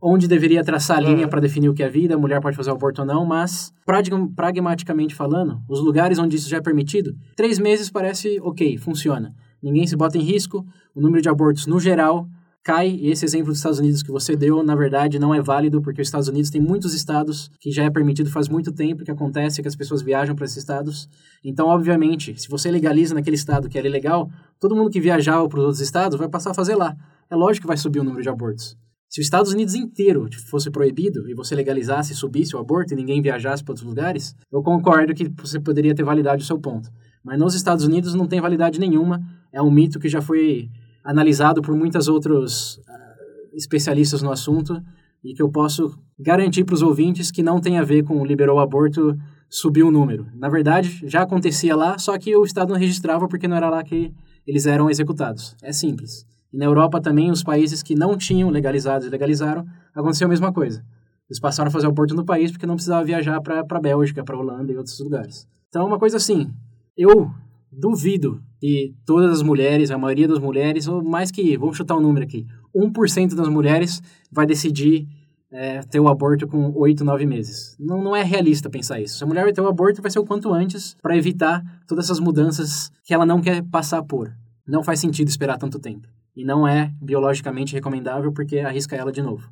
onde 0.03 0.29
deveria 0.29 0.63
traçar 0.65 0.99
a 0.99 1.01
linha 1.01 1.25
Uhum. 1.25 1.29
para 1.29 1.41
definir 1.41 1.69
o 1.71 1.75
que 1.75 1.83
é 1.83 1.89
vida, 1.89 2.15
a 2.15 2.19
mulher 2.19 2.41
pode 2.41 2.57
fazer 2.57 2.71
o 2.71 2.75
aborto 2.75 3.01
ou 3.01 3.07
não, 3.07 3.25
mas 3.25 3.73
pragma- 3.85 4.31
pragmaticamente 4.35 5.15
falando, 5.15 5.61
os 5.69 5.81
lugares 5.81 6.19
onde 6.19 6.37
isso 6.37 6.49
já 6.51 6.59
é 6.59 6.61
permitido, 6.61 7.15
três 7.35 7.59
meses 7.59 7.89
parece 7.91 8.39
ok, 8.41 8.77
funciona. 8.77 9.35
Ninguém 9.63 9.87
se 9.87 9.97
bota 9.97 10.19
em 10.19 10.23
risco, 10.23 10.65
o 10.95 11.01
número 11.01 11.23
de 11.23 11.29
abortos 11.31 11.67
no 11.67 11.81
geral 11.81 12.29
cai, 12.67 12.99
esse 13.01 13.25
exemplo 13.25 13.53
dos 13.53 13.59
Estados 13.59 13.79
Unidos 13.79 14.03
que 14.03 14.11
você 14.11 14.35
deu, 14.35 14.61
na 14.61 14.75
verdade, 14.75 15.21
não 15.21 15.33
é 15.33 15.41
válido, 15.41 15.81
porque 15.81 16.03
os 16.03 16.09
Estados 16.09 16.27
Unidos 16.27 16.51
tem 16.51 16.61
muitos 16.61 16.95
estados 16.95 17.49
que 17.61 17.71
já 17.71 17.85
é 17.85 17.91
permitido 17.91 18.29
faz 18.29 18.49
muito 18.49 18.73
tempo 18.73 19.05
que 19.05 19.11
acontece, 19.13 19.63
que 19.63 19.69
as 19.69 19.77
pessoas 19.77 20.03
viajam 20.03 20.35
para 20.35 20.47
esses 20.47 20.57
estados. 20.57 21.09
Então, 21.45 21.69
obviamente, 21.69 22.35
se 22.37 22.49
você 22.49 22.69
legaliza 22.69 23.15
naquele 23.15 23.37
estado 23.37 23.69
que 23.69 23.79
era 23.79 23.87
ilegal, 23.87 24.29
todo 24.59 24.75
mundo 24.75 24.91
que 24.91 25.01
viajava 25.01 25.49
para 25.49 25.61
os 25.61 25.65
outros 25.65 25.81
estados 25.81 26.19
vai 26.19 26.29
passar 26.29 26.51
a 26.51 26.55
fazer 26.55 26.75
lá. 26.75 26.93
É 27.31 27.37
lógico 27.37 27.63
que 27.63 27.69
vai 27.69 27.77
subir 27.77 28.01
o 28.01 28.05
número 28.05 28.25
de 28.25 28.29
abortos. 28.29 28.77
Se 29.09 29.21
os 29.21 29.27
Estados 29.29 29.53
Unidos 29.53 29.77
inteiro 29.77 30.29
fosse 30.51 30.69
proibido 30.69 31.31
e 31.31 31.35
você 31.35 31.55
legalizasse 31.55 32.15
e 32.15 32.17
subisse 32.17 32.57
o 32.57 32.59
aborto 32.59 32.93
e 32.93 32.97
ninguém 32.97 33.23
viajasse 33.23 33.63
para 33.63 33.75
outros 33.75 33.87
lugares, 33.87 34.35
eu 34.53 34.61
concordo 34.61 35.15
que 35.15 35.33
você 35.41 35.61
poderia 35.61 35.95
ter 35.95 36.03
validade 36.03 36.43
o 36.43 36.47
seu 36.47 36.59
ponto. 36.59 36.91
Mas 37.23 37.39
nos 37.39 37.55
Estados 37.55 37.85
Unidos 37.85 38.13
não 38.13 38.27
tem 38.27 38.41
validade 38.41 38.81
nenhuma. 38.81 39.21
É 39.53 39.63
um 39.63 39.71
mito 39.71 40.01
que 40.01 40.09
já 40.09 40.21
foi 40.21 40.69
analisado 41.07 41.63
por 41.63 41.75
muitos 41.75 42.09
outros 42.09 42.81
ah, 42.89 43.15
especialistas 43.55 44.21
no 44.23 44.31
assunto 44.31 44.83
e 45.25 45.33
que 45.33 45.43
eu 45.43 45.49
posso 45.49 45.97
garantir 46.19 46.65
para 46.65 46.75
os 46.75 46.83
ouvintes 46.83 47.31
que 47.31 47.43
não 47.43 47.61
tem 47.61 47.79
a 47.79 47.85
ver 47.85 48.03
com 48.03 48.25
liberou 48.25 48.57
o 48.57 48.61
aborto 48.61 49.17
subir 49.49 49.85
o 49.85 49.91
número. 49.91 50.27
Na 50.35 50.49
verdade, 50.49 51.01
já 51.05 51.23
acontecia 51.23 51.77
lá, 51.77 51.99
só 51.99 52.19
que 52.19 52.37
o 52.37 52.45
Estado 52.45 52.73
não 52.73 52.81
registrava 52.81 53.29
porque 53.29 53.47
não 53.47 53.57
era 53.57 53.71
lá 53.71 53.83
que 53.83 54.13
eles 54.47 54.67
eram 54.67 54.91
executados. 54.91 55.57
É 55.63 55.73
simples. 55.73 56.27
E 56.53 56.59
na 56.59 56.65
Europa 56.65 57.01
também, 57.01 57.31
os 57.31 57.43
países 57.43 57.83
que 57.83 57.95
não 57.95 58.17
tinham 58.17 58.51
legalizado 58.51 59.07
e 59.07 59.09
legalizaram, 59.09 59.65
aconteceu 59.95 60.27
a 60.27 60.31
mesma 60.31 60.53
coisa. 60.53 60.85
Eles 61.29 61.41
passaram 61.41 61.69
a 61.69 61.73
fazer 61.73 61.87
aborto 61.87 62.15
no 62.15 62.25
país 62.25 62.51
porque 62.51 62.67
não 62.67 62.75
precisava 62.75 63.05
viajar 63.05 63.41
para 63.41 63.65
a 63.69 63.81
Bélgica, 63.81 64.25
para 64.25 64.37
Holanda 64.37 64.73
e 64.73 64.77
outros 64.77 64.99
lugares. 65.01 65.47
Então, 65.69 65.83
é 65.83 65.85
uma 65.87 65.99
coisa 65.99 66.17
assim, 66.17 66.53
eu 66.97 67.31
duvido 67.77 68.43
que 68.59 68.95
todas 69.05 69.31
as 69.31 69.43
mulheres, 69.43 69.91
a 69.91 69.99
maioria 69.99 70.27
das 70.27 70.39
mulheres, 70.39 70.89
ou 70.89 71.05
mais 71.05 71.31
que, 71.31 71.57
vamos 71.57 71.77
chutar 71.77 71.97
um 71.97 72.01
número 72.01 72.25
aqui, 72.25 72.47
1% 72.75 73.35
das 73.35 73.49
mulheres 73.49 74.03
vai 74.33 74.47
decidir 74.47 75.07
é, 75.51 75.81
ter 75.83 76.01
o 76.01 76.09
aborto 76.09 76.47
com 76.47 76.73
8, 76.75 77.05
9 77.05 77.27
meses. 77.27 77.77
Não, 77.79 78.03
não 78.03 78.17
é 78.17 78.23
realista 78.23 78.69
pensar 78.71 79.01
isso. 79.01 79.19
Se 79.19 79.25
a 79.25 79.27
mulher 79.27 79.45
vai 79.45 79.53
ter 79.53 79.61
o 79.61 79.69
aborto, 79.69 80.03
vai 80.03 80.11
ser 80.11 80.19
o 80.19 80.25
quanto 80.25 80.53
antes 80.53 80.97
para 81.03 81.17
evitar 81.17 81.63
todas 81.87 82.07
essas 82.07 82.19
mudanças 82.19 82.91
que 83.05 83.15
ela 83.15 83.27
não 83.27 83.41
quer 83.41 83.63
passar 83.63 84.03
por. 84.03 84.33
Não 84.67 84.83
faz 84.83 84.99
sentido 84.99 85.29
esperar 85.29 85.59
tanto 85.59 85.79
tempo. 85.79 86.09
E 86.35 86.45
não 86.45 86.67
é 86.67 86.93
biologicamente 87.01 87.75
recomendável 87.75 88.33
porque 88.33 88.59
arrisca 88.59 88.97
ela 88.97 89.13
de 89.13 89.23
novo. 89.23 89.49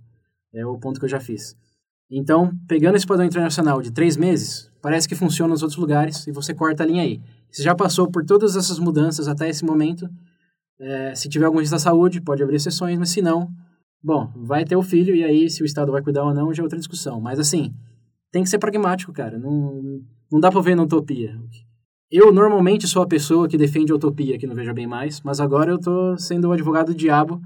É 0.52 0.66
o 0.66 0.78
ponto 0.78 0.98
que 0.98 1.04
eu 1.04 1.10
já 1.10 1.20
fiz. 1.20 1.56
Então, 2.10 2.52
pegando 2.68 2.96
esse 2.96 3.06
padrão 3.06 3.26
internacional 3.26 3.80
de 3.80 3.90
três 3.90 4.16
meses, 4.16 4.70
parece 4.82 5.08
que 5.08 5.14
funciona 5.14 5.52
nos 5.52 5.62
outros 5.62 5.78
lugares 5.78 6.26
e 6.26 6.32
você 6.32 6.52
corta 6.52 6.82
a 6.82 6.86
linha 6.86 7.02
aí. 7.02 7.20
Você 7.54 7.62
já 7.62 7.72
passou 7.72 8.10
por 8.10 8.24
todas 8.24 8.56
essas 8.56 8.80
mudanças 8.80 9.28
até 9.28 9.48
esse 9.48 9.64
momento. 9.64 10.08
É, 10.80 11.14
se 11.14 11.28
tiver 11.28 11.46
algum 11.46 11.60
risco 11.60 11.76
da 11.76 11.78
saúde, 11.78 12.20
pode 12.20 12.42
abrir 12.42 12.56
exceções, 12.56 12.98
mas 12.98 13.10
se 13.10 13.22
não, 13.22 13.48
bom, 14.02 14.28
vai 14.34 14.64
ter 14.64 14.74
o 14.74 14.82
filho 14.82 15.14
e 15.14 15.22
aí 15.22 15.48
se 15.48 15.62
o 15.62 15.64
Estado 15.64 15.92
vai 15.92 16.02
cuidar 16.02 16.24
ou 16.24 16.34
não 16.34 16.52
já 16.52 16.62
é 16.62 16.64
outra 16.64 16.76
discussão. 16.76 17.20
Mas 17.20 17.38
assim, 17.38 17.72
tem 18.32 18.42
que 18.42 18.50
ser 18.50 18.58
pragmático, 18.58 19.12
cara. 19.12 19.38
Não, 19.38 20.02
não 20.32 20.40
dá 20.40 20.50
pra 20.50 20.60
ver 20.60 20.74
na 20.74 20.82
utopia. 20.82 21.40
Eu 22.10 22.32
normalmente 22.32 22.88
sou 22.88 23.02
a 23.02 23.06
pessoa 23.06 23.48
que 23.48 23.56
defende 23.56 23.92
a 23.92 23.94
utopia 23.94 24.34
aqui 24.34 24.48
no 24.48 24.54
Veja 24.56 24.74
Bem 24.74 24.88
Mais, 24.88 25.20
mas 25.20 25.38
agora 25.38 25.70
eu 25.70 25.78
tô 25.78 26.18
sendo 26.18 26.48
o 26.48 26.52
advogado 26.52 26.88
do 26.88 26.94
diabo 26.98 27.40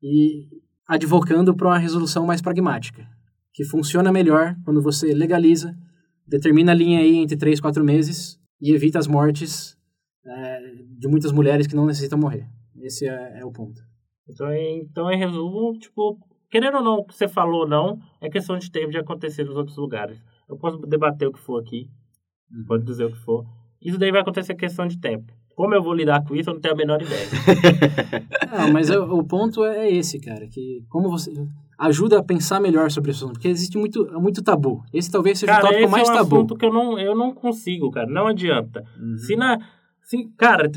e 0.00 0.46
advocando 0.86 1.52
para 1.52 1.66
uma 1.66 1.78
resolução 1.78 2.24
mais 2.24 2.40
pragmática, 2.40 3.04
que 3.52 3.64
funciona 3.64 4.12
melhor 4.12 4.54
quando 4.64 4.80
você 4.80 5.12
legaliza, 5.12 5.76
determina 6.24 6.70
a 6.70 6.76
linha 6.76 7.00
aí 7.00 7.16
entre 7.16 7.36
3 7.36 7.58
e 7.58 7.62
4 7.62 7.84
meses 7.84 8.38
e 8.60 8.72
evita 8.72 8.98
as 8.98 9.06
mortes 9.06 9.76
é, 10.26 10.60
de 10.98 11.08
muitas 11.08 11.32
mulheres 11.32 11.66
que 11.66 11.76
não 11.76 11.86
necessitam 11.86 12.18
morrer. 12.18 12.46
Esse 12.80 13.06
é, 13.08 13.40
é 13.40 13.44
o 13.44 13.50
ponto. 13.52 13.80
Então, 14.28 14.52
em- 14.52 14.80
então, 14.82 15.10
em 15.10 15.18
resumo, 15.18 15.78
tipo, 15.78 16.18
querendo 16.50 16.76
ou 16.78 16.82
não, 16.84 16.94
o 16.98 17.04
que 17.04 17.14
você 17.14 17.26
falou 17.28 17.62
ou 17.62 17.68
não, 17.68 17.98
é 18.20 18.28
questão 18.28 18.58
de 18.58 18.70
tempo 18.70 18.90
de 18.90 18.98
acontecer 18.98 19.44
nos 19.44 19.56
outros 19.56 19.76
lugares. 19.76 20.20
Eu 20.48 20.56
posso 20.56 20.78
debater 20.78 21.28
o 21.28 21.32
que 21.32 21.40
for 21.40 21.60
aqui, 21.60 21.88
pode 22.66 22.84
dizer 22.84 23.04
o 23.06 23.12
que 23.12 23.18
for. 23.18 23.44
Isso 23.80 23.98
daí 23.98 24.10
vai 24.10 24.20
acontecer 24.20 24.54
questão 24.54 24.86
de 24.86 24.98
tempo. 24.98 25.32
Como 25.54 25.74
eu 25.74 25.82
vou 25.82 25.92
lidar 25.94 26.24
com 26.24 26.34
isso, 26.36 26.50
eu 26.50 26.54
não 26.54 26.60
tenho 26.60 26.74
a 26.74 26.76
menor 26.76 27.02
ideia. 27.02 27.26
Não, 28.52 28.72
mas 28.72 28.88
o, 28.90 29.02
o 29.04 29.24
ponto 29.24 29.64
é 29.64 29.90
esse, 29.90 30.20
cara, 30.20 30.46
que 30.46 30.84
como 30.88 31.10
você 31.10 31.32
ajuda 31.78 32.18
a 32.18 32.22
pensar 32.24 32.60
melhor 32.60 32.90
sobre 32.90 33.12
isso, 33.12 33.28
porque 33.28 33.48
existe 33.48 33.78
muito, 33.78 34.04
muito 34.20 34.42
tabu. 34.42 34.82
Esse 34.92 35.10
talvez 35.10 35.38
seja 35.38 35.52
o 35.52 35.54
Cara, 35.56 35.66
tópico 35.68 35.82
esse 35.84 35.92
mais 35.92 36.08
é 36.08 36.12
um 36.12 36.14
tabu. 36.16 36.36
assunto 36.36 36.56
que 36.56 36.64
eu 36.64 36.72
não, 36.72 36.98
eu 36.98 37.14
não 37.16 37.32
consigo, 37.32 37.90
cara. 37.90 38.06
Não 38.10 38.26
adianta. 38.26 38.84
Uhum. 39.00 39.16
Se 39.16 39.36
na... 39.36 39.58
Se, 40.02 40.24
cara, 40.36 40.70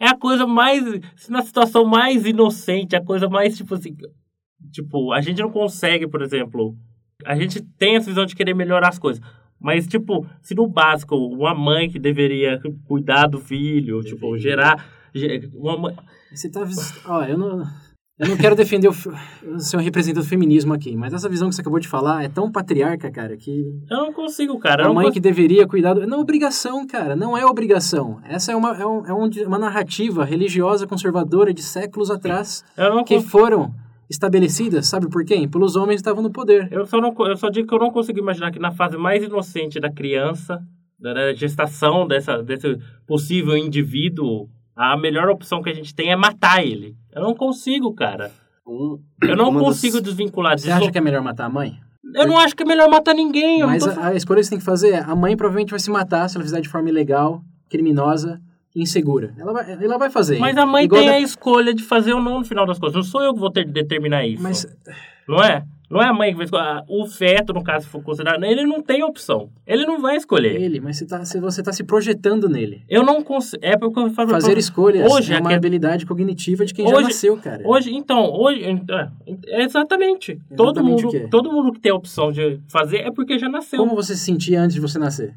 é 0.00 0.08
a 0.08 0.16
coisa 0.16 0.46
mais... 0.46 0.82
Se 1.16 1.30
na 1.30 1.42
situação 1.42 1.84
mais 1.84 2.26
inocente, 2.26 2.96
a 2.96 3.04
coisa 3.04 3.28
mais, 3.28 3.56
tipo 3.56 3.74
assim... 3.74 3.94
Tipo, 4.72 5.12
a 5.12 5.20
gente 5.20 5.40
não 5.40 5.50
consegue, 5.50 6.08
por 6.08 6.20
exemplo... 6.22 6.74
A 7.24 7.36
gente 7.36 7.60
tem 7.78 7.94
essa 7.94 8.08
visão 8.10 8.26
de 8.26 8.34
querer 8.34 8.54
melhorar 8.54 8.88
as 8.88 8.98
coisas. 8.98 9.22
Mas, 9.60 9.86
tipo, 9.86 10.26
se 10.40 10.56
no 10.56 10.66
básico, 10.66 11.14
uma 11.14 11.54
mãe 11.54 11.88
que 11.88 12.00
deveria 12.00 12.60
cuidar 12.84 13.28
do 13.28 13.38
filho, 13.38 14.00
tipo, 14.00 14.22
Deveria. 14.32 14.40
gerar... 14.40 14.86
ge- 15.14 15.48
Uma 15.54 15.78
mãe, 15.78 15.94
Você 16.34 16.50
tá. 16.50 16.64
Ó, 17.06 17.22
eu 17.22 17.38
não. 17.38 17.62
Eu 18.22 18.28
não 18.28 18.36
quero 18.36 18.54
defender 18.54 18.88
o, 18.88 18.92
ser 19.58 19.76
um 19.76 19.80
representante 19.80 20.24
do 20.24 20.28
feminismo 20.28 20.72
aqui, 20.72 20.96
mas 20.96 21.12
essa 21.12 21.28
visão 21.28 21.48
que 21.48 21.54
você 21.56 21.60
acabou 21.60 21.80
de 21.80 21.88
falar 21.88 22.22
é 22.24 22.28
tão 22.28 22.50
patriarca, 22.50 23.10
cara, 23.10 23.36
que 23.36 23.64
eu 23.90 23.96
não 23.96 24.12
consigo, 24.12 24.58
cara. 24.58 24.86
A 24.86 24.92
mãe 24.92 25.06
cons- 25.06 25.14
que 25.14 25.20
deveria 25.20 25.66
cuidar 25.66 25.94
do... 25.94 26.06
Não 26.06 26.18
é 26.18 26.20
obrigação, 26.20 26.86
cara, 26.86 27.16
não 27.16 27.36
é 27.36 27.44
obrigação. 27.44 28.20
Essa 28.28 28.52
é 28.52 28.56
uma, 28.56 28.76
é, 28.80 28.86
um- 28.86 29.06
é 29.06 29.12
um- 29.12 29.28
uma 29.46 29.58
narrativa 29.58 30.24
religiosa 30.24 30.86
conservadora 30.86 31.52
de 31.52 31.62
séculos 31.62 32.10
atrás 32.10 32.64
eu 32.76 32.94
não 32.94 33.04
que 33.04 33.14
consigo. 33.16 33.30
foram 33.30 33.74
estabelecidas, 34.08 34.86
sabe 34.86 35.08
por 35.08 35.24
quem? 35.24 35.48
Pelos 35.48 35.74
homens 35.74 35.96
que 35.96 36.00
estavam 36.02 36.22
no 36.22 36.30
poder. 36.30 36.68
Eu 36.70 36.86
só, 36.86 37.00
não, 37.00 37.14
eu 37.26 37.36
só 37.36 37.48
digo 37.48 37.66
que 37.66 37.74
eu 37.74 37.78
não 37.78 37.90
consigo 37.90 38.18
imaginar 38.18 38.50
que 38.52 38.58
na 38.58 38.70
fase 38.70 38.96
mais 38.96 39.22
inocente 39.24 39.80
da 39.80 39.90
criança, 39.90 40.60
da 41.00 41.12
da 41.14 41.32
gestação 41.34 42.06
dessa, 42.06 42.42
desse 42.42 42.78
possível 43.06 43.56
indivíduo, 43.56 44.48
a 44.90 44.96
melhor 44.96 45.28
opção 45.28 45.62
que 45.62 45.70
a 45.70 45.74
gente 45.74 45.94
tem 45.94 46.10
é 46.10 46.16
matar 46.16 46.64
ele. 46.64 46.96
Eu 47.14 47.22
não 47.22 47.34
consigo, 47.34 47.92
cara. 47.94 48.32
Um- 48.66 48.98
Eu 49.22 49.36
não 49.36 49.52
consigo 49.54 50.00
desvincular 50.00 50.58
Você 50.58 50.70
acha 50.70 50.90
que 50.90 50.98
é 50.98 51.00
melhor 51.00 51.22
matar 51.22 51.46
a 51.46 51.48
mãe? 51.48 51.78
Eu 52.14 52.26
não 52.26 52.36
acho 52.38 52.54
que 52.56 52.62
é 52.62 52.66
melhor 52.66 52.88
matar 52.90 53.14
ninguém. 53.14 53.62
Mas 53.64 53.86
a, 53.86 54.08
a 54.08 54.14
escolha 54.14 54.38
que 54.40 54.44
você 54.44 54.50
tem 54.50 54.58
que 54.58 54.64
fazer 54.64 54.90
é, 54.94 54.98
a 55.00 55.14
mãe 55.16 55.36
provavelmente 55.36 55.70
vai 55.70 55.80
se 55.80 55.90
matar 55.90 56.28
se 56.28 56.36
ela 56.36 56.44
fizer 56.44 56.60
de 56.60 56.68
forma 56.68 56.88
ilegal, 56.88 57.42
criminosa 57.70 58.40
e 58.74 58.82
insegura. 58.82 59.34
Ela 59.38 59.52
vai, 59.52 59.72
ela 59.72 59.98
vai 59.98 60.10
fazer. 60.10 60.38
Mas 60.38 60.56
a 60.56 60.66
mãe 60.66 60.84
Igual 60.84 61.00
tem 61.00 61.10
da- 61.10 61.16
a 61.16 61.20
escolha 61.20 61.72
de 61.74 61.82
fazer 61.82 62.12
ou 62.12 62.20
não 62.22 62.38
no 62.40 62.44
final 62.44 62.66
das 62.66 62.78
contas. 62.78 62.94
Não 62.94 63.02
sou 63.02 63.22
eu 63.22 63.32
que 63.34 63.40
vou 63.40 63.50
ter 63.50 63.64
de 63.64 63.72
determinar 63.72 64.26
isso. 64.26 64.42
Mas 64.42 64.66
Não 65.28 65.42
é? 65.42 65.64
Não 65.92 66.02
é 66.02 66.06
a 66.06 66.12
mãe 66.12 66.30
que 66.30 66.36
vai 66.36 66.44
escolher. 66.46 66.62
Ah, 66.62 66.84
O 66.88 67.06
feto, 67.06 67.52
no 67.52 67.62
caso, 67.62 67.84
se 67.84 67.90
for 67.90 68.02
considerado, 68.02 68.42
ele 68.44 68.64
não 68.64 68.80
tem 68.82 69.02
opção. 69.02 69.50
Ele 69.66 69.84
não 69.84 70.00
vai 70.00 70.16
escolher. 70.16 70.58
ele, 70.60 70.80
mas 70.80 70.96
você 70.96 71.06
tá, 71.06 71.22
se 71.24 71.38
você 71.38 71.62
tá 71.62 71.70
se 71.72 71.84
projetando 71.84 72.48
nele. 72.48 72.82
Eu 72.88 73.02
não 73.02 73.22
consigo. 73.22 73.60
É 73.62 73.76
porque 73.76 74.00
eu 74.00 74.08
falo 74.10 74.30
Fazer 74.30 74.56
escolhas 74.56 75.12
Hoje, 75.12 75.34
é 75.34 75.38
uma 75.38 75.50
aqui- 75.50 75.56
habilidade 75.56 76.06
cognitiva 76.06 76.64
de 76.64 76.72
quem 76.72 76.88
já 76.88 76.94
Hoje- 76.96 77.04
nasceu, 77.08 77.36
cara. 77.36 77.62
Hoje, 77.66 77.94
então, 77.94 78.24
hoje. 78.32 78.62
é, 78.64 79.08
é 79.48 79.64
exatamente. 79.64 80.40
Todo 80.56 80.80
Exatamente 80.80 81.04
mundo, 81.04 81.28
todo 81.30 81.52
mundo 81.52 81.72
que 81.72 81.80
tem 81.80 81.92
a 81.92 81.94
opção 81.94 82.32
de 82.32 82.58
fazer 82.68 82.98
é 83.00 83.10
porque 83.10 83.38
já 83.38 83.48
nasceu. 83.50 83.78
Como 83.78 83.90
Como, 83.90 84.02
você 84.02 84.16
se 84.16 84.24
sentia 84.24 84.62
antes 84.62 84.74
de 84.74 84.80
você 84.80 84.98
nascer? 84.98 85.34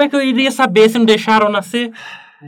é 0.00 0.08
que 0.08 0.16
eu 0.16 0.22
iria 0.22 0.50
saber 0.50 0.88
se 0.88 0.96
não 0.98 1.04
deixaram 1.04 1.50
nascer? 1.50 1.92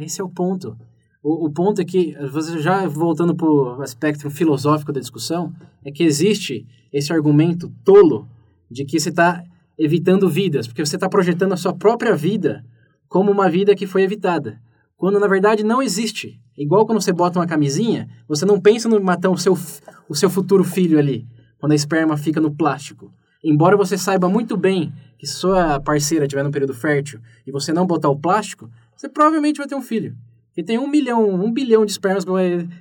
Esse 0.00 0.20
é 0.20 0.24
o 0.24 0.28
ponto. 0.30 0.76
O, 1.24 1.46
o 1.46 1.50
ponto 1.50 1.80
é 1.80 1.84
que, 1.86 2.14
você 2.30 2.60
já 2.60 2.86
voltando 2.86 3.34
para 3.34 3.48
o 3.48 3.80
aspecto 3.80 4.28
filosófico 4.28 4.92
da 4.92 5.00
discussão, 5.00 5.54
é 5.82 5.90
que 5.90 6.04
existe 6.04 6.66
esse 6.92 7.10
argumento 7.14 7.72
tolo 7.82 8.28
de 8.70 8.84
que 8.84 9.00
você 9.00 9.08
está 9.08 9.42
evitando 9.78 10.28
vidas, 10.28 10.66
porque 10.66 10.84
você 10.84 10.96
está 10.96 11.08
projetando 11.08 11.54
a 11.54 11.56
sua 11.56 11.72
própria 11.72 12.14
vida 12.14 12.62
como 13.08 13.32
uma 13.32 13.48
vida 13.48 13.74
que 13.74 13.86
foi 13.86 14.02
evitada, 14.02 14.60
quando 14.98 15.18
na 15.18 15.26
verdade 15.26 15.64
não 15.64 15.82
existe. 15.82 16.38
Igual 16.58 16.84
quando 16.84 17.00
você 17.00 17.12
bota 17.12 17.38
uma 17.38 17.46
camisinha, 17.46 18.06
você 18.28 18.44
não 18.44 18.60
pensa 18.60 18.86
no 18.86 19.02
matar 19.02 19.30
o 19.30 19.38
seu, 19.38 19.56
o 20.06 20.14
seu 20.14 20.28
futuro 20.28 20.62
filho 20.62 20.98
ali, 20.98 21.26
quando 21.58 21.72
a 21.72 21.74
esperma 21.74 22.18
fica 22.18 22.38
no 22.38 22.54
plástico. 22.54 23.10
Embora 23.42 23.78
você 23.78 23.96
saiba 23.96 24.28
muito 24.28 24.58
bem 24.58 24.92
que 25.18 25.26
sua 25.26 25.80
parceira 25.80 26.26
estiver 26.26 26.44
no 26.44 26.50
período 26.50 26.74
fértil 26.74 27.18
e 27.46 27.50
você 27.50 27.72
não 27.72 27.86
botar 27.86 28.10
o 28.10 28.20
plástico, 28.20 28.70
você 28.94 29.08
provavelmente 29.08 29.56
vai 29.56 29.66
ter 29.66 29.74
um 29.74 29.80
filho. 29.80 30.14
Porque 30.54 30.62
tem 30.62 30.78
um 30.78 30.86
milhão, 30.86 31.34
um 31.34 31.52
bilhão 31.52 31.84
de 31.84 31.90
espermas 31.90 32.24
que 32.24 32.30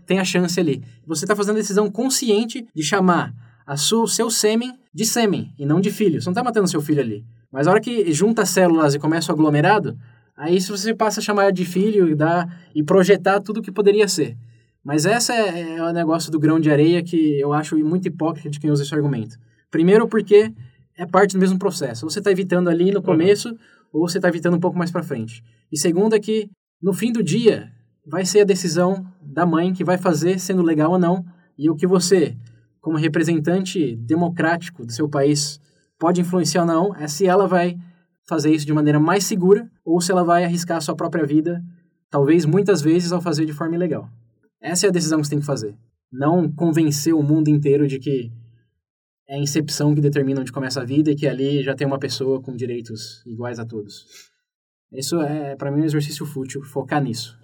tem 0.05 0.19
a 0.19 0.23
chance 0.23 0.59
ali. 0.59 0.83
Você 1.07 1.25
está 1.25 1.35
fazendo 1.35 1.55
a 1.55 1.59
decisão 1.59 1.89
consciente 1.89 2.67
de 2.71 2.83
chamar 2.83 3.33
a 3.65 3.75
sua, 3.75 4.03
o 4.03 4.07
seu 4.07 4.29
sêmen 4.29 4.77
de 4.93 5.03
sêmen 5.03 5.51
e 5.57 5.65
não 5.65 5.81
de 5.81 5.89
filho. 5.89 6.21
Você 6.21 6.27
não 6.27 6.33
está 6.33 6.43
matando 6.43 6.67
seu 6.67 6.81
filho 6.83 7.01
ali. 7.01 7.25
Mas 7.51 7.65
a 7.65 7.71
hora 7.71 7.81
que 7.81 8.13
junta 8.13 8.43
as 8.43 8.49
células 8.49 8.93
e 8.93 8.99
começa 8.99 9.31
o 9.31 9.35
aglomerado, 9.35 9.97
aí 10.37 10.61
se 10.61 10.69
você 10.69 10.93
passa 10.93 11.19
a 11.19 11.23
chamar 11.23 11.51
de 11.51 11.65
filho 11.65 12.07
e, 12.07 12.13
dá, 12.13 12.47
e 12.75 12.83
projetar 12.83 13.39
tudo 13.39 13.59
que 13.59 13.71
poderia 13.71 14.07
ser. 14.07 14.37
Mas 14.83 15.07
essa 15.07 15.33
é, 15.33 15.77
é 15.77 15.81
o 15.81 15.91
negócio 15.91 16.31
do 16.31 16.37
grão 16.37 16.59
de 16.59 16.69
areia 16.69 17.01
que 17.01 17.39
eu 17.39 17.53
acho 17.53 17.75
muito 17.77 18.07
hipócrita 18.07 18.51
de 18.51 18.59
quem 18.59 18.69
usa 18.69 18.83
esse 18.83 18.93
argumento. 18.93 19.35
Primeiro 19.71 20.07
porque 20.07 20.53
é 20.95 21.07
parte 21.07 21.33
do 21.33 21.39
mesmo 21.39 21.57
processo. 21.57 22.05
Ou 22.05 22.11
você 22.11 22.19
está 22.19 22.29
evitando 22.29 22.69
ali 22.69 22.91
no 22.91 23.01
começo, 23.01 23.49
uhum. 23.49 23.57
ou 23.93 24.07
você 24.07 24.19
está 24.19 24.27
evitando 24.27 24.55
um 24.55 24.59
pouco 24.59 24.77
mais 24.77 24.91
para 24.91 25.01
frente. 25.01 25.43
E 25.71 25.77
segundo 25.77 26.15
é 26.15 26.19
que, 26.19 26.49
no 26.81 26.93
fim 26.93 27.11
do 27.11 27.23
dia, 27.23 27.71
vai 28.05 28.25
ser 28.25 28.41
a 28.41 28.45
decisão 28.45 29.05
da 29.21 29.45
mãe 29.45 29.73
que 29.73 29.83
vai 29.83 29.97
fazer, 29.97 30.39
sendo 30.39 30.61
legal 30.61 30.91
ou 30.91 30.99
não, 30.99 31.25
e 31.57 31.69
o 31.69 31.75
que 31.75 31.87
você, 31.87 32.35
como 32.81 32.97
representante 32.97 33.95
democrático 33.95 34.85
do 34.85 34.91
seu 34.91 35.07
país, 35.07 35.59
pode 35.97 36.21
influenciar 36.21 36.61
ou 36.61 36.67
não, 36.67 36.95
é 36.95 37.07
se 37.07 37.25
ela 37.25 37.47
vai 37.47 37.77
fazer 38.27 38.53
isso 38.53 38.65
de 38.65 38.73
maneira 38.73 38.99
mais 38.99 39.23
segura 39.25 39.69
ou 39.85 40.01
se 40.01 40.11
ela 40.11 40.23
vai 40.23 40.43
arriscar 40.43 40.77
a 40.77 40.81
sua 40.81 40.95
própria 40.95 41.25
vida, 41.25 41.63
talvez 42.09 42.45
muitas 42.45 42.81
vezes 42.81 43.11
ao 43.11 43.21
fazer 43.21 43.45
de 43.45 43.53
forma 43.53 43.75
ilegal. 43.75 44.09
Essa 44.61 44.85
é 44.85 44.89
a 44.89 44.91
decisão 44.91 45.19
que 45.19 45.25
você 45.25 45.31
tem 45.31 45.39
que 45.39 45.45
fazer. 45.45 45.75
Não 46.11 46.51
convencer 46.51 47.13
o 47.13 47.23
mundo 47.23 47.49
inteiro 47.49 47.87
de 47.87 47.99
que 47.99 48.31
é 49.27 49.35
a 49.35 49.39
incepção 49.39 49.95
que 49.95 50.01
determina 50.01 50.41
onde 50.41 50.51
começa 50.51 50.81
a 50.81 50.85
vida 50.85 51.11
e 51.11 51.15
que 51.15 51.27
ali 51.27 51.63
já 51.63 51.75
tem 51.75 51.87
uma 51.87 51.99
pessoa 51.99 52.41
com 52.41 52.55
direitos 52.55 53.23
iguais 53.25 53.59
a 53.59 53.65
todos. 53.65 54.32
Isso 54.93 55.19
é, 55.21 55.55
para 55.55 55.71
mim, 55.71 55.81
um 55.81 55.85
exercício 55.85 56.23
fútil, 56.23 56.63
focar 56.63 57.01
nisso. 57.01 57.35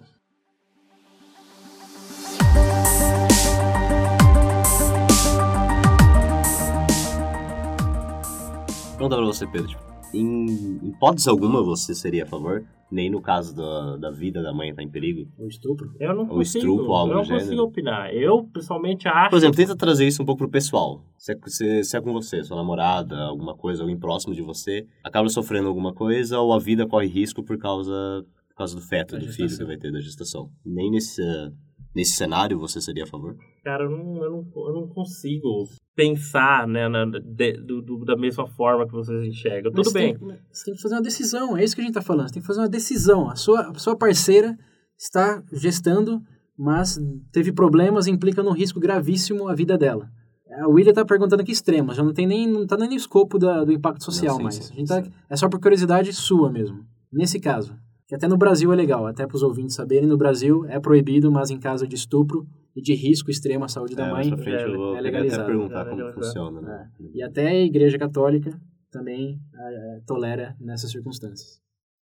Pergunta 8.96 9.16
pra 9.16 9.24
você, 9.24 9.46
Pedro. 9.46 9.89
Em 10.12 10.88
hipótese 10.88 11.28
alguma 11.28 11.62
você 11.62 11.94
seria 11.94 12.24
a 12.24 12.26
favor? 12.26 12.64
Nem 12.90 13.08
no 13.08 13.20
caso 13.20 13.54
da, 13.54 13.96
da 13.96 14.10
vida 14.10 14.42
da 14.42 14.52
mãe 14.52 14.70
estar 14.70 14.82
tá 14.82 14.86
em 14.86 14.90
perigo? 14.90 15.30
O 15.38 15.46
estupro? 15.46 15.94
Eu 16.00 16.14
não 16.14 16.26
consigo, 16.26 16.64
estupro, 16.64 16.92
algo 16.92 17.12
eu 17.12 17.16
não 17.18 17.24
consigo 17.24 17.62
opinar. 17.62 18.12
Eu, 18.12 18.44
pessoalmente, 18.52 19.06
acho... 19.06 19.30
Por 19.30 19.36
exemplo, 19.36 19.56
tenta 19.56 19.76
trazer 19.76 20.08
isso 20.08 20.22
um 20.22 20.26
pouco 20.26 20.40
pro 20.40 20.50
pessoal. 20.50 21.04
Se 21.16 21.32
é, 21.32 21.38
se, 21.46 21.84
se 21.84 21.96
é 21.96 22.00
com 22.00 22.12
você, 22.12 22.42
sua 22.42 22.56
namorada, 22.56 23.16
alguma 23.16 23.54
coisa, 23.54 23.82
alguém 23.82 23.96
próximo 23.96 24.34
de 24.34 24.42
você, 24.42 24.88
acaba 25.04 25.28
sofrendo 25.28 25.68
alguma 25.68 25.94
coisa 25.94 26.40
ou 26.40 26.52
a 26.52 26.58
vida 26.58 26.84
corre 26.84 27.06
risco 27.06 27.44
por 27.44 27.56
causa, 27.58 28.24
por 28.48 28.56
causa 28.56 28.74
do 28.74 28.82
feto, 28.82 29.12
da 29.12 29.18
do 29.18 29.26
gestação. 29.26 29.48
filho 29.48 29.58
que 29.58 29.64
vai 29.64 29.76
ter 29.76 29.92
da 29.92 30.00
gestação. 30.00 30.50
Nem 30.66 30.90
nesse 30.90 31.22
Nesse 31.94 32.12
cenário, 32.12 32.58
você 32.58 32.80
seria 32.80 33.04
a 33.04 33.06
favor? 33.06 33.36
Cara, 33.64 33.84
eu 33.84 33.90
não, 33.90 34.22
eu 34.22 34.30
não, 34.30 34.66
eu 34.68 34.74
não 34.74 34.88
consigo 34.88 35.68
pensar 35.94 36.66
né, 36.66 36.88
na, 36.88 37.04
de, 37.04 37.52
do, 37.54 37.82
do, 37.82 38.04
da 38.04 38.16
mesma 38.16 38.46
forma 38.46 38.86
que 38.86 38.92
vocês 38.92 39.24
enxergam. 39.24 39.72
Tudo 39.72 39.92
bem. 39.92 40.16
Tem, 40.16 40.38
você 40.50 40.64
tem 40.64 40.74
que 40.74 40.82
fazer 40.82 40.94
uma 40.94 41.02
decisão, 41.02 41.56
é 41.56 41.64
isso 41.64 41.74
que 41.74 41.80
a 41.80 41.84
gente 41.84 41.96
está 41.96 42.02
falando. 42.02 42.28
Você 42.28 42.34
tem 42.34 42.42
que 42.42 42.46
fazer 42.46 42.60
uma 42.60 42.68
decisão. 42.68 43.28
A 43.28 43.34
sua, 43.34 43.70
a 43.70 43.74
sua 43.74 43.96
parceira 43.96 44.56
está 44.96 45.42
gestando, 45.52 46.22
mas 46.56 46.98
teve 47.32 47.52
problemas 47.52 48.06
e 48.06 48.10
implica 48.10 48.42
num 48.42 48.52
risco 48.52 48.78
gravíssimo 48.78 49.48
a 49.48 49.54
vida 49.54 49.76
dela. 49.76 50.08
A 50.62 50.68
William 50.68 50.90
está 50.90 51.04
perguntando 51.04 51.44
que 51.44 51.52
extremos, 51.52 51.96
já 51.96 52.02
não 52.02 52.12
tem 52.12 52.26
nem 52.26 52.46
não 52.46 52.64
está 52.64 52.76
nem 52.76 52.88
no 52.88 52.94
escopo 52.94 53.38
da, 53.38 53.64
do 53.64 53.72
impacto 53.72 54.04
social 54.04 54.32
não, 54.32 54.38
sim, 54.38 54.42
mais. 54.42 54.54
Sim, 54.56 54.72
a 54.72 54.76
gente 54.76 54.88
tá, 54.88 55.02
é 55.28 55.36
só 55.36 55.48
por 55.48 55.60
curiosidade 55.60 56.12
sua 56.12 56.50
mesmo. 56.50 56.84
Nesse 57.12 57.38
caso, 57.38 57.76
que 58.10 58.16
até 58.16 58.26
no 58.26 58.36
Brasil 58.36 58.72
é 58.72 58.74
legal, 58.74 59.06
até 59.06 59.24
para 59.24 59.36
os 59.36 59.42
ouvintes 59.44 59.76
saberem, 59.76 60.08
no 60.08 60.18
Brasil 60.18 60.66
é 60.66 60.80
proibido, 60.80 61.30
mas 61.30 61.48
em 61.48 61.60
caso 61.60 61.86
de 61.86 61.94
estupro 61.94 62.44
e 62.74 62.82
de 62.82 62.92
risco 62.92 63.30
extremo 63.30 63.64
à 63.64 63.68
saúde 63.68 63.94
da 63.94 64.08
é, 64.08 64.10
mãe, 64.10 64.36
frente, 64.36 64.48
é, 64.48 64.66
eu 64.66 64.76
vou 64.76 64.96
é 64.96 65.00
legalizado. 65.00 65.42
até 65.42 65.52
perguntar 65.52 65.86
é 65.86 65.90
como 65.90 66.12
funciona. 66.14 66.60
Né? 66.60 66.90
É. 66.98 67.04
E 67.14 67.22
até 67.22 67.46
a 67.46 67.64
Igreja 67.64 67.96
Católica 67.96 68.50
também 68.90 69.38
é, 69.54 70.00
tolera 70.04 70.56
nessas 70.58 70.90
circunstâncias. 70.90 71.60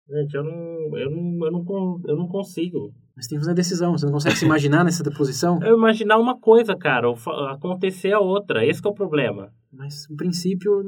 Gente, 0.09 0.35
eu 0.35 0.45
não, 0.45 0.97
eu 0.97 1.11
não, 1.11 1.45
eu 1.45 1.53
não, 1.53 2.01
eu 2.07 2.17
não 2.17 2.27
consigo. 2.27 2.95
Mas 3.15 3.27
tem 3.27 3.37
que 3.37 3.45
fazer 3.45 3.51
a 3.51 3.55
decisão. 3.55 3.93
Você 3.93 4.07
não 4.07 4.13
consegue 4.15 4.37
se 4.37 4.47
imaginar 4.47 4.85
nessa 4.85 5.05
posição? 5.11 5.61
Eu 5.63 5.77
imaginar 5.77 6.17
uma 6.17 6.41
coisa, 6.41 6.75
cara, 6.75 7.09
acontecer 7.51 8.15
a 8.15 8.21
outra. 8.21 8.65
Esse 8.65 8.81
é 8.83 8.89
o 8.89 8.95
problema. 8.95 9.53
Mas, 9.71 10.09
no 10.09 10.17
princípio, 10.17 10.81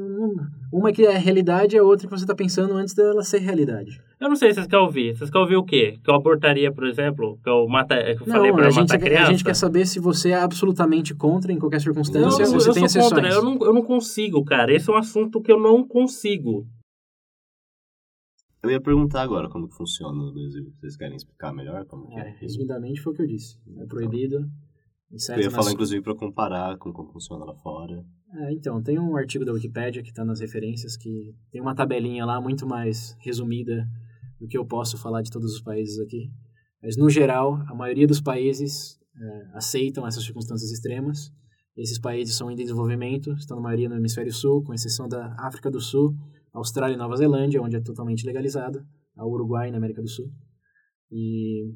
uma 0.72 0.88
é 0.88 0.92
que 0.92 1.04
é 1.04 1.16
realidade 1.18 1.76
e 1.76 1.78
a 1.78 1.82
outra 1.82 2.08
que 2.08 2.16
você 2.16 2.24
está 2.24 2.34
pensando 2.34 2.72
antes 2.74 2.94
dela 2.94 3.22
ser 3.22 3.38
realidade. 3.38 4.00
Eu 4.18 4.28
não 4.28 4.36
sei 4.36 4.50
se 4.50 4.54
vocês 4.54 4.66
querem 4.66 4.84
ouvir. 4.84 5.16
Vocês 5.16 5.30
querem 5.30 5.42
ouvir 5.42 5.56
o 5.56 5.64
quê? 5.64 5.98
Que 6.02 6.10
eu 6.10 6.14
abortaria, 6.14 6.72
por 6.72 6.86
exemplo? 6.86 7.38
Que 7.42 7.50
eu, 7.50 7.68
mata, 7.68 7.96
que 7.96 8.22
eu 8.22 8.26
não, 8.26 8.34
falei 8.34 8.52
pra 8.52 8.68
a 8.68 8.70
gente, 8.70 8.88
matar 8.88 8.98
criança? 8.98 9.28
A 9.28 9.30
gente 9.32 9.44
quer 9.44 9.54
saber 9.54 9.86
se 9.86 10.00
você 10.00 10.30
é 10.30 10.40
absolutamente 10.40 11.14
contra 11.14 11.52
em 11.52 11.58
qualquer 11.58 11.80
circunstância 11.80 12.44
não, 12.44 12.54
ou 12.54 12.60
você 12.60 12.70
eu 12.70 12.74
tem 12.74 12.84
exceções. 12.84 13.12
Contra. 13.12 13.28
Eu 13.28 13.44
não, 13.44 13.58
eu 13.60 13.74
não 13.74 13.82
consigo, 13.82 14.42
cara. 14.44 14.72
Esse 14.74 14.88
é 14.88 14.92
um 14.94 14.96
assunto 14.96 15.42
que 15.42 15.52
eu 15.52 15.60
não 15.60 15.86
consigo. 15.86 16.66
Eu 18.62 18.70
ia 18.70 18.80
perguntar 18.80 19.22
agora 19.22 19.48
como 19.48 19.68
que 19.68 19.74
funciona 19.74 20.14
no 20.14 20.32
Brasil. 20.32 20.72
Vocês 20.80 20.96
querem 20.96 21.16
explicar 21.16 21.52
melhor 21.52 21.84
como 21.84 22.18
é, 22.18 22.28
é? 22.28 22.36
Resumidamente 22.40 23.00
foi 23.02 23.12
o 23.12 23.16
que 23.16 23.22
eu 23.22 23.26
disse. 23.26 23.58
É 23.78 23.86
proibido. 23.86 24.36
Então, 24.36 24.69
eu 25.10 25.40
ia 25.40 25.50
falar, 25.50 25.64
nas... 25.64 25.72
inclusive, 25.72 26.02
para 26.02 26.14
comparar 26.14 26.76
com 26.78 26.92
como 26.92 27.12
funciona 27.12 27.44
lá 27.44 27.54
fora. 27.56 28.04
É, 28.32 28.52
então, 28.52 28.80
tem 28.80 28.98
um 28.98 29.16
artigo 29.16 29.44
da 29.44 29.52
Wikipedia 29.52 30.02
que 30.02 30.10
está 30.10 30.24
nas 30.24 30.40
referências 30.40 30.96
que 30.96 31.34
tem 31.50 31.60
uma 31.60 31.74
tabelinha 31.74 32.24
lá 32.24 32.40
muito 32.40 32.66
mais 32.66 33.16
resumida 33.20 33.88
do 34.38 34.46
que 34.46 34.56
eu 34.56 34.64
posso 34.64 34.96
falar 34.96 35.22
de 35.22 35.30
todos 35.30 35.52
os 35.52 35.60
países 35.60 35.98
aqui. 35.98 36.30
Mas, 36.80 36.96
no 36.96 37.10
geral, 37.10 37.54
a 37.66 37.74
maioria 37.74 38.06
dos 38.06 38.20
países 38.20 38.98
é, 39.20 39.56
aceitam 39.56 40.06
essas 40.06 40.24
circunstâncias 40.24 40.70
extremas. 40.70 41.32
Esses 41.76 41.98
países 41.98 42.36
são 42.36 42.50
em 42.50 42.54
desenvolvimento, 42.54 43.32
estão 43.32 43.56
na 43.56 43.62
maioria 43.62 43.88
no 43.88 43.96
hemisfério 43.96 44.32
sul, 44.32 44.62
com 44.62 44.72
exceção 44.72 45.08
da 45.08 45.34
África 45.38 45.70
do 45.70 45.80
Sul, 45.80 46.14
Austrália 46.52 46.94
e 46.94 46.98
Nova 46.98 47.16
Zelândia, 47.16 47.60
onde 47.60 47.76
é 47.76 47.80
totalmente 47.80 48.24
legalizado, 48.24 48.84
ao 49.16 49.30
Uruguai 49.30 49.70
na 49.70 49.78
América 49.78 50.02
do 50.02 50.08
Sul. 50.08 50.30
E 51.10 51.74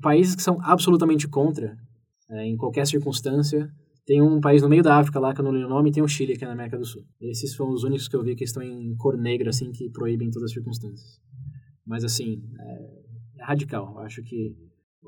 países 0.00 0.34
que 0.34 0.42
são 0.42 0.58
absolutamente 0.62 1.28
contra, 1.28 1.76
é, 2.30 2.44
em 2.44 2.56
qualquer 2.56 2.86
circunstância, 2.86 3.70
tem 4.08 4.22
um 4.22 4.40
país 4.40 4.62
no 4.62 4.70
meio 4.70 4.82
da 4.82 4.98
África 4.98 5.20
lá, 5.20 5.34
que 5.34 5.40
eu 5.40 5.44
não 5.44 5.50
lembro 5.50 5.66
o 5.66 5.70
nome, 5.70 5.90
e 5.90 5.92
tem 5.92 6.02
o 6.02 6.08
Chile, 6.08 6.34
que 6.34 6.42
é 6.42 6.46
na 6.46 6.54
América 6.54 6.78
do 6.78 6.84
Sul. 6.86 7.04
Esses 7.20 7.52
são 7.52 7.68
os 7.68 7.84
únicos 7.84 8.08
que 8.08 8.16
eu 8.16 8.22
vi 8.22 8.34
que 8.34 8.42
estão 8.42 8.62
em 8.62 8.96
cor 8.96 9.18
negra, 9.18 9.50
assim, 9.50 9.70
que 9.70 9.90
proíbem 9.90 10.30
todas 10.30 10.46
as 10.46 10.52
circunstâncias. 10.54 11.20
Mas, 11.86 12.04
assim, 12.04 12.42
é, 12.58 13.40
é 13.40 13.44
radical. 13.44 13.92
Eu 13.92 13.98
acho 13.98 14.22
que 14.22 14.56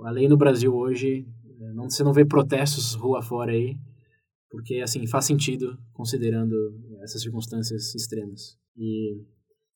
a 0.05 0.11
lei 0.11 0.29
no 0.29 0.37
Brasil 0.37 0.75
hoje, 0.75 1.27
é, 1.61 1.73
não, 1.73 1.89
você 1.89 2.05
não 2.05 2.13
vê 2.13 2.27
protestos 2.27 2.93
rua 2.95 3.23
fora 3.23 3.53
aí, 3.53 3.75
porque, 4.51 4.81
assim, 4.81 5.07
faz 5.07 5.25
sentido, 5.25 5.79
considerando 5.95 6.55
essas 7.03 7.23
circunstâncias 7.23 7.95
extremas. 7.95 8.59
E 8.77 9.25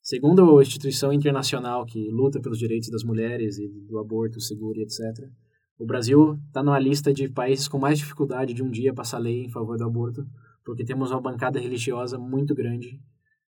segundo 0.03 0.59
a 0.59 0.62
instituição 0.62 1.11
internacional 1.14 1.86
que 1.86 2.11
luta 2.11 2.42
pelos 2.42 2.59
direitos 2.59 2.90
das 2.90 3.03
mulheres 3.03 3.57
e 3.57 3.68
do 3.88 3.99
aborto 3.99 4.38
seguro 4.38 4.78
e 4.78 4.82
etc., 4.82 5.30
o 5.78 5.86
Brasil 5.86 6.38
está 6.46 6.62
na 6.62 6.78
lista 6.78 7.12
de 7.12 7.28
países 7.28 7.68
com 7.68 7.78
mais 7.78 7.98
dificuldade 7.98 8.54
de 8.54 8.62
um 8.62 8.70
dia 8.70 8.94
passar 8.94 9.18
lei 9.18 9.44
em 9.44 9.50
favor 9.50 9.76
do 9.76 9.84
aborto, 9.84 10.26
porque 10.64 10.84
temos 10.84 11.10
uma 11.10 11.20
bancada 11.20 11.58
religiosa 11.58 12.18
muito 12.18 12.54
grande 12.54 13.00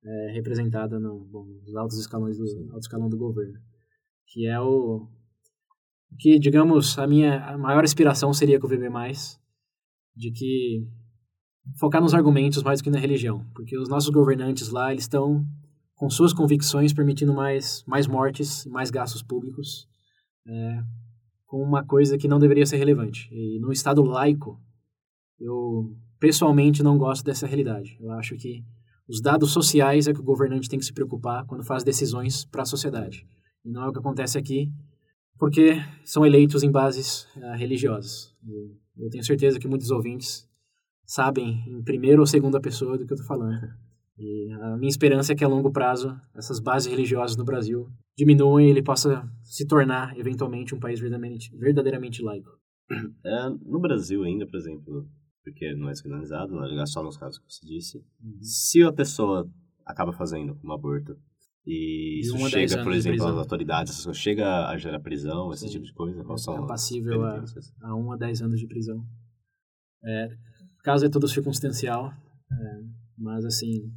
é, 0.04 0.32
representada 0.34 1.00
no, 1.00 1.26
bom, 1.26 1.46
nos 1.46 1.76
altos 1.76 1.98
escalões 1.98 2.38
do 2.38 2.44
alto 2.72 2.80
escalão 2.80 3.10
do 3.10 3.18
governo, 3.18 3.60
que 4.26 4.48
é 4.48 4.60
o 4.60 5.08
que 6.20 6.40
digamos 6.40 6.98
a 6.98 7.06
minha 7.06 7.44
a 7.46 7.58
maior 7.58 7.84
inspiração 7.84 8.34
seria 8.34 8.60
com 8.60 8.68
o 8.68 8.70
VB+, 8.70 8.90
de 10.16 10.32
que 10.32 10.88
focar 11.78 12.02
nos 12.02 12.14
argumentos 12.14 12.64
mais 12.64 12.80
do 12.80 12.84
que 12.84 12.90
na 12.90 13.00
religião, 13.00 13.46
porque 13.54 13.78
os 13.78 13.90
nossos 13.90 14.10
governantes 14.10 14.70
lá, 14.70 14.92
eles 14.92 15.04
estão 15.04 15.46
com 15.96 16.10
suas 16.10 16.32
convicções 16.32 16.94
permitindo 16.94 17.34
mais, 17.34 17.84
mais 17.86 18.08
mortes, 18.08 18.66
mais 18.68 18.90
gastos 18.90 19.22
públicos, 19.22 19.88
é, 20.48 20.84
com 21.48 21.64
uma 21.64 21.84
coisa 21.84 22.18
que 22.18 22.28
não 22.28 22.38
deveria 22.38 22.66
ser 22.66 22.78
relevante. 22.78 23.30
E 23.32 23.60
no 23.60 23.72
Estado 23.72 24.04
laico, 24.04 24.62
eu 25.40 25.96
pessoalmente 26.20 26.84
não 26.84 26.98
gosto 26.98 27.24
dessa 27.24 27.48
realidade. 27.48 27.98
Eu 28.00 28.12
acho 28.12 28.36
que 28.36 28.64
os 29.08 29.22
dados 29.22 29.52
sociais 29.52 30.08
é 30.08 30.14
que 30.14 30.20
o 30.20 30.24
governante 30.24 30.68
tem 30.68 30.78
que 30.78 30.86
se 30.86 30.94
preocupar 30.94 31.46
quando 31.46 31.64
faz 31.64 31.84
decisões 31.84 32.44
para 32.46 32.64
a 32.64 32.66
sociedade. 32.66 33.26
E 33.64 33.72
não 33.72 33.84
é 33.84 33.88
o 33.88 33.94
que 33.94 34.00
acontece 34.00 34.38
aqui, 34.38 34.70
porque 35.40 35.78
são 36.04 36.26
eleitos 36.26 36.64
em 36.64 36.72
bases 36.72 37.24
uh, 37.38 37.56
religiosas. 37.56 38.36
Eu 38.98 39.10
tenho 39.10 39.24
certeza 39.24 39.60
que 39.60 39.68
muitos 39.68 39.90
ouvintes 39.90 40.50
sabem 41.06 41.64
em 41.68 41.82
primeira 41.82 42.20
ou 42.20 42.28
segunda 42.28 42.60
pessoa 42.60 42.98
do 42.98 43.06
que 43.06 43.14
eu 43.14 43.16
estou 43.16 43.28
falando. 43.28 43.70
E 44.18 44.52
a 44.52 44.76
minha 44.76 44.90
esperança 44.90 45.32
é 45.32 45.36
que 45.36 45.46
a 45.46 45.48
longo 45.48 45.72
prazo 45.72 46.20
essas 46.36 46.60
bases 46.60 46.92
religiosas 46.92 47.38
no 47.38 47.46
Brasil 47.46 47.90
diminuam 48.18 48.60
e 48.60 48.70
ele 48.70 48.82
possa 48.82 49.30
se 49.44 49.66
tornar 49.68 50.18
eventualmente 50.18 50.74
um 50.74 50.80
país 50.80 51.00
verdadeiramente, 51.00 51.56
verdadeiramente 51.56 52.22
laico. 52.22 52.50
É, 53.24 53.50
no 53.66 53.80
Brasil 53.80 54.24
ainda, 54.24 54.48
por 54.48 54.58
exemplo, 54.58 55.08
porque 55.44 55.74
não 55.76 55.90
é 55.90 55.92
descriminalizado, 55.92 56.54
não 56.54 56.82
é 56.82 56.86
só 56.86 57.04
nos 57.04 57.18
casos 57.18 57.38
que 57.38 57.46
você 57.48 57.66
disse, 57.66 57.98
uhum. 57.98 58.40
se 58.42 58.82
a 58.84 58.92
pessoa 58.92 59.50
acaba 59.86 60.12
fazendo 60.12 60.58
um 60.64 60.72
aborto 60.72 61.18
e 61.66 62.22
isso 62.22 62.38
chega, 62.50 62.82
por 62.82 62.94
exemplo, 62.94 63.26
às 63.26 63.36
autoridades, 63.36 64.08
chega 64.14 64.68
a 64.70 64.78
gerar 64.78 65.02
prisão, 65.02 65.52
esse 65.52 65.66
Sim. 65.66 65.74
tipo 65.74 65.86
de 65.86 65.94
coisa, 65.94 66.24
qual 66.24 66.38
são 66.38 66.64
é 66.64 66.68
passível 66.68 67.26
a, 67.26 67.44
a 67.82 67.94
1 67.94 68.12
a 68.14 68.16
10 68.16 68.42
anos 68.42 68.60
de 68.60 68.68
prisão. 68.68 69.06
É, 70.02 70.30
caso 70.82 71.06
é 71.06 71.10
todo 71.10 71.28
circunstancial, 71.28 72.14
é, 72.50 72.84
mas 73.18 73.44
assim, 73.44 73.92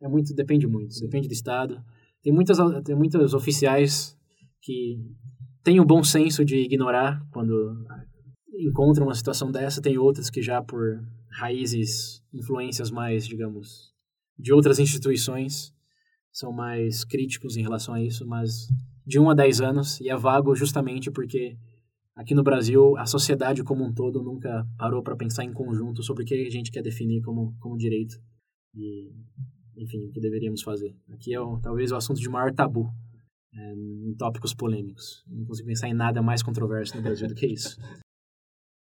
é 0.00 0.08
muito, 0.08 0.34
depende 0.34 0.66
muito, 0.66 0.98
depende 0.98 1.28
do 1.28 1.34
estado. 1.34 1.84
Tem 2.26 2.34
muitas, 2.34 2.58
tem 2.82 2.96
muitos 2.96 3.34
oficiais 3.34 4.18
que 4.60 4.98
têm 5.62 5.78
o 5.78 5.84
bom 5.84 6.02
senso 6.02 6.44
de 6.44 6.56
ignorar 6.56 7.24
quando 7.30 7.86
encontram 8.52 9.06
uma 9.06 9.14
situação 9.14 9.52
dessa, 9.52 9.80
tem 9.80 9.96
outras 9.96 10.28
que 10.28 10.42
já 10.42 10.60
por 10.60 11.00
raízes, 11.30 12.20
influências 12.34 12.90
mais, 12.90 13.28
digamos, 13.28 13.92
de 14.36 14.52
outras 14.52 14.80
instituições, 14.80 15.72
são 16.32 16.50
mais 16.50 17.04
críticos 17.04 17.56
em 17.56 17.62
relação 17.62 17.94
a 17.94 18.02
isso, 18.02 18.26
mas 18.26 18.66
de 19.06 19.20
1 19.20 19.30
a 19.30 19.34
10 19.34 19.60
anos, 19.60 20.00
e 20.00 20.08
é 20.08 20.16
vago 20.16 20.52
justamente 20.56 21.12
porque 21.12 21.56
aqui 22.16 22.34
no 22.34 22.42
Brasil 22.42 22.96
a 22.96 23.06
sociedade 23.06 23.62
como 23.62 23.84
um 23.84 23.94
todo 23.94 24.20
nunca 24.20 24.66
parou 24.76 25.00
para 25.00 25.14
pensar 25.14 25.44
em 25.44 25.52
conjunto 25.52 26.02
sobre 26.02 26.24
o 26.24 26.26
que 26.26 26.34
a 26.34 26.50
gente 26.50 26.72
quer 26.72 26.82
definir 26.82 27.22
como, 27.22 27.56
como 27.60 27.78
direito. 27.78 28.16
E, 28.74 29.12
enfim, 29.76 30.06
o 30.06 30.12
que 30.12 30.20
deveríamos 30.20 30.62
fazer. 30.62 30.94
Aqui 31.10 31.34
é 31.34 31.40
o, 31.40 31.60
talvez 31.60 31.92
o 31.92 31.96
assunto 31.96 32.20
de 32.20 32.28
maior 32.28 32.52
tabu 32.52 32.90
é, 33.52 33.74
em 33.74 34.14
tópicos 34.16 34.54
polêmicos. 34.54 35.24
Não 35.26 35.44
consigo 35.44 35.68
pensar 35.68 35.88
em 35.88 35.94
nada 35.94 36.22
mais 36.22 36.42
controverso 36.42 36.96
no 36.96 37.02
Brasil 37.02 37.28
do 37.28 37.34
que 37.34 37.46
isso. 37.46 37.78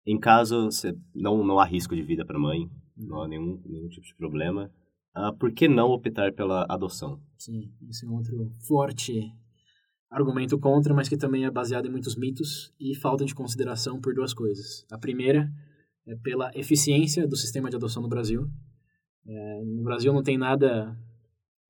Em 0.06 0.18
caso 0.18 0.70
não, 1.14 1.44
não 1.44 1.60
há 1.60 1.66
risco 1.66 1.94
de 1.94 2.00
vida 2.00 2.24
para 2.24 2.38
a 2.38 2.40
mãe, 2.40 2.66
não 2.96 3.20
há 3.20 3.28
nenhum, 3.28 3.60
nenhum 3.66 3.88
tipo 3.90 4.06
de 4.06 4.14
problema, 4.14 4.72
uh, 5.14 5.36
por 5.36 5.52
que 5.52 5.68
não 5.68 5.90
optar 5.90 6.32
pela 6.32 6.64
adoção? 6.66 7.20
Sim, 7.36 7.70
esse 7.90 8.06
é 8.06 8.08
um 8.08 8.14
outro 8.14 8.50
forte 8.66 9.30
argumento 10.10 10.58
contra, 10.58 10.94
mas 10.94 11.10
que 11.10 11.16
também 11.18 11.44
é 11.44 11.50
baseado 11.50 11.86
em 11.86 11.90
muitos 11.90 12.16
mitos 12.16 12.72
e 12.80 12.94
falta 12.94 13.26
de 13.26 13.34
consideração 13.34 14.00
por 14.00 14.14
duas 14.14 14.32
coisas. 14.32 14.86
A 14.90 14.96
primeira 14.96 15.52
é 16.06 16.16
pela 16.16 16.50
eficiência 16.54 17.26
do 17.28 17.36
sistema 17.36 17.68
de 17.68 17.76
adoção 17.76 18.02
no 18.02 18.08
Brasil. 18.08 18.48
É, 19.28 19.62
no 19.62 19.82
Brasil 19.82 20.12
não 20.12 20.22
tem 20.22 20.38
nada 20.38 20.96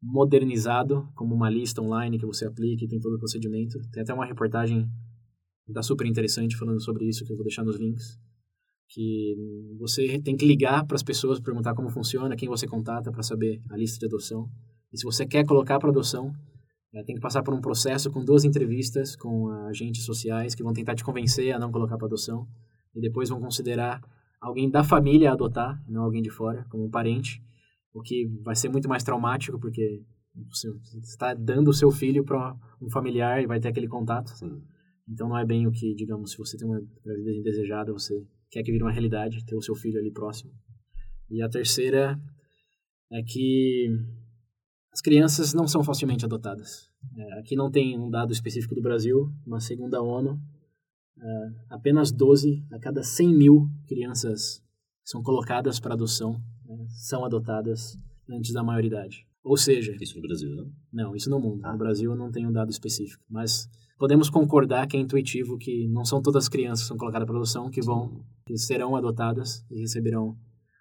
modernizado, 0.00 1.08
como 1.14 1.34
uma 1.34 1.50
lista 1.50 1.82
online 1.82 2.18
que 2.18 2.26
você 2.26 2.46
aplica 2.46 2.84
e 2.84 2.88
tem 2.88 3.00
todo 3.00 3.16
o 3.16 3.18
procedimento. 3.18 3.80
Tem 3.90 4.02
até 4.02 4.14
uma 4.14 4.24
reportagem 4.24 4.88
da 5.66 5.82
super 5.82 6.06
interessante 6.06 6.56
falando 6.56 6.80
sobre 6.80 7.06
isso, 7.06 7.24
que 7.24 7.32
eu 7.32 7.36
vou 7.36 7.44
deixar 7.44 7.64
nos 7.64 7.76
links. 7.76 8.18
Que 8.88 9.34
você 9.78 10.20
tem 10.20 10.36
que 10.36 10.46
ligar 10.46 10.86
para 10.86 10.94
as 10.94 11.02
pessoas, 11.02 11.40
perguntar 11.40 11.74
como 11.74 11.90
funciona, 11.90 12.36
quem 12.36 12.48
você 12.48 12.66
contata 12.66 13.10
para 13.10 13.22
saber 13.22 13.60
a 13.70 13.76
lista 13.76 13.98
de 13.98 14.06
adoção. 14.06 14.48
E 14.92 14.98
se 14.98 15.04
você 15.04 15.26
quer 15.26 15.44
colocar 15.44 15.78
para 15.78 15.90
adoção, 15.90 16.32
é, 16.94 17.02
tem 17.02 17.16
que 17.16 17.20
passar 17.20 17.42
por 17.42 17.52
um 17.52 17.60
processo 17.60 18.10
com 18.10 18.24
duas 18.24 18.44
entrevistas 18.44 19.14
com 19.14 19.50
agentes 19.68 20.04
sociais 20.04 20.54
que 20.54 20.62
vão 20.62 20.72
tentar 20.72 20.94
te 20.94 21.04
convencer 21.04 21.52
a 21.52 21.58
não 21.58 21.70
colocar 21.70 21.98
para 21.98 22.06
adoção. 22.06 22.46
E 22.94 23.00
depois 23.00 23.28
vão 23.28 23.40
considerar 23.40 24.00
alguém 24.40 24.70
da 24.70 24.84
família 24.84 25.30
a 25.30 25.32
adotar, 25.32 25.82
não 25.88 26.02
alguém 26.02 26.22
de 26.22 26.30
fora, 26.30 26.64
como 26.70 26.84
um 26.84 26.90
parente 26.90 27.42
o 27.92 28.02
que 28.02 28.26
vai 28.42 28.54
ser 28.54 28.68
muito 28.68 28.88
mais 28.88 29.02
traumático, 29.02 29.58
porque 29.58 30.02
você 30.48 30.68
está 31.02 31.34
dando 31.34 31.68
o 31.68 31.74
seu 31.74 31.90
filho 31.90 32.24
para 32.24 32.56
um 32.80 32.88
familiar 32.88 33.42
e 33.42 33.46
vai 33.46 33.58
ter 33.58 33.68
aquele 33.68 33.88
contato. 33.88 34.30
Sim. 34.36 34.62
Então 35.08 35.28
não 35.28 35.38
é 35.38 35.44
bem 35.44 35.66
o 35.66 35.72
que, 35.72 35.94
digamos, 35.94 36.32
se 36.32 36.38
você 36.38 36.56
tem 36.56 36.66
uma 36.66 36.80
gravidez 37.04 37.36
indesejada, 37.38 37.92
você 37.92 38.14
quer 38.50 38.62
que 38.62 38.70
vire 38.70 38.84
uma 38.84 38.92
realidade, 38.92 39.44
ter 39.44 39.56
o 39.56 39.62
seu 39.62 39.74
filho 39.74 39.98
ali 39.98 40.12
próximo. 40.12 40.52
E 41.30 41.42
a 41.42 41.48
terceira 41.48 42.18
é 43.10 43.22
que 43.22 43.88
as 44.92 45.00
crianças 45.00 45.54
não 45.54 45.66
são 45.66 45.82
facilmente 45.82 46.24
adotadas. 46.24 46.90
É, 47.16 47.40
aqui 47.40 47.56
não 47.56 47.70
tem 47.70 47.98
um 47.98 48.10
dado 48.10 48.32
específico 48.32 48.74
do 48.74 48.82
Brasil, 48.82 49.32
mas 49.46 49.64
segundo 49.64 49.94
a 49.94 50.02
ONU, 50.02 50.38
é, 51.20 51.50
apenas 51.70 52.12
12 52.12 52.64
a 52.72 52.78
cada 52.78 53.02
100 53.02 53.36
mil 53.36 53.68
crianças 53.86 54.62
são 55.04 55.22
colocadas 55.22 55.80
para 55.80 55.94
adoção 55.94 56.40
né, 56.68 56.86
são 56.88 57.24
adotadas 57.24 57.98
antes 58.28 58.52
da 58.52 58.62
maioridade. 58.62 59.26
Ou 59.42 59.56
seja... 59.56 59.96
Isso 60.00 60.16
no 60.16 60.22
Brasil, 60.22 60.54
não? 60.54 60.72
Não, 60.92 61.16
isso 61.16 61.30
no 61.30 61.40
mundo. 61.40 61.64
Ah. 61.64 61.72
No 61.72 61.78
Brasil 61.78 62.14
não 62.14 62.30
tem 62.30 62.46
um 62.46 62.52
dado 62.52 62.70
específico. 62.70 63.24
Mas 63.28 63.68
podemos 63.98 64.28
concordar 64.28 64.86
que 64.86 64.96
é 64.96 65.00
intuitivo 65.00 65.56
que 65.56 65.88
não 65.88 66.04
são 66.04 66.20
todas 66.20 66.44
as 66.44 66.48
crianças 66.48 66.82
que 66.82 66.88
são 66.88 66.98
colocadas 66.98 67.26
para 67.26 67.36
adoção 67.36 67.70
que 67.70 67.80
vão, 67.80 68.22
que 68.44 68.58
serão 68.58 68.94
adotadas 68.94 69.64
e 69.70 69.80
receberão 69.80 70.36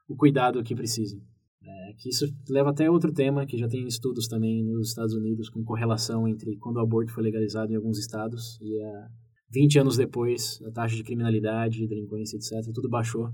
o 0.10 0.16
cuidado 0.16 0.62
que 0.64 0.76
precisam. 0.76 1.22
É, 1.64 1.94
que 1.98 2.10
isso 2.10 2.26
leva 2.50 2.72
até 2.72 2.90
outro 2.90 3.14
tema, 3.14 3.46
que 3.46 3.58
já 3.58 3.68
tem 3.68 3.88
estudos 3.88 4.28
também 4.28 4.64
nos 4.64 4.90
Estados 4.90 5.14
Unidos 5.14 5.50
com 5.50 5.64
correlação 5.64 6.28
entre 6.28 6.58
quando 6.58 6.78
o 6.78 6.82
aborto 6.82 7.14
foi 7.14 7.24
legalizado 7.24 7.72
em 7.72 7.76
alguns 7.76 7.98
estados 7.98 8.58
e 8.62 8.82
a 8.82 9.10
20 9.50 9.80
anos 9.80 9.98
depois 9.98 10.62
a 10.66 10.72
taxa 10.72 10.96
de 10.96 11.04
criminalidade, 11.04 11.88
delinquência, 11.88 12.38
etc., 12.38 12.72
tudo 12.74 12.90
baixou 12.90 13.32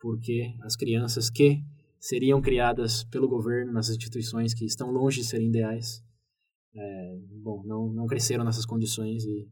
porque 0.00 0.54
as 0.62 0.76
crianças 0.76 1.28
que 1.30 1.62
seriam 1.98 2.40
criadas 2.40 3.04
pelo 3.04 3.28
governo 3.28 3.72
nas 3.72 3.88
instituições 3.88 4.54
que 4.54 4.64
estão 4.64 4.90
longe 4.90 5.20
de 5.20 5.26
serem 5.26 5.48
ideais, 5.48 6.02
é, 6.74 7.18
bom, 7.42 7.62
não, 7.66 7.92
não 7.92 8.06
cresceram 8.06 8.44
nessas 8.44 8.64
condições 8.64 9.24
e 9.24 9.48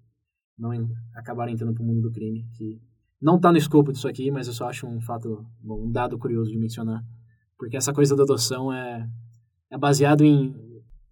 não 0.57 0.71
acabaram 1.15 1.53
entrando 1.53 1.75
para 1.75 1.83
o 1.83 1.87
mundo 1.87 2.03
do 2.03 2.13
crime, 2.13 2.49
que 2.57 2.81
não 3.21 3.37
está 3.37 3.51
no 3.51 3.59
escopo 3.59 3.93
disso 3.93 4.07
aqui, 4.07 4.31
mas 4.31 4.47
eu 4.47 4.53
só 4.53 4.69
acho 4.69 4.87
um 4.87 5.01
fato, 5.01 5.45
bom, 5.61 5.87
um 5.87 5.91
dado 5.91 6.19
curioso 6.19 6.51
de 6.51 6.59
mencionar, 6.59 7.05
porque 7.59 7.77
essa 7.77 7.93
coisa 7.93 8.15
da 8.15 8.23
adoção 8.23 8.73
é, 8.73 9.09
é 9.71 9.79
baseado 9.79 10.25
em 10.25 10.55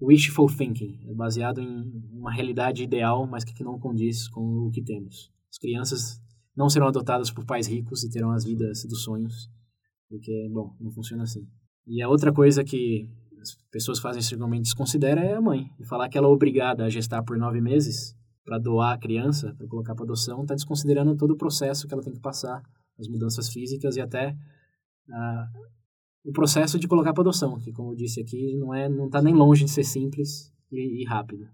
wishful 0.04 0.48
thinking, 0.48 1.00
é 1.08 1.14
baseado 1.14 1.60
em 1.60 1.90
uma 2.12 2.32
realidade 2.32 2.82
ideal, 2.82 3.26
mas 3.26 3.44
que 3.44 3.64
não 3.64 3.78
condiz 3.78 4.28
com 4.28 4.66
o 4.66 4.70
que 4.70 4.82
temos. 4.82 5.30
As 5.50 5.58
crianças 5.58 6.22
não 6.56 6.68
serão 6.68 6.88
adotadas 6.88 7.30
por 7.30 7.44
pais 7.44 7.66
ricos 7.66 8.04
e 8.04 8.10
terão 8.10 8.30
as 8.30 8.44
vidas 8.44 8.84
dos 8.84 9.02
sonhos, 9.02 9.50
porque, 10.08 10.48
bom, 10.52 10.76
não 10.80 10.90
funciona 10.90 11.24
assim. 11.24 11.46
E 11.86 12.02
a 12.02 12.08
outra 12.08 12.32
coisa 12.32 12.64
que 12.64 13.08
as 13.40 13.54
pessoas 13.70 13.98
fazem 13.98 14.22
seguramente 14.22 14.62
desconsidera 14.62 15.20
é 15.20 15.34
a 15.34 15.40
mãe. 15.40 15.70
E 15.78 15.84
falar 15.84 16.08
que 16.08 16.16
ela 16.16 16.28
é 16.28 16.30
obrigada 16.30 16.84
a 16.84 16.88
gestar 16.88 17.22
por 17.22 17.36
nove 17.36 17.60
meses 17.60 18.16
para 18.44 18.58
doar 18.58 18.94
a 18.94 18.98
criança, 18.98 19.54
para 19.54 19.66
colocar 19.66 19.94
para 19.94 20.04
adoção, 20.04 20.42
está 20.42 20.54
desconsiderando 20.54 21.16
todo 21.16 21.32
o 21.32 21.36
processo 21.36 21.86
que 21.86 21.94
ela 21.94 22.02
tem 22.02 22.12
que 22.12 22.20
passar, 22.20 22.62
as 22.98 23.08
mudanças 23.08 23.48
físicas 23.48 23.96
e 23.96 24.00
até 24.00 24.36
ah, 25.10 25.48
o 26.24 26.32
processo 26.32 26.78
de 26.78 26.88
colocar 26.88 27.12
para 27.12 27.22
adoção, 27.22 27.58
que 27.58 27.72
como 27.72 27.92
eu 27.92 27.96
disse 27.96 28.20
aqui, 28.20 28.56
não 28.56 28.74
é, 28.74 28.88
não 28.88 29.06
está 29.06 29.20
nem 29.20 29.34
longe 29.34 29.64
de 29.64 29.70
ser 29.70 29.84
simples 29.84 30.52
e, 30.72 31.02
e 31.02 31.04
rápido. 31.04 31.46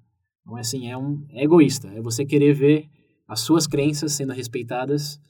Não 0.47 0.57
é 0.57 0.61
assim, 0.61 0.89
é 0.89 0.97
um 0.97 1.27
é 1.31 1.45
egoísta, 1.45 1.89
é 1.89 2.01
você 2.01 2.25
querer 2.25 2.55
ver 2.55 2.89
as 3.27 3.41
suas 3.41 3.67
crenças 3.67 4.13
sendo 4.13 4.33
respeitadas 4.33 5.21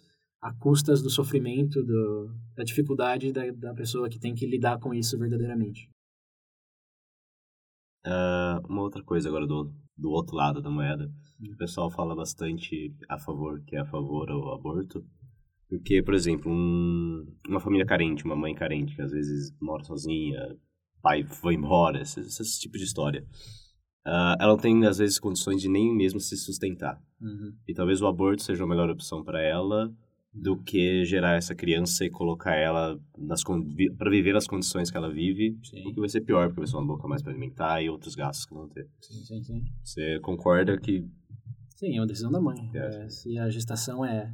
a 0.40 0.52
custas 0.54 1.02
do 1.02 1.10
sofrimento, 1.10 1.82
do, 1.82 2.34
da 2.54 2.64
dificuldade 2.64 3.32
da, 3.32 3.50
da 3.50 3.74
pessoa 3.74 4.08
que 4.08 4.18
tem 4.18 4.34
que 4.34 4.46
lidar 4.46 4.78
com 4.78 4.94
isso 4.94 5.18
verdadeiramente. 5.18 5.90
Uh, 8.06 8.66
uma 8.66 8.80
outra 8.80 9.02
coisa 9.02 9.28
agora 9.28 9.46
do, 9.46 9.70
do 9.96 10.10
outro 10.10 10.34
lado 10.34 10.62
da 10.62 10.70
moeda. 10.70 11.10
O 11.40 11.56
pessoal 11.56 11.90
fala 11.90 12.16
bastante 12.16 12.94
a 13.08 13.18
favor, 13.18 13.62
que 13.64 13.76
é 13.76 13.80
a 13.80 13.86
favor 13.86 14.26
do 14.26 14.52
aborto. 14.52 15.04
Porque, 15.70 16.02
por 16.02 16.14
exemplo, 16.14 16.50
um, 16.50 17.24
uma 17.48 17.60
família 17.60 17.86
carente, 17.86 18.24
uma 18.24 18.34
mãe 18.34 18.52
carente, 18.52 18.96
que 18.96 19.02
às 19.02 19.12
vezes 19.12 19.54
mora 19.60 19.84
sozinha, 19.84 20.58
pai 21.00 21.22
foi 21.22 21.54
embora, 21.54 22.02
esse, 22.02 22.18
esse 22.18 22.60
tipo 22.60 22.76
de 22.76 22.82
história. 22.82 23.24
Uh, 24.04 24.34
ela 24.40 24.48
não 24.48 24.56
tem, 24.56 24.84
às 24.84 24.98
vezes, 24.98 25.20
condições 25.20 25.62
de 25.62 25.68
nem 25.68 25.94
mesmo 25.94 26.18
se 26.18 26.36
sustentar. 26.36 27.00
Uhum. 27.20 27.54
E 27.68 27.72
talvez 27.72 28.02
o 28.02 28.08
aborto 28.08 28.42
seja 28.42 28.64
a 28.64 28.66
melhor 28.66 28.90
opção 28.90 29.22
para 29.22 29.40
ela 29.40 29.94
do 30.32 30.56
que 30.56 31.04
gerar 31.04 31.36
essa 31.36 31.54
criança 31.54 32.04
e 32.04 32.10
colocar 32.10 32.56
ela 32.56 33.00
nas 33.16 33.42
para 33.96 34.10
viver 34.10 34.34
as 34.36 34.46
condições 34.46 34.90
que 34.90 34.96
ela 34.96 35.12
vive, 35.12 35.56
sim. 35.62 35.86
o 35.86 35.92
que 35.92 36.00
vai 36.00 36.08
ser 36.08 36.20
pior, 36.22 36.48
porque 36.48 36.60
vai 36.60 36.66
ser 36.66 36.76
uma 36.76 36.86
boca 36.86 37.06
mais 37.06 37.22
para 37.22 37.32
alimentar 37.32 37.80
e 37.80 37.88
outros 37.88 38.16
gastos 38.16 38.44
que 38.44 38.54
vão 38.54 38.68
ter. 38.68 38.88
Sim, 39.00 39.24
sim, 39.24 39.42
sim. 39.42 39.64
Você 39.82 40.18
concorda 40.20 40.76
que... 40.78 41.04
Sim, 41.76 41.96
é 41.96 42.00
uma 42.00 42.06
decisão 42.06 42.30
da 42.30 42.40
mãe. 42.40 42.70
É, 42.74 43.08
se 43.08 43.38
a 43.38 43.48
gestação 43.48 44.04
é 44.04 44.32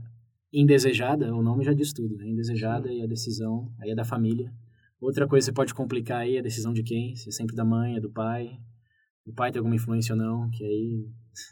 indesejada, 0.61 1.35
o 1.35 1.43
nome 1.43 1.65
já 1.65 1.75
diz 1.75 1.93
tudo, 1.93 2.21
é 2.23 2.27
indesejada 2.27 2.91
e 2.91 3.03
a 3.03 3.07
decisão 3.07 3.71
aí 3.79 3.91
é 3.91 3.95
da 3.95 4.05
família. 4.05 4.51
Outra 4.99 5.29
coisa 5.29 5.51
que 5.51 5.55
pode 5.55 5.75
complicar 5.75 6.21
aí 6.21 6.37
é 6.37 6.39
a 6.39 6.43
decisão 6.43 6.73
de 6.73 6.83
quem, 6.83 7.15
se 7.15 7.29
é 7.29 7.33
sempre 7.33 7.55
da 7.55 7.65
mãe, 7.65 7.97
é 7.97 8.01
do 8.01 8.11
pai, 8.11 8.59
o 9.27 9.33
pai 9.35 9.53
tem 9.53 9.59
alguma 9.59 9.77
influência 9.77 10.15
ou 10.15 10.19
não, 10.19 10.49
que 10.51 10.65
aí 10.65 11.07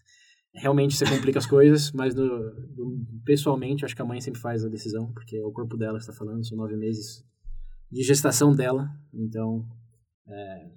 realmente 0.55 0.97
você 0.97 1.05
complica 1.05 1.39
as 1.39 1.47
coisas, 1.47 1.93
mas 1.93 2.15
do, 2.15 2.27
do, 2.75 3.07
pessoalmente 3.27 3.85
acho 3.85 3.95
que 3.95 4.01
a 4.01 4.07
mãe 4.07 4.23
sempre 4.23 4.41
faz 4.41 4.65
a 4.65 4.69
decisão, 4.71 5.13
porque 5.13 5.37
é 5.37 5.45
o 5.45 5.53
corpo 5.53 5.77
dela 5.77 5.99
que 5.99 6.05
está 6.05 6.15
falando, 6.15 6.47
são 6.47 6.57
nove 6.57 6.75
meses 6.75 7.23
de 7.93 8.03
gestação 8.03 8.53
dela, 8.53 8.89
então 9.13 9.69
é, 10.27 10.71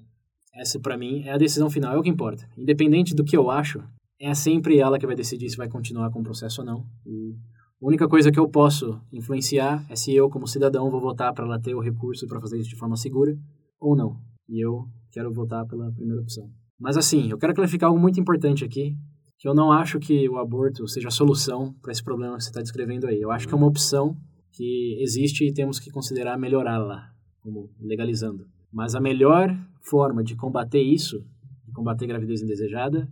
essa 0.56 0.78
para 0.80 0.98
mim 0.98 1.24
é 1.24 1.32
a 1.32 1.38
decisão 1.38 1.70
final, 1.70 1.96
é 1.96 1.98
o 1.98 2.04
que 2.04 2.10
importa. 2.10 2.46
Independente 2.58 3.16
do 3.16 3.24
que 3.24 3.38
eu 3.38 3.50
acho, 3.50 3.82
é 4.20 4.34
sempre 4.34 4.80
ela 4.80 5.00
que 5.00 5.06
vai 5.06 5.16
decidir 5.16 5.50
se 5.50 5.56
vai 5.56 5.70
continuar 5.70 6.10
com 6.12 6.20
o 6.20 6.24
processo 6.24 6.62
ou 6.62 6.68
não. 6.68 6.86
E 7.06 7.38
a 7.82 7.86
única 7.86 8.08
coisa 8.08 8.32
que 8.32 8.40
eu 8.40 8.50
posso 8.50 9.00
influenciar 9.12 9.86
é 9.90 9.96
se 9.96 10.14
eu, 10.14 10.30
como 10.30 10.48
cidadão, 10.48 10.90
vou 10.90 11.00
votar 11.00 11.32
para 11.34 11.46
ela 11.46 11.60
ter 11.60 11.76
o 11.76 11.80
recurso 11.80 12.28
para 12.28 12.42
fazer 12.42 12.58
isso 12.58 12.70
de 12.70 12.76
forma 12.76 12.96
segura 12.96 13.38
ou 13.80 13.96
não. 13.96 14.20
E 14.50 14.64
eu 14.64 14.86
quero 15.12 15.32
votar 15.32 15.66
pela 15.68 15.92
primeira 15.92 16.22
opção. 16.22 16.50
Mas 16.80 16.98
assim, 16.98 17.30
eu 17.30 17.38
quero 17.38 17.54
clarificar 17.54 17.90
algo 17.90 18.02
muito 18.02 18.20
importante 18.20 18.66
aqui, 18.66 18.96
que 19.38 19.48
eu 19.48 19.54
não 19.54 19.72
acho 19.72 20.00
que 20.00 20.28
o 20.28 20.38
aborto 20.38 20.88
seja 20.88 21.10
a 21.10 21.12
solução 21.12 21.74
para 21.82 21.92
esse 21.92 22.04
problema 22.04 22.38
que 22.38 22.44
você 22.44 22.50
está 22.50 22.62
descrevendo 22.62 23.06
aí. 23.06 23.22
Eu 23.22 23.32
acho 23.32 23.48
que 23.48 23.54
é 23.54 23.58
uma 23.58 23.68
opção 23.68 24.18
que 24.52 24.98
existe 25.00 25.46
e 25.46 25.54
temos 25.54 25.80
que 25.80 25.92
considerar 25.92 26.38
melhorá-la, 26.38 27.12
como 27.42 27.70
legalizando. 27.80 28.48
Mas 28.74 28.96
a 28.96 29.00
melhor 29.00 29.56
forma 29.84 30.24
de 30.24 30.36
combater 30.36 30.82
isso, 30.82 31.24
de 31.64 31.72
combater 31.74 32.08
gravidez 32.08 32.42
indesejada, 32.42 33.08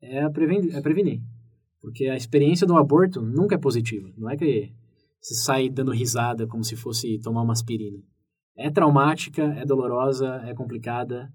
é, 0.00 0.18
é 0.18 0.30
prevenir. 0.80 1.20
Porque 1.84 2.06
a 2.06 2.16
experiência 2.16 2.66
do 2.66 2.78
aborto 2.78 3.20
nunca 3.20 3.56
é 3.56 3.58
positiva. 3.58 4.10
Não 4.16 4.30
é 4.30 4.38
que 4.38 4.72
você 5.20 5.34
sai 5.34 5.68
dando 5.68 5.92
risada 5.92 6.46
como 6.46 6.64
se 6.64 6.74
fosse 6.76 7.18
tomar 7.18 7.42
uma 7.42 7.52
aspirina. 7.52 8.02
É 8.56 8.70
traumática, 8.70 9.42
é 9.42 9.66
dolorosa, 9.66 10.40
é 10.46 10.54
complicada, 10.54 11.30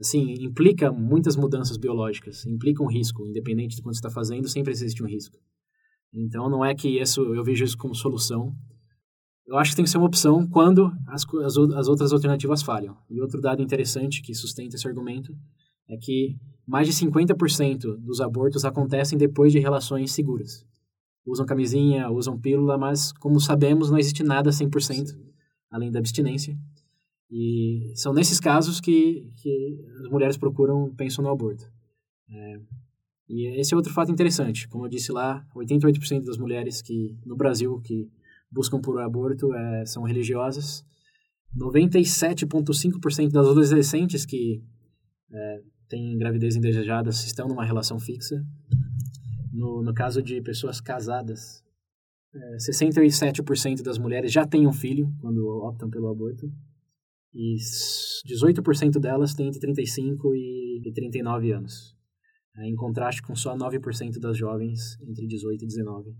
assim, 0.00 0.34
implica 0.44 0.92
muitas 0.92 1.34
mudanças 1.34 1.76
biológicas, 1.76 2.46
implica 2.46 2.84
um 2.84 2.86
risco, 2.86 3.26
independente 3.26 3.74
de 3.74 3.82
quanto 3.82 3.96
você 3.96 3.98
está 3.98 4.10
fazendo, 4.10 4.48
sempre 4.48 4.70
existe 4.72 5.02
um 5.02 5.08
risco. 5.08 5.36
Então 6.14 6.48
não 6.48 6.64
é 6.64 6.72
que 6.72 7.00
isso 7.00 7.22
eu 7.34 7.42
vejo 7.42 7.64
isso 7.64 7.76
como 7.76 7.92
solução. 7.92 8.54
Eu 9.44 9.58
acho 9.58 9.72
que 9.72 9.76
tem 9.76 9.84
que 9.84 9.90
ser 9.90 9.98
uma 9.98 10.06
opção 10.06 10.46
quando 10.46 10.92
as, 11.08 11.24
as, 11.44 11.56
as 11.56 11.88
outras 11.88 12.12
alternativas 12.12 12.62
falham. 12.62 12.96
E 13.10 13.20
outro 13.20 13.40
dado 13.40 13.60
interessante 13.60 14.22
que 14.22 14.34
sustenta 14.34 14.76
esse 14.76 14.86
argumento 14.86 15.34
é 15.88 15.96
que 15.96 16.36
mais 16.70 16.86
de 16.86 16.94
50% 16.94 17.96
dos 17.96 18.20
abortos 18.20 18.64
acontecem 18.64 19.18
depois 19.18 19.50
de 19.52 19.58
relações 19.58 20.12
seguras. 20.12 20.64
Usam 21.26 21.44
camisinha, 21.44 22.08
usam 22.08 22.38
pílula, 22.38 22.78
mas 22.78 23.10
como 23.10 23.40
sabemos, 23.40 23.90
não 23.90 23.98
existe 23.98 24.22
nada 24.22 24.50
100% 24.50 25.18
além 25.68 25.90
da 25.90 25.98
abstinência. 25.98 26.56
E 27.28 27.92
são 27.96 28.12
nesses 28.12 28.38
casos 28.38 28.80
que, 28.80 29.32
que 29.36 29.84
as 30.00 30.08
mulheres 30.08 30.36
procuram, 30.36 30.94
pensam 30.94 31.24
no 31.24 31.30
aborto. 31.30 31.68
É, 32.30 32.60
e 33.28 33.46
esse 33.60 33.74
é 33.74 33.76
outro 33.76 33.92
fato 33.92 34.12
interessante. 34.12 34.68
Como 34.68 34.84
eu 34.84 34.88
disse 34.88 35.10
lá, 35.10 35.44
88% 35.56 36.24
das 36.24 36.38
mulheres 36.38 36.80
que 36.80 37.18
no 37.26 37.36
Brasil 37.36 37.80
que 37.80 38.08
buscam 38.48 38.80
por 38.80 39.00
aborto 39.00 39.52
é, 39.52 39.84
são 39.86 40.04
religiosas. 40.04 40.84
97,5% 41.56 43.32
das 43.32 43.48
adolescentes 43.48 44.24
que 44.24 44.62
é, 45.32 45.62
têm 45.90 46.16
gravidez 46.16 46.56
indesejada 46.56 47.10
estão 47.10 47.48
numa 47.48 47.64
relação 47.64 47.98
fixa. 47.98 48.42
No, 49.52 49.82
no 49.82 49.92
caso 49.92 50.22
de 50.22 50.40
pessoas 50.40 50.80
casadas, 50.80 51.62
é, 52.32 52.56
67% 52.56 53.82
das 53.82 53.98
mulheres 53.98 54.32
já 54.32 54.46
têm 54.46 54.66
um 54.66 54.72
filho 54.72 55.12
quando 55.20 55.44
optam 55.64 55.90
pelo 55.90 56.08
aborto. 56.08 56.50
E 57.34 57.56
18% 58.26 58.98
delas 58.98 59.34
têm 59.34 59.48
entre 59.48 59.60
35 59.60 60.34
e 60.34 60.92
39 60.94 61.52
anos. 61.52 61.96
É, 62.56 62.66
em 62.66 62.74
contraste 62.74 63.22
com 63.22 63.34
só 63.34 63.56
9% 63.56 64.18
das 64.18 64.36
jovens 64.36 64.98
entre 65.02 65.26
18 65.26 65.62
e 65.62 65.66
19 65.66 66.10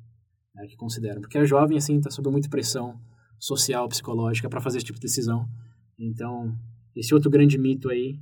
é, 0.59 0.67
que 0.67 0.77
consideram. 0.77 1.21
Porque 1.21 1.39
a 1.39 1.45
jovem, 1.45 1.79
assim, 1.79 1.97
está 1.97 2.11
sob 2.11 2.29
muita 2.31 2.49
pressão 2.49 3.01
social, 3.39 3.89
psicológica 3.89 4.49
para 4.49 4.61
fazer 4.61 4.79
esse 4.79 4.87
tipo 4.87 4.99
de 4.99 5.07
decisão. 5.07 5.49
Então, 5.99 6.57
esse 6.95 7.15
outro 7.15 7.31
grande 7.31 7.57
mito 7.59 7.89
aí 7.89 8.21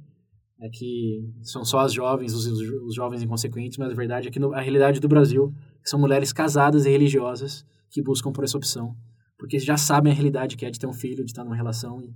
é 0.60 0.68
que 0.68 1.24
são 1.42 1.64
só 1.64 1.80
as 1.80 1.92
jovens, 1.92 2.34
os, 2.34 2.46
os 2.46 2.94
jovens 2.94 3.22
inconsequentes, 3.22 3.78
mas 3.78 3.90
a 3.90 3.94
verdade 3.94 4.28
é 4.28 4.30
que 4.30 4.40
no, 4.40 4.52
a 4.52 4.60
realidade 4.60 5.00
do 5.00 5.08
Brasil 5.08 5.54
são 5.84 5.98
mulheres 5.98 6.32
casadas 6.32 6.84
e 6.84 6.90
religiosas 6.90 7.64
que 7.90 8.02
buscam 8.02 8.32
por 8.32 8.44
essa 8.44 8.56
opção. 8.56 8.96
Porque 9.38 9.58
já 9.58 9.76
sabem 9.76 10.12
a 10.12 10.14
realidade 10.14 10.56
que 10.56 10.66
é 10.66 10.70
de 10.70 10.78
ter 10.78 10.86
um 10.86 10.92
filho, 10.92 11.24
de 11.24 11.30
estar 11.30 11.44
numa 11.44 11.54
relação 11.54 12.02
e 12.02 12.12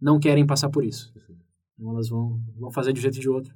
não 0.00 0.18
querem 0.18 0.46
passar 0.46 0.70
por 0.70 0.84
isso. 0.84 1.12
Então 1.78 1.92
elas 1.92 2.08
vão, 2.08 2.40
vão 2.58 2.72
fazer 2.72 2.92
de 2.92 2.98
um 2.98 3.02
jeito 3.02 3.16
ou 3.16 3.20
de 3.20 3.28
outro. 3.28 3.54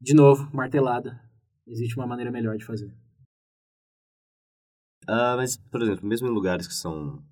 De 0.00 0.14
novo, 0.14 0.48
martelada. 0.54 1.20
Existe 1.66 1.96
uma 1.96 2.06
maneira 2.06 2.30
melhor 2.30 2.56
de 2.56 2.64
fazer. 2.64 2.88
Uh, 5.08 5.36
mas, 5.36 5.56
por 5.56 5.82
exemplo, 5.82 6.08
mesmo 6.08 6.28
em 6.28 6.30
lugares 6.30 6.66
que 6.66 6.74
são 6.74 7.22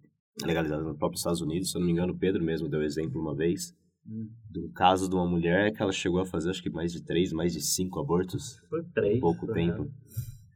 legalizados 0.44 0.86
nos 0.86 0.96
próprios 0.96 1.20
Estados 1.20 1.40
Unidos, 1.40 1.70
se 1.70 1.76
eu 1.76 1.80
não 1.80 1.86
me 1.86 1.92
engano, 1.92 2.12
o 2.12 2.18
Pedro 2.18 2.44
mesmo 2.44 2.68
deu 2.68 2.82
exemplo 2.82 3.20
uma 3.20 3.34
vez 3.34 3.74
um 4.08 4.72
caso 4.74 5.08
de 5.08 5.14
uma 5.14 5.26
mulher 5.26 5.72
que 5.72 5.82
ela 5.82 5.92
chegou 5.92 6.20
a 6.20 6.26
fazer, 6.26 6.50
acho 6.50 6.62
que 6.62 6.70
mais 6.70 6.92
de 6.92 7.02
três, 7.02 7.32
mais 7.32 7.52
de 7.52 7.60
cinco 7.60 8.00
abortos. 8.00 8.60
Por 8.68 8.84
três. 8.94 9.16
Em 9.16 9.20
pouco 9.20 9.46
tempo. 9.52 9.90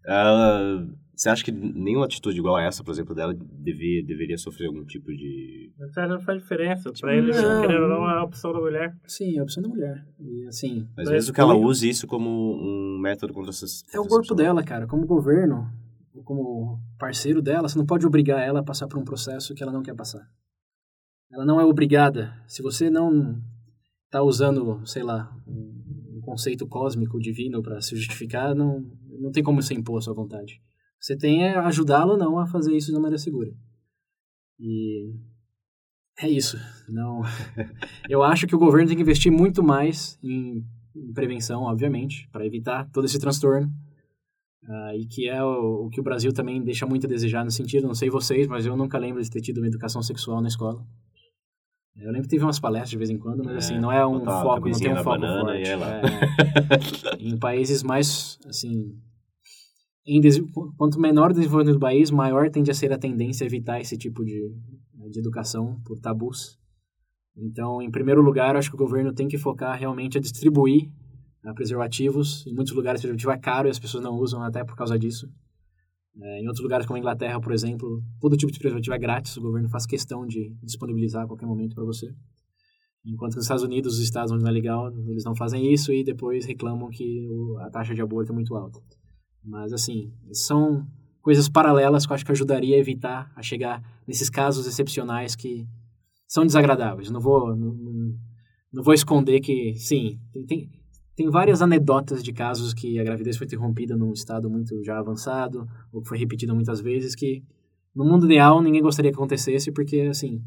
Ela 0.05 0.87
você 1.23 1.29
acha 1.29 1.45
que 1.45 1.53
nenhuma 1.53 2.07
atitude 2.07 2.39
igual 2.39 2.57
a 2.57 2.63
essa, 2.63 2.83
por 2.83 2.91
exemplo, 2.91 3.15
dela 3.15 3.33
devia, 3.33 4.05
deveria 4.05 4.37
sofrer 4.37 4.67
algum 4.67 4.85
tipo 4.85 5.07
de. 5.13 5.71
Mas 5.79 6.09
não 6.09 6.21
faz 6.21 6.43
diferença. 6.43 6.91
Tipo, 6.91 7.07
pra 7.07 7.15
eles, 7.15 7.41
não, 7.41 7.61
querendo 7.61 7.83
ou 7.83 7.89
não, 7.89 8.11
é 8.11 8.19
a 8.19 8.25
opção 8.25 8.53
da 8.53 8.59
mulher. 8.59 8.97
Sim, 9.07 9.37
é 9.37 9.39
a 9.39 9.43
opção 9.45 9.63
da 9.63 9.69
mulher. 9.69 10.05
E 10.19 10.47
assim. 10.49 10.89
Mas 10.97 11.09
mesmo 11.09 11.33
que 11.33 11.41
ela 11.41 11.55
use 11.55 11.89
isso 11.89 12.09
como 12.09 12.29
um 12.29 12.99
método 12.99 13.33
contra 13.33 13.51
essas. 13.51 13.85
É 13.95 14.01
o 14.01 14.07
corpo 14.07 14.35
dela, 14.35 14.65
cara. 14.65 14.87
Como 14.87 15.07
governo, 15.07 15.71
como 16.25 16.81
parceiro 16.99 17.41
dela, 17.41 17.69
você 17.69 17.79
não 17.79 17.87
pode 17.87 18.05
obrigar 18.05 18.41
ela 18.41 18.59
a 18.59 18.65
passar 18.65 18.89
por 18.89 18.99
um 18.99 19.05
processo 19.05 19.55
que 19.55 19.63
ela 19.63 19.73
não 19.73 19.83
quer 19.83 19.95
passar. 19.95 20.27
Ela 21.33 21.47
não 21.47 21.61
é 21.61 21.65
obrigada. 21.65 22.35
Se 22.47 22.63
você 22.63 22.91
não 22.91 23.43
tá 24.11 24.23
usando, 24.23 24.87
sei 24.87 25.03
lá, 25.03 25.35
um 25.47 26.21
conceito 26.21 26.67
cósmico 26.67 27.19
divino 27.19 27.63
para 27.63 27.81
se 27.81 27.97
justificar, 27.97 28.55
não, 28.55 28.85
não 29.19 29.33
tem 29.33 29.43
como 29.43 29.63
você 29.63 29.75
impor 29.75 29.99
a 29.99 30.03
sua 30.03 30.15
vontade. 30.15 30.61
Você 31.01 31.17
tem 31.17 31.45
é 31.45 31.57
ajudá-lo 31.57 32.13
ou 32.13 32.19
não 32.19 32.39
a 32.39 32.47
fazer 32.47 32.77
isso 32.77 32.93
de 32.93 32.97
maneira 32.97 33.19
segura. 33.19 33.51
E 34.61 35.15
é 36.21 36.29
isso. 36.29 36.59
Não, 36.89 37.23
eu 38.09 38.23
acho 38.23 38.47
que 38.47 38.55
o 38.55 38.59
governo 38.59 38.89
tem 38.89 38.97
que 38.97 39.03
investir 39.03 39.33
muito 39.33 39.63
mais 39.63 40.19
em, 40.23 40.65
em 40.95 41.13
prevenção, 41.13 41.63
obviamente, 41.63 42.29
para 42.31 42.47
evitar 42.47 42.89
todo 42.93 43.07
esse 43.07 43.19
transtorno. 43.19 43.69
Uh, 44.63 44.95
e 44.95 45.07
que 45.07 45.29
é 45.29 45.43
o, 45.43 45.87
o, 45.87 45.91
que 45.91 45.99
o 45.99 46.05
Brasil 46.05 46.33
também 46.33 46.63
deixa 46.63 46.87
muito 46.87 47.07
a 47.07 47.11
desejar 47.11 47.45
no 47.45 47.51
sentido, 47.51 47.89
não 47.89 47.97
sei 47.97 48.09
vocês, 48.09 48.47
mas 48.47 48.65
eu 48.65 48.77
nunca 48.77 48.97
lembro 48.97 49.21
de 49.21 49.29
ter 49.29 49.41
tido 49.41 49.59
uma 49.59 49.67
educação 49.67 50.01
sexual 50.03 50.41
na 50.41 50.47
escola. 50.47 50.87
Eu 51.97 52.11
lembro 52.11 52.23
que 52.23 52.29
teve 52.29 52.45
umas 52.45 52.59
palestras 52.59 52.91
de 52.91 52.97
vez 52.97 53.11
em 53.11 53.19
quando, 53.19 53.45
mas 53.45 53.57
assim, 53.57 53.75
é, 53.75 53.77
assim, 53.77 53.83
não 53.83 53.93
é 53.93 54.07
um 54.07 54.25
foco, 54.25 54.69
não 54.69 54.79
tem 54.79 54.93
um 54.93 54.97
foco 54.97 55.21
forte. 55.21 55.71
É, 55.71 57.17
em 57.19 57.39
países 57.39 57.83
mais, 57.83 58.39
assim, 58.47 58.99
em 60.07 60.21
quanto 60.77 60.99
menor 60.99 61.31
o 61.31 61.35
desenvolvimento 61.35 61.75
do 61.75 61.81
país, 61.81 62.11
maior 62.11 62.51
tende 62.51 62.71
a 62.71 62.75
ser 62.75 62.93
a 62.93 62.99
tendência 62.99 63.45
a 63.45 63.47
evitar 63.47 63.81
esse 63.81 63.97
tipo 63.97 64.25
de, 64.25 64.53
de 65.11 65.19
educação 65.19 65.81
por 65.85 65.99
tabus. 65.99 66.59
Então, 67.37 67.81
em 67.81 67.91
primeiro 67.91 68.21
lugar, 68.21 68.57
acho 68.57 68.69
que 68.69 68.75
o 68.75 68.79
governo 68.79 69.13
tem 69.13 69.29
que 69.29 69.39
focar 69.39 69.79
realmente 69.79 70.19
a 70.19 70.21
distribuir 70.21 70.91
uh, 71.45 71.55
preservativos. 71.55 72.47
Em 72.47 72.55
muitos 72.55 72.75
lugares, 72.75 73.01
preservativo 73.01 73.31
é 73.31 73.39
caro 73.39 73.69
e 73.69 73.71
as 73.71 73.79
pessoas 73.79 74.03
não 74.05 74.15
usam 74.15 74.43
até 74.43 74.65
por 74.65 74.77
causa 74.77 74.99
disso. 74.99 75.31
Uh, 76.15 76.43
em 76.43 76.47
outros 76.47 76.63
lugares, 76.63 76.87
como 76.87 76.97
a 76.97 77.01
Inglaterra, 77.01 77.41
por 77.41 77.53
exemplo, 77.53 78.03
todo 78.21 78.37
tipo 78.37 78.53
de 78.53 78.59
preservativo 78.59 78.95
é 78.95 78.99
grátis. 78.99 79.37
O 79.37 79.43
governo 79.43 79.69
faz 79.69 79.87
questão 79.87 80.27
de 80.27 80.55
disponibilizar 80.63 81.25
a 81.25 81.27
qualquer 81.27 81.47
momento 81.47 81.75
para 81.75 81.85
você. 81.85 82.15
Enquanto 83.05 83.35
nos 83.35 83.45
Estados 83.45 83.65
Unidos, 83.65 83.95
os 83.95 84.01
estados 84.01 84.31
onde 84.31 84.43
não 84.43 84.51
é 84.51 84.53
legal, 84.53 84.93
eles 85.09 85.25
não 85.25 85.35
fazem 85.35 85.73
isso 85.73 85.93
e 85.93 86.05
depois 86.05 86.47
reclamam 86.47 86.89
que 86.89 87.27
o, 87.29 87.59
a 87.59 87.71
taxa 87.71 87.95
de 87.95 88.01
aborto 88.01 88.31
é 88.31 88.35
muito 88.35 88.55
alta. 88.55 88.81
Mas, 89.45 89.73
assim, 89.73 90.13
são 90.33 90.87
coisas 91.21 91.49
paralelas 91.49 92.07
que 92.07 92.13
eu 92.13 92.15
acho 92.15 92.25
que 92.25 92.33
ajudaria 92.33 92.77
a 92.77 92.79
evitar 92.79 93.33
a 93.35 93.43
chegar 93.43 93.83
nesses 94.07 94.31
casos 94.31 94.67
excepcionais 94.67 95.35
que 95.35 95.67
são 96.29 96.47
desagradáveis. 96.47 97.11
Não 97.11 97.21
vou, 97.21 97.57
não, 97.57 97.75
não 98.73 98.83
vou 98.83 98.95
esconder 98.95 99.41
que, 99.41 99.75
sim, 99.75 100.21
tem, 100.33 100.47
tem, 100.47 100.71
tem, 101.23 101.31
várias 101.31 101.63
anedotas 101.63 102.23
de 102.23 102.33
casos 102.33 102.75
que 102.75 102.99
a 102.99 103.05
gravidez 103.05 103.37
foi 103.37 103.47
interrompida 103.47 103.97
num 103.97 104.13
estado 104.13 104.51
muito 104.51 104.83
já 104.83 104.99
avançado, 104.99 105.69
ou 105.93 106.03
que 106.03 106.09
foi 106.09 106.19
repetida 106.19 106.55
muitas 106.55 106.81
vezes, 106.81 107.15
que 107.15 107.43
no 107.95 108.05
mundo 108.05 108.27
ideal 108.27 108.61
ninguém 108.61 108.83
gostaria 108.83 109.11
que 109.11 109.17
acontecesse, 109.17 109.71
porque, 109.71 110.01
assim, 110.01 110.43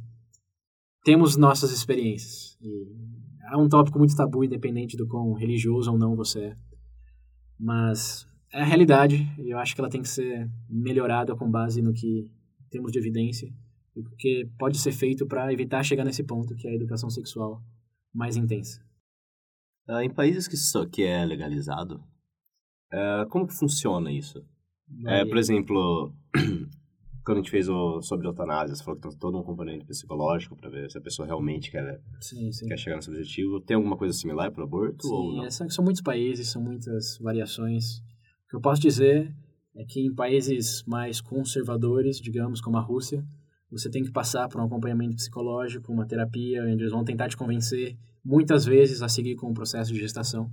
temos 1.03 1.37
nossas 1.37 1.71
experiências. 1.71 2.57
E 2.61 2.87
é 3.51 3.57
um 3.57 3.69
tópico 3.69 3.97
muito 3.97 4.15
tabu, 4.15 4.43
independente 4.43 4.97
do 4.97 5.07
quão 5.07 5.33
religioso 5.33 5.91
ou 5.91 5.97
não 5.97 6.15
você 6.15 6.39
é. 6.39 6.57
Mas 7.57 8.27
é 8.51 8.61
a 8.61 8.65
realidade 8.65 9.31
e 9.37 9.51
eu 9.51 9.57
acho 9.59 9.73
que 9.73 9.81
ela 9.81 9.89
tem 9.89 10.01
que 10.01 10.09
ser 10.09 10.49
melhorada 10.69 11.35
com 11.35 11.49
base 11.49 11.81
no 11.81 11.93
que 11.93 12.29
temos 12.69 12.91
de 12.91 12.99
evidência 12.99 13.53
e 13.95 14.03
que 14.17 14.49
pode 14.57 14.77
ser 14.77 14.91
feito 14.91 15.25
para 15.25 15.53
evitar 15.53 15.83
chegar 15.83 16.03
nesse 16.03 16.23
ponto 16.23 16.53
que 16.55 16.67
é 16.67 16.71
a 16.71 16.75
educação 16.75 17.09
sexual 17.09 17.63
mais 18.13 18.35
intensa. 18.35 18.84
Uh, 19.87 20.01
em 20.01 20.09
países 20.09 20.47
que, 20.47 20.57
so, 20.57 20.87
que 20.87 21.03
é 21.03 21.23
legalizado, 21.23 22.03
uh, 22.93 23.27
como 23.29 23.47
que 23.47 23.53
funciona 23.53 24.11
isso? 24.11 24.43
É, 25.05 25.25
por 25.25 25.37
exemplo, 25.37 26.13
quando 27.25 27.37
a 27.37 27.41
gente 27.41 27.51
fez 27.51 27.67
o 27.67 28.01
sobre 28.01 28.27
eutanásia, 28.27 28.75
você 28.75 28.83
falou 28.83 28.99
que 28.99 29.07
tem 29.07 29.17
todo 29.17 29.37
um 29.37 29.43
componente 29.43 29.85
psicológico 29.85 30.55
para 30.55 30.69
ver 30.69 30.89
se 30.91 30.97
a 30.97 31.01
pessoa 31.01 31.25
realmente 31.25 31.71
quer, 31.71 31.99
sim, 32.21 32.51
sim. 32.51 32.67
quer 32.67 32.77
chegar 32.77 32.95
nesse 32.95 33.09
objetivo. 33.09 33.59
Tem 33.59 33.75
alguma 33.75 33.97
coisa 33.97 34.13
similar 34.13 34.51
para 34.51 34.61
o 34.61 34.65
aborto? 34.65 35.07
Sim? 35.07 35.45
É, 35.45 35.49
são 35.49 35.83
muitos 35.83 36.01
países, 36.01 36.49
são 36.49 36.61
muitas 36.61 37.17
variações. 37.19 37.97
O 38.45 38.49
que 38.49 38.55
eu 38.55 38.61
posso 38.61 38.81
dizer 38.81 39.35
é 39.75 39.83
que 39.83 40.05
em 40.05 40.13
países 40.13 40.83
mais 40.85 41.19
conservadores, 41.19 42.19
digamos, 42.21 42.61
como 42.61 42.77
a 42.77 42.81
Rússia, 42.81 43.25
você 43.71 43.89
tem 43.89 44.03
que 44.03 44.11
passar 44.11 44.47
por 44.47 44.61
um 44.61 44.65
acompanhamento 44.65 45.15
psicológico, 45.15 45.91
uma 45.91 46.05
terapia, 46.05 46.63
onde 46.63 46.83
eles 46.83 46.91
vão 46.91 47.03
tentar 47.03 47.27
te 47.27 47.35
convencer, 47.35 47.97
muitas 48.25 48.65
vezes, 48.65 49.03
a 49.03 49.07
seguir 49.07 49.35
com 49.35 49.51
o 49.51 49.53
processo 49.53 49.93
de 49.93 49.99
gestação. 49.99 50.51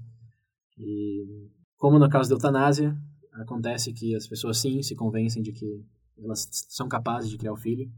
E, 0.76 1.48
como 1.78 1.98
no 1.98 2.08
caso 2.08 2.28
da 2.28 2.36
eutanásia, 2.36 2.94
acontece 3.32 3.92
que 3.94 4.14
as 4.14 4.26
pessoas, 4.26 4.58
sim, 4.58 4.82
se 4.82 4.94
convencem 4.94 5.42
de 5.42 5.52
que 5.52 5.82
elas 6.18 6.46
são 6.68 6.86
capazes 6.86 7.30
de 7.30 7.38
criar 7.38 7.54
o 7.54 7.56
filho, 7.56 7.90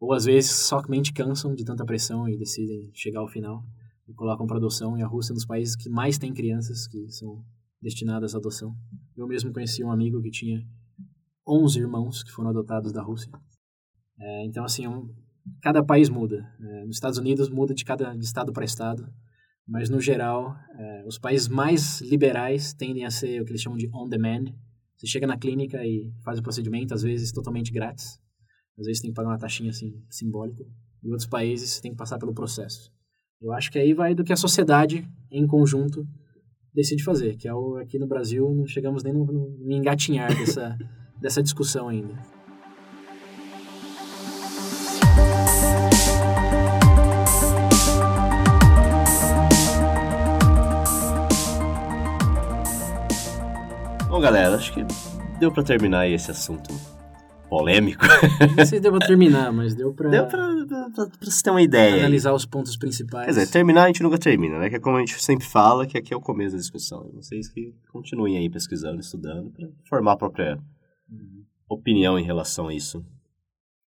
ou 0.00 0.12
às 0.12 0.24
vezes 0.24 0.50
somente 0.50 1.12
cansam 1.12 1.54
de 1.54 1.64
tanta 1.64 1.84
pressão 1.84 2.28
e 2.28 2.36
decidem 2.36 2.90
chegar 2.92 3.20
ao 3.20 3.28
final 3.28 3.64
e 4.08 4.12
colocam 4.12 4.46
para 4.46 4.56
adoção. 4.56 4.98
E 4.98 5.02
a 5.02 5.06
Rússia 5.06 5.30
é 5.30 5.34
um 5.34 5.36
dos 5.36 5.46
países 5.46 5.76
que 5.76 5.88
mais 5.88 6.18
tem 6.18 6.34
crianças 6.34 6.88
que 6.88 7.08
são 7.08 7.44
destinadas 7.80 8.34
à 8.34 8.38
adoção. 8.38 8.76
Eu 9.16 9.28
mesmo 9.28 9.52
conheci 9.52 9.84
um 9.84 9.92
amigo 9.92 10.20
que 10.20 10.30
tinha 10.30 10.66
11 11.46 11.78
irmãos 11.78 12.22
que 12.24 12.32
foram 12.32 12.50
adotados 12.50 12.92
da 12.92 13.02
Rússia. 13.02 13.30
É, 14.18 14.44
então, 14.44 14.64
assim, 14.64 14.86
um, 14.88 15.08
cada 15.60 15.82
país 15.84 16.08
muda. 16.08 16.44
É, 16.60 16.84
nos 16.84 16.96
Estados 16.96 17.18
Unidos 17.18 17.48
muda 17.48 17.74
de 17.74 17.84
cada 17.84 18.14
de 18.14 18.24
estado 18.24 18.52
para 18.52 18.64
estado, 18.64 19.06
mas 19.66 19.88
no 19.88 20.00
geral, 20.00 20.56
é, 20.76 21.04
os 21.06 21.18
países 21.18 21.48
mais 21.48 22.00
liberais 22.00 22.74
tendem 22.74 23.04
a 23.04 23.10
ser 23.10 23.40
o 23.40 23.44
que 23.44 23.52
eles 23.52 23.62
chamam 23.62 23.78
de 23.78 23.88
on 23.94 24.08
demand. 24.08 24.44
Você 24.96 25.06
chega 25.06 25.26
na 25.26 25.36
clínica 25.36 25.84
e 25.84 26.12
faz 26.24 26.38
o 26.38 26.42
procedimento, 26.42 26.94
às 26.94 27.02
vezes 27.02 27.32
totalmente 27.32 27.72
grátis. 27.72 28.20
Às 28.78 28.86
vezes 28.86 29.02
tem 29.02 29.10
que 29.10 29.14
pagar 29.14 29.30
uma 29.30 29.38
taxinha 29.38 29.70
assim 29.70 29.92
simbólica. 30.08 30.64
Em 31.02 31.10
outros 31.10 31.28
países 31.28 31.80
tem 31.80 31.92
que 31.92 31.96
passar 31.96 32.18
pelo 32.18 32.34
processo. 32.34 32.90
Eu 33.40 33.52
acho 33.52 33.70
que 33.70 33.78
aí 33.78 33.92
vai 33.92 34.14
do 34.14 34.24
que 34.24 34.32
a 34.32 34.36
sociedade 34.36 35.08
em 35.30 35.46
conjunto 35.46 36.06
decide 36.72 37.02
fazer, 37.02 37.36
que 37.36 37.48
é 37.48 37.54
o 37.54 37.76
aqui 37.76 37.98
no 37.98 38.06
Brasil 38.06 38.48
não 38.54 38.66
chegamos 38.66 39.02
nem 39.02 39.12
no, 39.12 39.26
no 39.26 39.72
engatinhar 39.72 40.34
dessa 40.36 40.78
dessa 41.20 41.42
discussão 41.42 41.88
ainda. 41.88 42.14
Galera, 54.22 54.54
acho 54.54 54.72
que 54.72 54.80
deu 55.38 55.52
pra 55.52 55.62
terminar 55.62 56.08
esse 56.08 56.30
assunto 56.30 56.72
polêmico. 57.50 58.02
Não 58.56 58.64
sei 58.64 58.78
se 58.78 58.80
deu 58.80 58.92
pra 58.92 59.00
terminar, 59.06 59.52
mas 59.52 59.74
deu 59.74 59.92
pra, 59.92 60.08
deu 60.08 60.26
pra, 60.26 60.38
pra, 60.66 60.90
pra, 60.90 61.06
pra 61.06 61.30
você 61.30 61.42
ter 61.42 61.50
uma 61.50 61.60
ideia. 61.60 61.96
analisar 61.96 62.32
os 62.32 62.46
pontos 62.46 62.76
principais. 62.76 63.26
Quer 63.26 63.32
dizer, 63.32 63.50
terminar 63.52 63.84
a 63.84 63.86
gente 63.88 64.02
nunca 64.02 64.16
termina, 64.16 64.58
né? 64.58 64.70
Que 64.70 64.76
é 64.76 64.80
como 64.80 64.96
a 64.96 65.00
gente 65.00 65.20
sempre 65.22 65.44
fala, 65.44 65.86
que 65.86 65.98
aqui 65.98 66.14
é 66.14 66.16
o 66.16 66.20
começo 66.20 66.54
da 66.54 66.60
discussão. 66.60 67.10
E 67.12 67.16
vocês 67.16 67.48
que 67.48 67.74
continuem 67.92 68.38
aí 68.38 68.48
pesquisando, 68.48 69.00
estudando, 69.00 69.50
pra 69.50 69.68
formar 69.88 70.12
a 70.12 70.16
própria 70.16 70.58
opinião 71.68 72.18
em 72.18 72.24
relação 72.24 72.68
a 72.68 72.74
isso. 72.74 73.04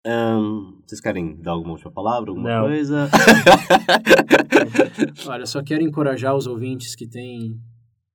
Ahn, 0.06 0.74
vocês 0.86 1.02
querem 1.02 1.36
dar 1.42 1.52
alguma 1.52 1.72
última 1.74 1.92
palavra, 1.92 2.30
alguma 2.30 2.50
Não. 2.50 2.68
coisa? 2.68 3.10
Olha, 5.28 5.46
só 5.46 5.62
quero 5.64 5.84
encorajar 5.84 6.36
os 6.36 6.48
ouvintes 6.48 6.96
que 6.96 7.08
têm 7.08 7.60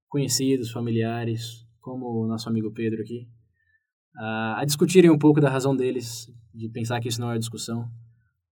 conhecidos, 0.08 0.70
familiares, 0.70 1.61
como 1.83 2.22
o 2.22 2.26
nosso 2.26 2.49
amigo 2.49 2.72
Pedro 2.72 3.03
aqui, 3.03 3.28
a, 4.16 4.61
a 4.61 4.64
discutirem 4.64 5.11
um 5.11 5.18
pouco 5.18 5.41
da 5.41 5.51
razão 5.51 5.76
deles 5.76 6.33
de 6.55 6.68
pensar 6.68 7.01
que 7.01 7.09
isso 7.09 7.20
não 7.20 7.30
é 7.30 7.39
discussão. 7.39 7.91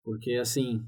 Porque, 0.03 0.33
assim, 0.33 0.83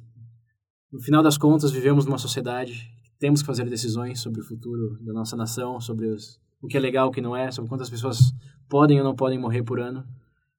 no 0.92 1.00
final 1.00 1.24
das 1.24 1.38
contas, 1.38 1.72
vivemos 1.72 2.06
numa 2.06 2.18
sociedade, 2.18 2.92
temos 3.18 3.42
que 3.42 3.48
fazer 3.48 3.68
decisões 3.70 4.20
sobre 4.20 4.42
o 4.42 4.44
futuro 4.44 4.98
da 5.02 5.14
nossa 5.14 5.36
nação, 5.36 5.80
sobre 5.80 6.08
os, 6.08 6.40
o 6.62 6.68
que 6.68 6.78
é 6.78 6.80
legal, 6.80 7.08
o 7.08 7.12
que 7.12 7.22
não 7.22 7.36
é, 7.36 7.50
sobre 7.50 7.70
quantas 7.70 7.90
pessoas 7.90 8.34
podem 8.70 9.00
ou 9.00 9.04
não 9.04 9.16
podem 9.16 9.40
morrer 9.40 9.64
por 9.64 9.80
ano 9.80 10.06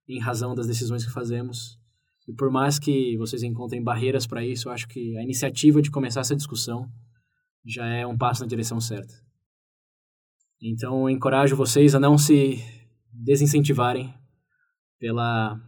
em 0.09 0.19
razão 0.19 0.55
das 0.55 0.67
decisões 0.67 1.05
que 1.05 1.13
fazemos. 1.13 1.79
E 2.27 2.33
por 2.33 2.51
mais 2.51 2.79
que 2.79 3.17
vocês 3.19 3.43
encontrem 3.43 3.83
barreiras 3.83 4.27
para 4.27 4.45
isso, 4.45 4.69
eu 4.69 4.73
acho 4.73 4.89
que 4.89 5.17
a 5.19 5.23
iniciativa 5.23 5.83
de 5.83 5.91
começar 5.91 6.21
essa 6.21 6.37
discussão 6.37 6.89
já 7.67 7.87
é 7.87 8.07
um 8.07 8.17
passo 8.17 8.43
na 8.43 8.47
direção 8.47 8.81
certa. 8.81 9.15
Então, 10.63 11.03
eu 11.03 11.11
encorajo 11.11 11.57
vocês 11.57 11.95
a 11.95 12.01
não 12.01 12.17
se 12.17 12.63
desincentivarem 13.13 14.13
pela 14.99 15.61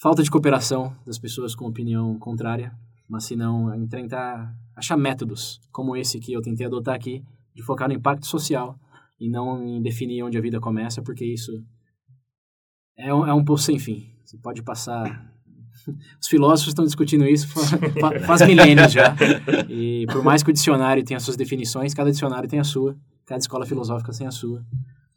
falta 0.00 0.22
de 0.22 0.30
cooperação 0.30 0.96
das 1.06 1.18
pessoas 1.18 1.54
com 1.54 1.66
opinião 1.66 2.18
contrária, 2.18 2.72
mas 3.08 3.24
se 3.24 3.36
não 3.36 3.74
em 3.74 3.86
tentar 3.86 4.54
achar 4.76 4.96
métodos 4.96 5.60
como 5.72 5.96
esse 5.96 6.18
que 6.20 6.32
eu 6.32 6.42
tentei 6.42 6.66
adotar 6.66 6.94
aqui, 6.94 7.22
de 7.54 7.62
focar 7.62 7.88
no 7.88 7.94
impacto 7.94 8.26
social 8.26 8.78
e 9.20 9.28
não 9.28 9.62
em 9.66 9.82
definir 9.82 10.22
onde 10.22 10.38
a 10.38 10.40
vida 10.40 10.60
começa, 10.60 11.02
porque 11.02 11.24
isso 11.24 11.52
é 12.96 13.12
um, 13.14 13.26
é 13.26 13.32
um 13.34 13.44
poço 13.44 13.64
sem 13.64 13.78
fim. 13.78 14.12
Você 14.24 14.36
pode 14.38 14.62
passar. 14.62 15.32
Os 16.20 16.28
filósofos 16.28 16.68
estão 16.72 16.84
discutindo 16.84 17.24
isso 17.24 17.48
fa- 17.48 17.78
fa- 18.00 18.20
faz 18.26 18.42
milênios 18.46 18.92
já. 18.92 19.14
E 19.68 20.06
por 20.12 20.22
mais 20.22 20.42
que 20.42 20.50
o 20.50 20.52
dicionário 20.52 21.04
tenha 21.04 21.18
suas 21.20 21.36
definições, 21.36 21.94
cada 21.94 22.10
dicionário 22.10 22.48
tem 22.48 22.58
a 22.60 22.64
sua, 22.64 22.96
cada 23.28 23.38
escola 23.40 23.66
filosófica 23.66 24.10
tem 24.12 24.26
a 24.26 24.30
sua. 24.30 24.64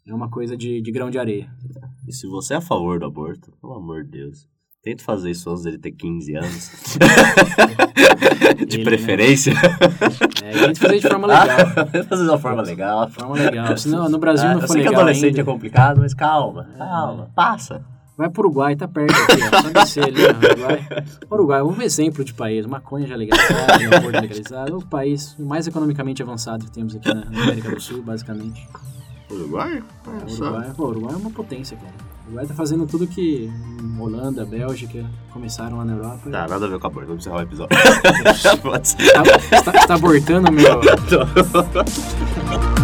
É 0.05 0.13
uma 0.13 0.29
coisa 0.29 0.57
de, 0.57 0.81
de 0.81 0.91
grão 0.91 1.09
de 1.09 1.17
areia. 1.17 1.49
E 2.07 2.11
se 2.13 2.27
você 2.27 2.53
é 2.55 2.57
a 2.57 2.61
favor 2.61 2.99
do 2.99 3.05
aborto, 3.05 3.51
pelo 3.61 3.73
amor 3.73 4.03
de 4.03 4.11
Deus, 4.11 4.47
tenta 4.83 5.03
fazer 5.03 5.31
isso 5.31 5.49
antes 5.49 5.63
dele 5.63 5.77
ter 5.77 5.91
15 5.91 6.35
anos. 6.35 6.71
de 8.67 8.75
Ele, 8.75 8.77
né? 8.79 8.83
preferência. 8.83 9.53
É, 10.43 10.51
tem 10.65 10.73
que 10.73 10.79
fazer 10.79 10.99
de 10.99 11.07
forma 11.07 11.27
legal. 11.27 11.47
Tenta 11.91 12.03
fazer 12.03 12.23
de 12.23 12.29
uma 12.29 12.37
forma 12.39 12.61
legal. 12.61 13.05
De 13.05 13.13
forma 13.13 13.35
legal. 13.35 13.77
Senão, 13.77 14.09
no 14.09 14.17
Brasil 14.17 14.47
Ah, 14.49 14.53
não 14.55 14.61
eu 14.61 14.67
for 14.67 14.73
sei 14.73 14.81
que 14.81 14.87
legal 14.89 15.01
adolescente 15.01 15.25
ainda. 15.39 15.41
é 15.41 15.43
complicado, 15.45 15.99
mas 16.01 16.13
calma, 16.13 16.67
calma, 16.77 17.31
passa. 17.35 17.85
Vai 18.21 18.29
pro 18.29 18.43
Uruguai, 18.43 18.75
tá 18.75 18.87
perto 18.87 19.15
aqui, 19.15 19.41
ó. 19.41 19.61
Só 19.63 19.69
descer 19.81 20.03
ali, 20.03 20.21
ó. 20.23 20.29
Uruguai. 20.29 20.87
Uruguai, 21.31 21.61
um 21.63 21.81
exemplo 21.81 22.23
de 22.23 22.35
país. 22.35 22.67
Maconha 22.67 23.07
já 23.07 23.15
legalizada, 23.15 23.73
aborto 23.97 24.21
legalizado. 24.21 24.77
O 24.77 24.85
país 24.85 25.35
mais 25.39 25.65
economicamente 25.65 26.21
avançado 26.21 26.65
que 26.65 26.71
temos 26.71 26.95
aqui 26.95 27.11
na 27.11 27.23
América 27.23 27.71
do 27.71 27.81
Sul, 27.81 28.03
basicamente. 28.03 28.69
Uruguai? 29.27 29.81
É, 30.05 30.31
Uruguai, 30.31 30.71
pô, 30.77 30.89
Uruguai 30.89 31.13
é 31.15 31.17
uma 31.17 31.31
potência, 31.31 31.75
cara. 31.75 31.93
O 32.25 32.27
Uruguai 32.27 32.45
tá 32.45 32.53
fazendo 32.53 32.85
tudo 32.85 33.07
que 33.07 33.51
Holanda, 33.99 34.45
Bélgica 34.45 35.03
começaram 35.33 35.77
lá 35.77 35.85
na 35.85 35.93
Europa. 35.93 36.29
Tá, 36.29 36.47
nada 36.47 36.63
a 36.63 36.69
ver 36.69 36.77
com 36.77 36.85
aborto, 36.85 37.07
vamos 37.07 37.25
encerrar 37.25 37.39
o 37.39 37.41
episódio. 37.41 37.75
Pode 38.61 38.87
ser. 38.87 39.13
Tá, 39.13 39.23
tá, 39.63 39.87
tá 39.87 39.95
abortando 39.95 40.47
o 40.47 40.53
meu. 40.53 40.79